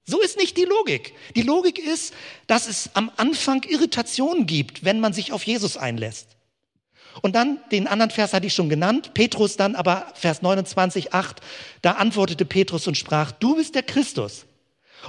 So 0.05 0.21
ist 0.21 0.37
nicht 0.37 0.55
die 0.55 0.65
Logik. 0.65 1.13
Die 1.35 1.41
Logik 1.41 1.79
ist, 1.79 2.13
dass 2.45 2.67
es 2.67 2.91
am 2.93 3.11
Anfang 3.17 3.63
Irritationen 3.63 4.45
gibt, 4.45 4.85
wenn 4.85 4.99
man 4.99 5.13
sich 5.13 5.31
auf 5.31 5.43
Jesus 5.43 5.77
einlässt. 5.77 6.34
Und 7.21 7.35
dann, 7.35 7.59
den 7.71 7.87
anderen 7.87 8.11
Vers 8.11 8.33
hatte 8.33 8.47
ich 8.47 8.53
schon 8.53 8.69
genannt, 8.69 9.13
Petrus 9.13 9.57
dann 9.57 9.75
aber, 9.75 10.07
Vers 10.15 10.41
29, 10.41 11.13
8, 11.13 11.41
da 11.81 11.93
antwortete 11.93 12.45
Petrus 12.45 12.87
und 12.87 12.97
sprach, 12.97 13.31
du 13.31 13.55
bist 13.55 13.75
der 13.75 13.83
Christus. 13.83 14.45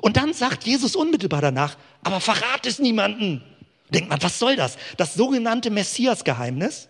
Und 0.02 0.16
dann 0.16 0.32
sagt 0.32 0.64
Jesus 0.64 0.94
unmittelbar 0.94 1.40
danach, 1.40 1.76
aber 2.02 2.20
verrat 2.20 2.66
es 2.66 2.78
niemanden. 2.78 3.42
Denkt 3.90 4.08
man, 4.08 4.22
was 4.22 4.38
soll 4.38 4.56
das? 4.56 4.76
Das 4.96 5.14
sogenannte 5.14 5.70
Messias-Geheimnis? 5.70 6.88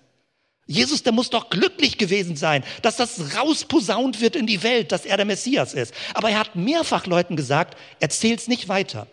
Jesus, 0.66 1.04
der 1.04 1.12
muss 1.12 1.30
doch 1.30 1.48
glücklich 1.48 1.96
gewesen 1.96 2.34
sein, 2.34 2.64
dass 2.82 2.96
das 2.96 3.36
rausposaunt 3.36 4.20
wird 4.20 4.34
in 4.34 4.46
die 4.46 4.64
Welt, 4.64 4.90
dass 4.90 5.06
er 5.06 5.16
der 5.16 5.26
Messias 5.26 5.74
ist. 5.74 5.94
Aber 6.14 6.30
er 6.30 6.40
hat 6.40 6.56
mehrfach 6.56 7.06
Leuten 7.06 7.36
gesagt, 7.36 7.78
erzähl's 8.00 8.48
nicht 8.48 8.68
weiter. 8.68 9.06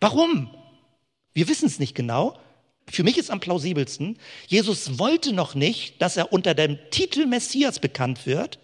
Warum? 0.00 0.50
Wir 1.32 1.48
wissen 1.48 1.66
es 1.66 1.78
nicht 1.78 1.94
genau, 1.94 2.36
für 2.90 3.02
mich 3.02 3.18
ist 3.18 3.30
am 3.30 3.40
plausibelsten, 3.40 4.18
Jesus 4.46 4.98
wollte 4.98 5.32
noch 5.32 5.54
nicht, 5.54 6.00
dass 6.00 6.16
er 6.16 6.32
unter 6.32 6.54
dem 6.54 6.78
Titel 6.90 7.26
Messias 7.26 7.78
bekannt 7.78 8.26
wird, 8.26 8.58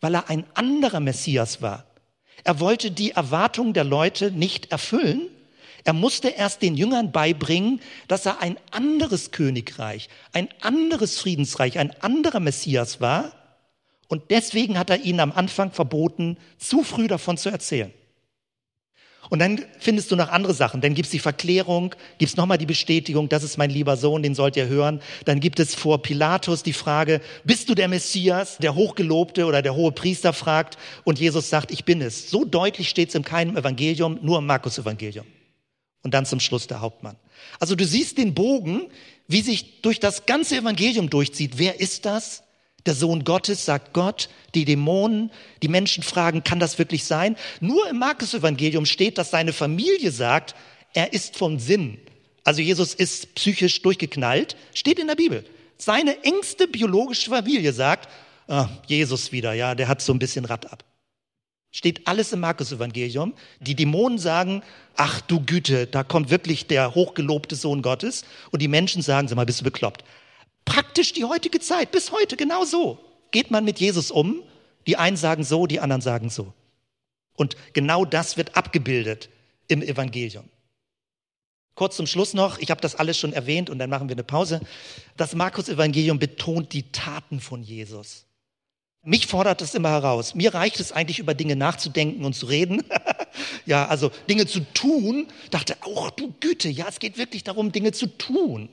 weil 0.00 0.14
er 0.14 0.30
ein 0.30 0.44
anderer 0.54 1.00
Messias 1.00 1.62
war. 1.62 1.86
Er 2.44 2.60
wollte 2.60 2.90
die 2.90 3.12
Erwartungen 3.12 3.72
der 3.72 3.84
Leute 3.84 4.30
nicht 4.30 4.70
erfüllen. 4.70 5.28
Er 5.84 5.92
musste 5.92 6.28
erst 6.28 6.62
den 6.62 6.76
Jüngern 6.76 7.12
beibringen, 7.12 7.80
dass 8.08 8.26
er 8.26 8.40
ein 8.40 8.58
anderes 8.70 9.30
Königreich, 9.30 10.08
ein 10.32 10.48
anderes 10.60 11.18
Friedensreich, 11.18 11.78
ein 11.78 11.90
anderer 12.02 12.40
Messias 12.40 13.00
war. 13.00 13.32
Und 14.08 14.30
deswegen 14.30 14.78
hat 14.78 14.90
er 14.90 15.00
ihnen 15.00 15.20
am 15.20 15.32
Anfang 15.32 15.72
verboten, 15.72 16.38
zu 16.58 16.82
früh 16.82 17.08
davon 17.08 17.36
zu 17.36 17.50
erzählen. 17.50 17.92
Und 19.34 19.40
dann 19.40 19.64
findest 19.80 20.12
du 20.12 20.14
noch 20.14 20.28
andere 20.28 20.54
Sachen. 20.54 20.80
Dann 20.80 20.94
gibt's 20.94 21.10
die 21.10 21.18
Verklärung, 21.18 21.96
gibt's 22.18 22.36
nochmal 22.36 22.56
die 22.56 22.66
Bestätigung, 22.66 23.28
das 23.28 23.42
ist 23.42 23.58
mein 23.58 23.68
lieber 23.68 23.96
Sohn, 23.96 24.22
den 24.22 24.36
sollt 24.36 24.54
ihr 24.56 24.68
hören. 24.68 25.00
Dann 25.24 25.40
gibt 25.40 25.58
es 25.58 25.74
vor 25.74 26.00
Pilatus 26.02 26.62
die 26.62 26.72
Frage, 26.72 27.20
bist 27.42 27.68
du 27.68 27.74
der 27.74 27.88
Messias? 27.88 28.58
Der 28.58 28.76
Hochgelobte 28.76 29.46
oder 29.46 29.60
der 29.60 29.74
hohe 29.74 29.90
Priester 29.90 30.32
fragt 30.32 30.78
und 31.02 31.18
Jesus 31.18 31.50
sagt, 31.50 31.72
ich 31.72 31.84
bin 31.84 32.00
es. 32.00 32.30
So 32.30 32.44
deutlich 32.44 32.88
steht's 32.88 33.16
in 33.16 33.24
keinem 33.24 33.56
Evangelium, 33.56 34.20
nur 34.22 34.38
im 34.38 34.46
Markus-Evangelium. 34.46 35.26
Und 36.04 36.14
dann 36.14 36.26
zum 36.26 36.38
Schluss 36.38 36.68
der 36.68 36.80
Hauptmann. 36.80 37.16
Also 37.58 37.74
du 37.74 37.84
siehst 37.84 38.18
den 38.18 38.34
Bogen, 38.34 38.82
wie 39.26 39.40
sich 39.40 39.82
durch 39.82 39.98
das 39.98 40.26
ganze 40.26 40.58
Evangelium 40.58 41.10
durchzieht. 41.10 41.58
Wer 41.58 41.80
ist 41.80 42.06
das? 42.06 42.44
Der 42.86 42.94
Sohn 42.94 43.24
Gottes 43.24 43.64
sagt 43.64 43.92
Gott, 43.94 44.28
die 44.54 44.64
Dämonen, 44.64 45.30
die 45.62 45.68
Menschen 45.68 46.02
fragen, 46.02 46.44
kann 46.44 46.60
das 46.60 46.78
wirklich 46.78 47.04
sein? 47.04 47.36
Nur 47.60 47.88
im 47.88 47.98
Markus-Evangelium 47.98 48.84
steht, 48.84 49.16
dass 49.16 49.30
seine 49.30 49.52
Familie 49.52 50.10
sagt, 50.10 50.54
er 50.92 51.12
ist 51.12 51.36
vom 51.36 51.58
Sinn. 51.58 51.98
Also 52.44 52.60
Jesus 52.60 52.94
ist 52.94 53.34
psychisch 53.34 53.80
durchgeknallt, 53.80 54.56
steht 54.74 54.98
in 54.98 55.06
der 55.06 55.14
Bibel. 55.14 55.44
Seine 55.78 56.22
engste 56.24 56.68
biologische 56.68 57.30
Familie 57.30 57.72
sagt, 57.72 58.08
ah, 58.48 58.68
Jesus 58.86 59.32
wieder, 59.32 59.54
ja, 59.54 59.74
der 59.74 59.88
hat 59.88 60.02
so 60.02 60.12
ein 60.12 60.18
bisschen 60.18 60.44
Rad 60.44 60.70
ab. 60.70 60.84
Steht 61.72 62.06
alles 62.06 62.32
im 62.32 62.40
Markus-Evangelium. 62.40 63.34
Die 63.58 63.74
Dämonen 63.74 64.18
sagen, 64.18 64.62
ach 64.94 65.20
du 65.22 65.40
Güte, 65.40 65.88
da 65.88 66.04
kommt 66.04 66.30
wirklich 66.30 66.68
der 66.68 66.94
hochgelobte 66.94 67.56
Sohn 67.56 67.82
Gottes. 67.82 68.24
Und 68.52 68.62
die 68.62 68.68
Menschen 68.68 69.02
sagen, 69.02 69.26
sag 69.26 69.34
mal, 69.34 69.46
bist 69.46 69.60
du 69.60 69.64
bekloppt? 69.64 70.04
Praktisch 70.64 71.12
die 71.12 71.24
heutige 71.24 71.60
Zeit, 71.60 71.90
bis 71.90 72.12
heute 72.12 72.36
genau 72.36 72.64
so 72.64 72.98
geht 73.34 73.50
man 73.50 73.64
mit 73.64 73.80
Jesus 73.80 74.10
um. 74.10 74.42
Die 74.86 74.96
einen 74.96 75.16
sagen 75.16 75.44
so, 75.44 75.66
die 75.66 75.80
anderen 75.80 76.00
sagen 76.00 76.30
so. 76.30 76.52
Und 77.34 77.56
genau 77.72 78.04
das 78.04 78.36
wird 78.36 78.56
abgebildet 78.56 79.28
im 79.66 79.82
Evangelium. 79.82 80.48
Kurz 81.74 81.96
zum 81.96 82.06
Schluss 82.06 82.32
noch, 82.32 82.58
ich 82.58 82.70
habe 82.70 82.80
das 82.80 82.94
alles 82.94 83.18
schon 83.18 83.32
erwähnt 83.32 83.70
und 83.70 83.80
dann 83.80 83.90
machen 83.90 84.08
wir 84.08 84.14
eine 84.14 84.22
Pause. 84.22 84.60
Das 85.16 85.34
Markus-Evangelium 85.34 86.20
betont 86.20 86.72
die 86.72 86.92
Taten 86.92 87.40
von 87.40 87.64
Jesus. 87.64 88.26
Mich 89.02 89.26
fordert 89.26 89.60
das 89.60 89.74
immer 89.74 89.90
heraus. 89.90 90.36
Mir 90.36 90.54
reicht 90.54 90.78
es 90.78 90.92
eigentlich, 90.92 91.18
über 91.18 91.34
Dinge 91.34 91.56
nachzudenken 91.56 92.24
und 92.24 92.34
zu 92.34 92.46
reden. 92.46 92.84
ja, 93.66 93.86
also 93.86 94.12
Dinge 94.30 94.46
zu 94.46 94.60
tun. 94.72 95.26
Dachte, 95.50 95.76
auch 95.80 96.10
du 96.10 96.32
Güte, 96.38 96.68
ja, 96.68 96.86
es 96.88 97.00
geht 97.00 97.18
wirklich 97.18 97.42
darum, 97.42 97.72
Dinge 97.72 97.90
zu 97.90 98.06
tun. 98.06 98.68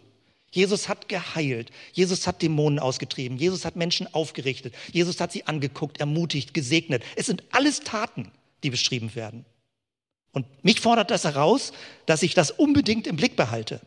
Jesus 0.52 0.90
hat 0.90 1.08
geheilt. 1.08 1.72
Jesus 1.94 2.28
hat 2.28 2.42
Dämonen 2.42 2.78
ausgetrieben. 2.78 3.38
Jesus 3.38 3.64
hat 3.64 3.78
Menschen 3.78 4.14
aufgerichtet. 4.14 4.76
Jesus 4.92 5.20
hat 5.22 5.32
sie 5.32 5.48
angeguckt, 5.48 6.00
ermutigt, 6.00 6.54
gesegnet. 6.54 7.04
Es 7.16 7.26
sind 7.26 7.44
alles 7.52 7.80
Taten, 7.80 8.32
die 8.64 8.70
beschrieben 8.70 9.16
werden. 9.16 9.46
Und 10.34 10.46
mich 10.64 10.82
fordert 10.82 11.10
das 11.10 11.24
heraus, 11.24 11.72
dass 12.06 12.24
ich 12.24 12.34
das 12.34 12.52
unbedingt 12.52 13.08
im 13.08 13.16
Blick 13.16 13.36
behalte. 13.36 13.82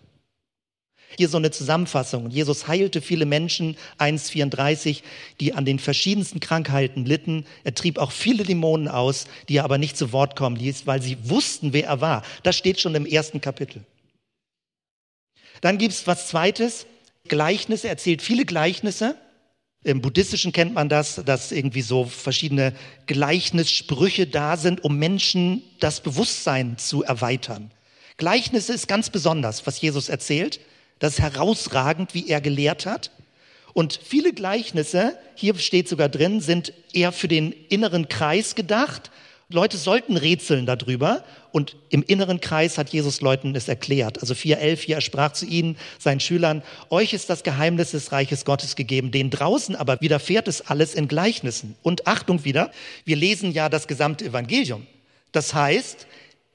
Hier 1.17 1.29
so 1.29 1.37
eine 1.37 1.51
Zusammenfassung. 1.51 2.31
Jesus 2.31 2.67
heilte 2.67 3.01
viele 3.01 3.25
Menschen, 3.25 3.77
1,34, 3.99 5.03
die 5.41 5.53
an 5.53 5.65
den 5.65 5.79
verschiedensten 5.79 6.41
Krankheiten 6.41 7.05
litten. 7.05 7.47
Er 7.63 7.75
trieb 7.75 7.99
auch 7.99 8.11
viele 8.11 8.43
Dämonen 8.43 8.89
aus, 8.89 9.27
die 9.49 9.59
er 9.59 9.65
aber 9.65 9.79
nicht 9.79 9.97
zu 9.97 10.13
Wort 10.13 10.35
kommen 10.35 10.57
ließ, 10.57 10.87
weil 10.87 11.01
sie 11.01 11.17
wussten, 11.29 11.73
wer 11.73 11.87
er 11.87 12.01
war. 12.01 12.23
Das 12.43 12.57
steht 12.57 12.81
schon 12.81 12.95
im 12.95 13.07
ersten 13.07 13.41
Kapitel. 13.41 13.85
Dann 15.61 15.79
gibt's 15.79 16.07
was 16.07 16.29
Zweites, 16.29 16.87
Gleichnisse, 17.29 17.87
er 17.87 17.93
erzählt 17.93 18.23
viele 18.23 18.45
Gleichnisse. 18.45 19.17
Im 19.83 20.01
Buddhistischen 20.01 20.53
kennt 20.53 20.75
man 20.75 20.89
das, 20.89 21.23
dass 21.25 21.53
irgendwie 21.53 21.83
so 21.83 22.05
verschiedene 22.05 22.73
Gleichnissprüche 23.07 24.27
da 24.27 24.57
sind, 24.57 24.83
um 24.83 24.99
Menschen 24.99 25.63
das 25.81 26.01
Bewusstsein 26.01 26.79
zu 26.79 27.03
erweitern. 27.03 27.71
Gleichnisse 28.17 28.73
ist 28.73 28.89
ganz 28.89 29.11
besonders, 29.11 29.67
was 29.67 29.81
Jesus 29.81 30.09
erzählt. 30.09 30.61
Das 30.99 31.15
ist 31.15 31.21
herausragend, 31.21 32.15
wie 32.15 32.29
er 32.29 32.41
gelehrt 32.41 32.87
hat. 32.87 33.11
Und 33.75 33.99
viele 34.03 34.33
Gleichnisse, 34.33 35.19
hier 35.35 35.57
steht 35.57 35.89
sogar 35.89 36.09
drin, 36.09 36.41
sind 36.41 36.73
eher 36.93 37.11
für 37.11 37.29
den 37.29 37.53
inneren 37.53 38.09
Kreis 38.09 38.55
gedacht. 38.55 39.11
Leute 39.55 39.79
sollten 39.79 40.17
rätseln 40.17 40.67
darüber 40.67 41.25
und 41.53 41.77
im 41.89 42.03
inneren 42.03 42.41
Kreis 42.41 42.77
hat 42.77 42.91
Jesus 42.91 43.21
Leuten 43.21 43.55
es 43.55 43.69
erklärt. 43.69 44.21
Also 44.21 44.35
4.11 44.35 44.77
hier, 44.77 44.97
er 44.97 45.01
sprach 45.01 45.33
zu 45.33 45.47
ihnen, 45.47 45.79
seinen 45.99 46.21
Schülern, 46.21 46.63
euch 46.91 47.15
ist 47.15 47.31
das 47.31 47.45
Geheimnis 47.45 47.93
des 47.93 48.13
Reiches 48.13 48.45
Gottes 48.45 48.77
gegeben, 48.77 49.11
den 49.11 49.31
draußen 49.31 49.77
aber 49.77 50.01
widerfährt 50.01 50.49
es 50.49 50.61
alles 50.61 50.95
in 50.95 51.09
Gleichnissen. 51.09 51.77
Und 51.83 52.07
Achtung 52.07 52.45
wieder, 52.45 52.71
wir 53.05 53.17
lesen 53.17 53.53
ja 53.53 53.69
das 53.69 53.87
gesamte 53.87 54.27
Evangelium. 54.27 54.87
Das 55.33 55.55
heißt, 55.55 56.07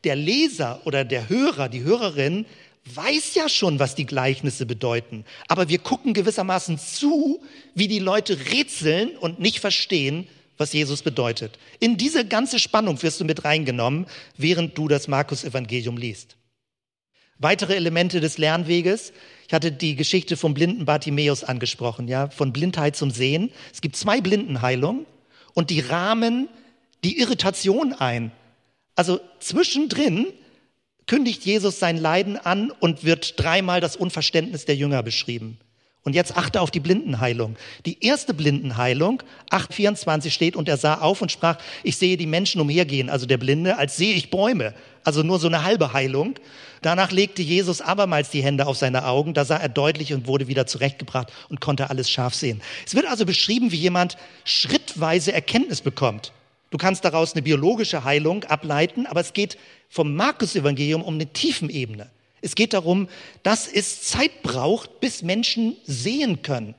der 0.03 0.15
Leser 0.15 0.81
oder 0.85 1.03
der 1.03 1.29
Hörer, 1.29 1.69
die 1.69 1.83
Hörerin 1.83 2.45
weiß 2.95 3.35
ja 3.35 3.49
schon, 3.49 3.79
was 3.79 3.95
die 3.95 4.05
Gleichnisse 4.05 4.65
bedeuten. 4.65 5.25
Aber 5.47 5.69
wir 5.69 5.79
gucken 5.79 6.13
gewissermaßen 6.13 6.77
zu, 6.77 7.41
wie 7.75 7.87
die 7.87 7.99
Leute 7.99 8.37
rätseln 8.51 9.15
und 9.17 9.39
nicht 9.39 9.59
verstehen, 9.59 10.27
was 10.59 10.73
Jesus 10.73 11.01
bedeutet. 11.01 11.57
In 11.79 11.97
diese 11.97 12.25
ganze 12.25 12.59
Spannung 12.59 13.01
wirst 13.01 13.19
du 13.19 13.25
mit 13.25 13.45
reingenommen, 13.45 14.05
während 14.37 14.77
du 14.77 14.87
das 14.87 15.07
Markus-Evangelium 15.07 15.97
liest. 15.97 16.35
Weitere 17.37 17.75
Elemente 17.75 18.19
des 18.19 18.37
Lernweges. 18.37 19.13
Ich 19.47 19.53
hatte 19.53 19.71
die 19.71 19.95
Geschichte 19.95 20.35
vom 20.35 20.53
blinden 20.53 20.83
Bartimäus 20.83 21.45
angesprochen, 21.45 22.09
ja, 22.09 22.29
von 22.29 22.51
Blindheit 22.51 22.97
zum 22.97 23.11
Sehen. 23.11 23.51
Es 23.73 23.79
gibt 23.79 23.95
zwei 23.95 24.19
Blindenheilungen 24.19 25.05
und 25.53 25.69
die 25.69 25.79
rahmen 25.79 26.49
die 27.05 27.19
Irritation 27.19 27.93
ein. 27.93 28.33
Also 28.95 29.21
zwischendrin 29.39 30.27
kündigt 31.07 31.45
Jesus 31.45 31.79
sein 31.79 31.97
Leiden 31.97 32.35
an 32.35 32.71
und 32.71 33.05
wird 33.05 33.39
dreimal 33.39 33.79
das 33.79 33.95
Unverständnis 33.95 34.65
der 34.65 34.75
Jünger 34.75 35.01
beschrieben. 35.01 35.57
Und 36.03 36.13
jetzt 36.13 36.37
achte 36.37 36.61
auf 36.61 36.71
die 36.71 36.79
Blindenheilung. 36.79 37.57
Die 37.85 38.03
erste 38.03 38.33
Blindenheilung, 38.33 39.21
8,24 39.51 40.31
steht, 40.31 40.55
und 40.55 40.69
er 40.69 40.77
sah 40.77 41.01
auf 41.01 41.21
und 41.21 41.31
sprach, 41.31 41.57
ich 41.83 41.97
sehe 41.97 42.15
die 42.15 42.25
Menschen 42.25 42.61
umhergehen, 42.61 43.09
also 43.09 43.25
der 43.25 43.37
Blinde, 43.37 43.77
als 43.77 43.97
sehe 43.97 44.13
ich 44.13 44.29
Bäume. 44.29 44.73
Also 45.03 45.23
nur 45.23 45.39
so 45.39 45.47
eine 45.47 45.63
halbe 45.63 45.93
Heilung. 45.93 46.35
Danach 46.81 47.11
legte 47.11 47.41
Jesus 47.41 47.81
abermals 47.81 48.29
die 48.29 48.41
Hände 48.41 48.65
auf 48.65 48.77
seine 48.77 49.05
Augen, 49.05 49.33
da 49.33 49.43
sah 49.43 49.57
er 49.57 49.67
deutlich 49.67 50.13
und 50.13 50.27
wurde 50.27 50.47
wieder 50.47 50.65
zurechtgebracht 50.65 51.31
und 51.49 51.59
konnte 51.59 51.89
alles 51.89 52.09
scharf 52.09 52.33
sehen. 52.33 52.61
Es 52.85 52.95
wird 52.95 53.05
also 53.05 53.25
beschrieben, 53.25 53.71
wie 53.71 53.77
jemand 53.77 54.17
schrittweise 54.45 55.33
Erkenntnis 55.33 55.81
bekommt. 55.81 56.31
Du 56.71 56.77
kannst 56.77 57.03
daraus 57.03 57.33
eine 57.33 57.41
biologische 57.41 58.03
Heilung 58.03 58.45
ableiten, 58.45 59.05
aber 59.07 59.19
es 59.19 59.33
geht 59.33 59.57
vom 59.89 60.15
Markus-Evangelium 60.15 61.01
um 61.01 61.15
eine 61.15 61.25
Tiefenebene. 61.25 62.09
Es 62.41 62.55
geht 62.55 62.73
darum, 62.73 63.07
dass 63.43 63.67
es 63.67 64.03
Zeit 64.03 64.43
braucht, 64.43 64.99
bis 64.99 65.21
Menschen 65.23 65.75
sehen 65.85 66.41
können. 66.41 66.75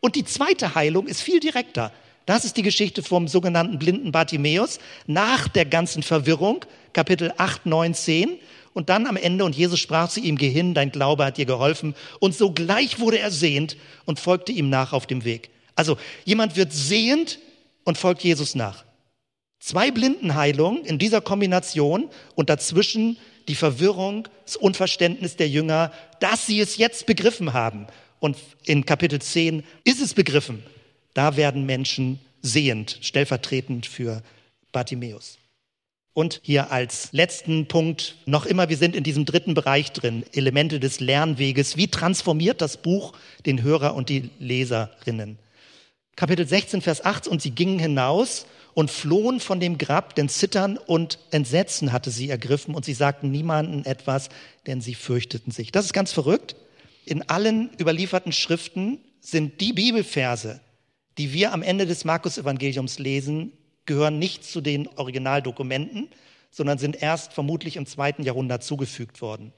Und 0.00 0.14
die 0.14 0.24
zweite 0.24 0.74
Heilung 0.74 1.06
ist 1.06 1.22
viel 1.22 1.40
direkter. 1.40 1.92
Das 2.26 2.44
ist 2.44 2.56
die 2.56 2.62
Geschichte 2.62 3.02
vom 3.02 3.26
sogenannten 3.26 3.78
blinden 3.78 4.12
Bartimäus 4.12 4.80
nach 5.06 5.48
der 5.48 5.64
ganzen 5.64 6.02
Verwirrung, 6.02 6.64
Kapitel 6.92 7.32
8, 7.38 7.64
9, 7.64 7.94
10. 7.94 8.38
Und 8.74 8.90
dann 8.90 9.06
am 9.06 9.16
Ende, 9.16 9.44
und 9.44 9.56
Jesus 9.56 9.80
sprach 9.80 10.10
zu 10.10 10.20
ihm, 10.20 10.36
geh 10.36 10.50
hin, 10.50 10.74
dein 10.74 10.92
Glaube 10.92 11.24
hat 11.24 11.38
dir 11.38 11.46
geholfen. 11.46 11.94
Und 12.20 12.34
sogleich 12.34 13.00
wurde 13.00 13.18
er 13.18 13.30
sehend 13.30 13.76
und 14.04 14.20
folgte 14.20 14.52
ihm 14.52 14.68
nach 14.68 14.92
auf 14.92 15.06
dem 15.06 15.24
Weg. 15.24 15.50
Also 15.74 15.96
jemand 16.24 16.56
wird 16.56 16.72
sehend 16.72 17.38
und 17.84 17.96
folgt 17.96 18.22
Jesus 18.22 18.54
nach. 18.54 18.84
Zwei 19.58 19.90
Blindenheilungen 19.90 20.84
in 20.84 20.98
dieser 20.98 21.20
Kombination 21.20 22.10
und 22.34 22.50
dazwischen 22.50 23.16
die 23.48 23.54
Verwirrung, 23.54 24.28
das 24.44 24.56
Unverständnis 24.56 25.36
der 25.36 25.48
Jünger, 25.48 25.92
dass 26.20 26.46
sie 26.46 26.60
es 26.60 26.76
jetzt 26.76 27.06
begriffen 27.06 27.52
haben. 27.52 27.86
Und 28.20 28.36
in 28.64 28.84
Kapitel 28.84 29.20
10 29.20 29.64
ist 29.84 30.00
es 30.00 30.14
begriffen. 30.14 30.62
Da 31.14 31.36
werden 31.36 31.66
Menschen 31.66 32.20
sehend, 32.42 32.98
stellvertretend 33.00 33.86
für 33.86 34.22
Bartimäus. 34.72 35.38
Und 36.12 36.40
hier 36.42 36.72
als 36.72 37.12
letzten 37.12 37.68
Punkt 37.68 38.16
noch 38.26 38.44
immer, 38.44 38.68
wir 38.68 38.76
sind 38.76 38.96
in 38.96 39.04
diesem 39.04 39.24
dritten 39.24 39.54
Bereich 39.54 39.92
drin, 39.92 40.24
Elemente 40.32 40.80
des 40.80 40.98
Lernweges. 40.98 41.76
Wie 41.76 41.88
transformiert 41.88 42.60
das 42.60 42.76
Buch 42.76 43.12
den 43.46 43.62
Hörer 43.62 43.94
und 43.94 44.08
die 44.08 44.30
Leserinnen? 44.40 45.38
Kapitel 46.16 46.46
16, 46.46 46.82
Vers 46.82 47.04
8, 47.04 47.28
und 47.28 47.40
sie 47.40 47.52
gingen 47.52 47.78
hinaus 47.78 48.46
und 48.78 48.92
flohen 48.92 49.40
von 49.40 49.58
dem 49.58 49.76
Grab, 49.76 50.14
denn 50.14 50.28
Zittern 50.28 50.76
und 50.78 51.18
Entsetzen 51.32 51.90
hatte 51.90 52.12
sie 52.12 52.30
ergriffen 52.30 52.76
und 52.76 52.84
sie 52.84 52.94
sagten 52.94 53.28
niemanden 53.28 53.84
etwas, 53.84 54.28
denn 54.68 54.80
sie 54.80 54.94
fürchteten 54.94 55.50
sich. 55.50 55.72
Das 55.72 55.86
ist 55.86 55.92
ganz 55.92 56.12
verrückt. 56.12 56.54
In 57.04 57.28
allen 57.28 57.70
überlieferten 57.80 58.30
Schriften 58.30 59.00
sind 59.20 59.60
die 59.60 59.72
Bibelverse, 59.72 60.60
die 61.18 61.32
wir 61.32 61.52
am 61.52 61.62
Ende 61.62 61.86
des 61.86 62.04
Markus-Evangeliums 62.04 63.00
lesen, 63.00 63.50
gehören 63.84 64.20
nicht 64.20 64.44
zu 64.44 64.60
den 64.60 64.86
Originaldokumenten, 64.86 66.06
sondern 66.52 66.78
sind 66.78 67.02
erst 67.02 67.32
vermutlich 67.32 67.74
im 67.74 67.84
zweiten 67.84 68.22
Jahrhundert 68.22 68.62
zugefügt 68.62 69.20
worden. 69.20 69.52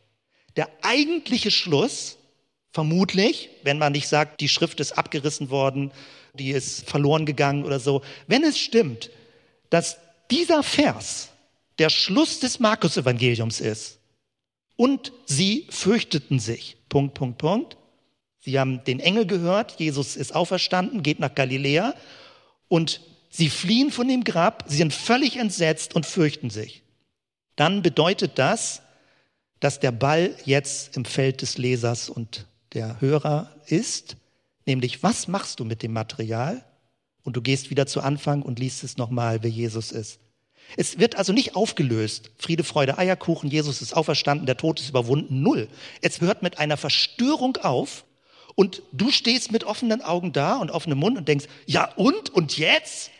Der 0.57 0.71
eigentliche 0.81 1.51
Schluss, 1.51 2.17
vermutlich, 2.73 3.51
wenn 3.65 3.77
man 3.77 3.93
nicht 3.93 4.09
sagt, 4.09 4.41
die 4.41 4.49
Schrift 4.49 4.81
ist 4.81 4.97
abgerissen 4.97 5.51
worden 5.51 5.93
die 6.35 6.51
ist 6.51 6.89
verloren 6.89 7.27
gegangen 7.27 7.65
oder 7.65 7.81
so. 7.81 8.03
Wenn 8.27 8.45
es 8.45 8.59
stimmt, 8.59 9.11
dass 9.71 9.99
dieser 10.31 10.63
Vers 10.63 11.31
der 11.79 11.91
Schluss 11.91 12.41
des 12.41 12.61
Markus-Evangeliums 12.61 13.61
ist 13.61 13.99
und 14.77 15.13
sie 15.27 15.67
fürchteten 15.71 16.39
sich, 16.39 16.77
Punkt, 16.89 17.15
Punkt, 17.15 17.39
Punkt. 17.39 17.77
Sie 18.41 18.59
haben 18.59 18.83
den 18.85 19.01
Engel 19.01 19.27
gehört, 19.27 19.79
Jesus 19.79 20.17
ist 20.17 20.35
auferstanden, 20.35 21.03
geht 21.03 21.21
nach 21.21 21.35
Galiläa 21.35 21.95
und 22.69 23.03
sie 23.29 23.51
fliehen 23.51 23.91
von 23.91 24.09
dem 24.09 24.25
Grab, 24.25 24.65
sie 24.67 24.79
sind 24.79 24.95
völlig 24.95 25.37
entsetzt 25.37 25.95
und 25.95 26.07
fürchten 26.07 26.49
sich. 26.49 26.83
Dann 27.57 27.83
bedeutet 27.83 28.39
das, 28.39 28.83
dass 29.61 29.81
der 29.81 29.93
Ball 29.93 30.35
jetzt 30.47 30.97
im 30.97 31.05
Feld 31.05 31.43
des 31.43 31.59
Lesers 31.59 32.09
und 32.09 32.47
der 32.73 33.01
Hörer 33.01 33.55
ist 33.67 34.17
Nämlich, 34.71 35.03
was 35.03 35.27
machst 35.27 35.59
du 35.59 35.65
mit 35.65 35.83
dem 35.83 35.93
Material? 35.93 36.65
Und 37.25 37.35
du 37.35 37.43
gehst 37.43 37.71
wieder 37.71 37.89
zu 37.89 38.03
Anfang 38.03 38.41
und 38.43 38.61
liest 38.61 38.85
es 38.85 38.99
nochmal, 38.99 39.43
wer 39.43 39.51
Jesus 39.51 39.91
ist. 39.91 40.21
Es 40.77 41.01
wird 41.01 41.17
also 41.17 41.33
nicht 41.33 41.57
aufgelöst. 41.57 42.31
Friede, 42.39 42.63
Freude, 42.63 42.97
Eierkuchen, 42.97 43.51
Jesus 43.51 43.83
ist 43.83 43.95
auferstanden, 43.95 44.47
der 44.47 44.57
Tod 44.57 44.79
ist 44.79 44.91
überwunden. 44.91 45.43
Null. 45.43 45.67
Es 46.03 46.21
hört 46.21 46.43
mit 46.43 46.59
einer 46.59 46.77
Verstörung 46.77 47.57
auf 47.57 48.05
und 48.55 48.85
du 48.93 49.11
stehst 49.11 49.51
mit 49.51 49.65
offenen 49.65 50.03
Augen 50.03 50.33
da 50.33 50.59
und 50.59 50.71
offenem 50.71 50.99
Mund 50.99 51.19
und 51.19 51.27
denkst, 51.27 51.47
ja 51.67 51.93
und? 51.95 52.31
Und 52.31 52.57
jetzt? 52.57 53.11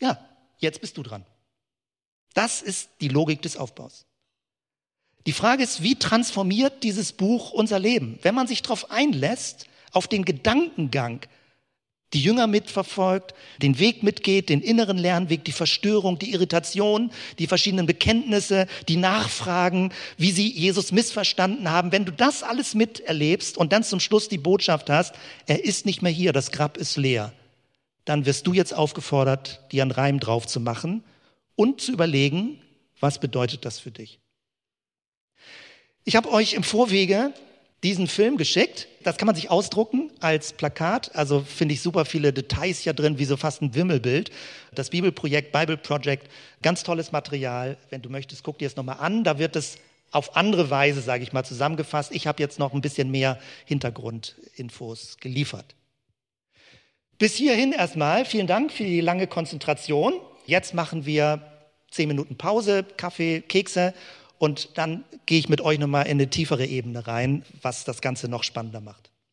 Ja, 0.00 0.18
jetzt 0.60 0.80
bist 0.80 0.96
du 0.96 1.02
dran. 1.02 1.26
Das 2.32 2.62
ist 2.62 2.88
die 3.02 3.08
Logik 3.08 3.42
des 3.42 3.58
Aufbaus. 3.58 4.06
Die 5.26 5.34
Frage 5.34 5.62
ist, 5.62 5.82
wie 5.82 5.96
transformiert 5.96 6.84
dieses 6.84 7.12
Buch 7.12 7.50
unser 7.52 7.78
Leben? 7.78 8.18
Wenn 8.22 8.34
man 8.34 8.46
sich 8.46 8.62
darauf 8.62 8.90
einlässt, 8.90 9.66
auf 9.92 10.08
den 10.08 10.24
Gedankengang 10.24 11.20
die 12.12 12.22
Jünger 12.22 12.46
mitverfolgt, 12.46 13.34
den 13.62 13.78
Weg 13.78 14.02
mitgeht, 14.02 14.48
den 14.48 14.60
inneren 14.60 14.98
Lernweg, 14.98 15.44
die 15.44 15.52
Verstörung, 15.52 16.18
die 16.18 16.32
Irritation, 16.32 17.10
die 17.38 17.46
verschiedenen 17.46 17.86
Bekenntnisse, 17.86 18.66
die 18.88 18.96
Nachfragen, 18.96 19.92
wie 20.18 20.30
sie 20.30 20.50
Jesus 20.50 20.92
missverstanden 20.92 21.70
haben. 21.70 21.92
Wenn 21.92 22.04
du 22.04 22.12
das 22.12 22.42
alles 22.42 22.74
miterlebst 22.74 23.56
und 23.56 23.72
dann 23.72 23.84
zum 23.84 24.00
Schluss 24.00 24.28
die 24.28 24.38
Botschaft 24.38 24.90
hast, 24.90 25.14
er 25.46 25.64
ist 25.64 25.86
nicht 25.86 26.02
mehr 26.02 26.12
hier, 26.12 26.32
das 26.32 26.52
Grab 26.52 26.76
ist 26.76 26.96
leer, 26.96 27.32
dann 28.04 28.26
wirst 28.26 28.46
du 28.46 28.52
jetzt 28.52 28.74
aufgefordert, 28.74 29.60
dir 29.72 29.82
einen 29.82 29.90
Reim 29.90 30.20
drauf 30.20 30.46
zu 30.46 30.60
machen 30.60 31.04
und 31.54 31.80
zu 31.80 31.92
überlegen, 31.92 32.60
was 33.00 33.20
bedeutet 33.20 33.64
das 33.64 33.78
für 33.78 33.90
dich. 33.90 34.18
Ich 36.04 36.16
habe 36.16 36.30
euch 36.30 36.54
im 36.54 36.64
Vorwege 36.64 37.32
diesen 37.82 38.06
Film 38.06 38.36
geschickt. 38.36 38.86
Das 39.02 39.16
kann 39.16 39.26
man 39.26 39.34
sich 39.34 39.50
ausdrucken 39.50 40.12
als 40.20 40.52
Plakat. 40.52 41.14
Also 41.16 41.40
finde 41.40 41.74
ich 41.74 41.82
super 41.82 42.04
viele 42.04 42.32
Details 42.32 42.78
hier 42.78 42.92
drin, 42.92 43.18
wie 43.18 43.24
so 43.24 43.36
fast 43.36 43.60
ein 43.62 43.74
Wimmelbild. 43.74 44.30
Das 44.74 44.90
Bibelprojekt, 44.90 45.52
Bible 45.52 45.76
Project, 45.76 46.28
ganz 46.62 46.84
tolles 46.84 47.10
Material. 47.10 47.76
Wenn 47.90 48.02
du 48.02 48.08
möchtest, 48.08 48.44
guck 48.44 48.58
dir 48.58 48.66
es 48.66 48.76
nochmal 48.76 48.98
an. 49.00 49.24
Da 49.24 49.38
wird 49.38 49.56
es 49.56 49.78
auf 50.12 50.36
andere 50.36 50.70
Weise, 50.70 51.00
sage 51.00 51.24
ich 51.24 51.32
mal, 51.32 51.44
zusammengefasst. 51.44 52.12
Ich 52.12 52.26
habe 52.26 52.40
jetzt 52.42 52.58
noch 52.58 52.72
ein 52.72 52.82
bisschen 52.82 53.10
mehr 53.10 53.40
Hintergrundinfos 53.64 55.16
geliefert. 55.20 55.74
Bis 57.18 57.34
hierhin 57.34 57.72
erstmal. 57.72 58.24
Vielen 58.24 58.46
Dank 58.46 58.72
für 58.72 58.84
die 58.84 59.00
lange 59.00 59.26
Konzentration. 59.26 60.14
Jetzt 60.46 60.74
machen 60.74 61.06
wir 61.06 61.40
zehn 61.90 62.08
Minuten 62.08 62.36
Pause, 62.36 62.84
Kaffee, 62.96 63.40
Kekse 63.40 63.94
und 64.42 64.76
dann 64.76 65.04
gehe 65.24 65.38
ich 65.38 65.48
mit 65.48 65.60
euch 65.60 65.78
nochmal 65.78 66.06
in 66.06 66.18
eine 66.18 66.28
tiefere 66.28 66.66
Ebene 66.66 67.06
rein, 67.06 67.44
was 67.62 67.84
das 67.84 68.00
Ganze 68.00 68.26
noch 68.26 68.42
spannender 68.42 68.80
macht. 68.80 69.11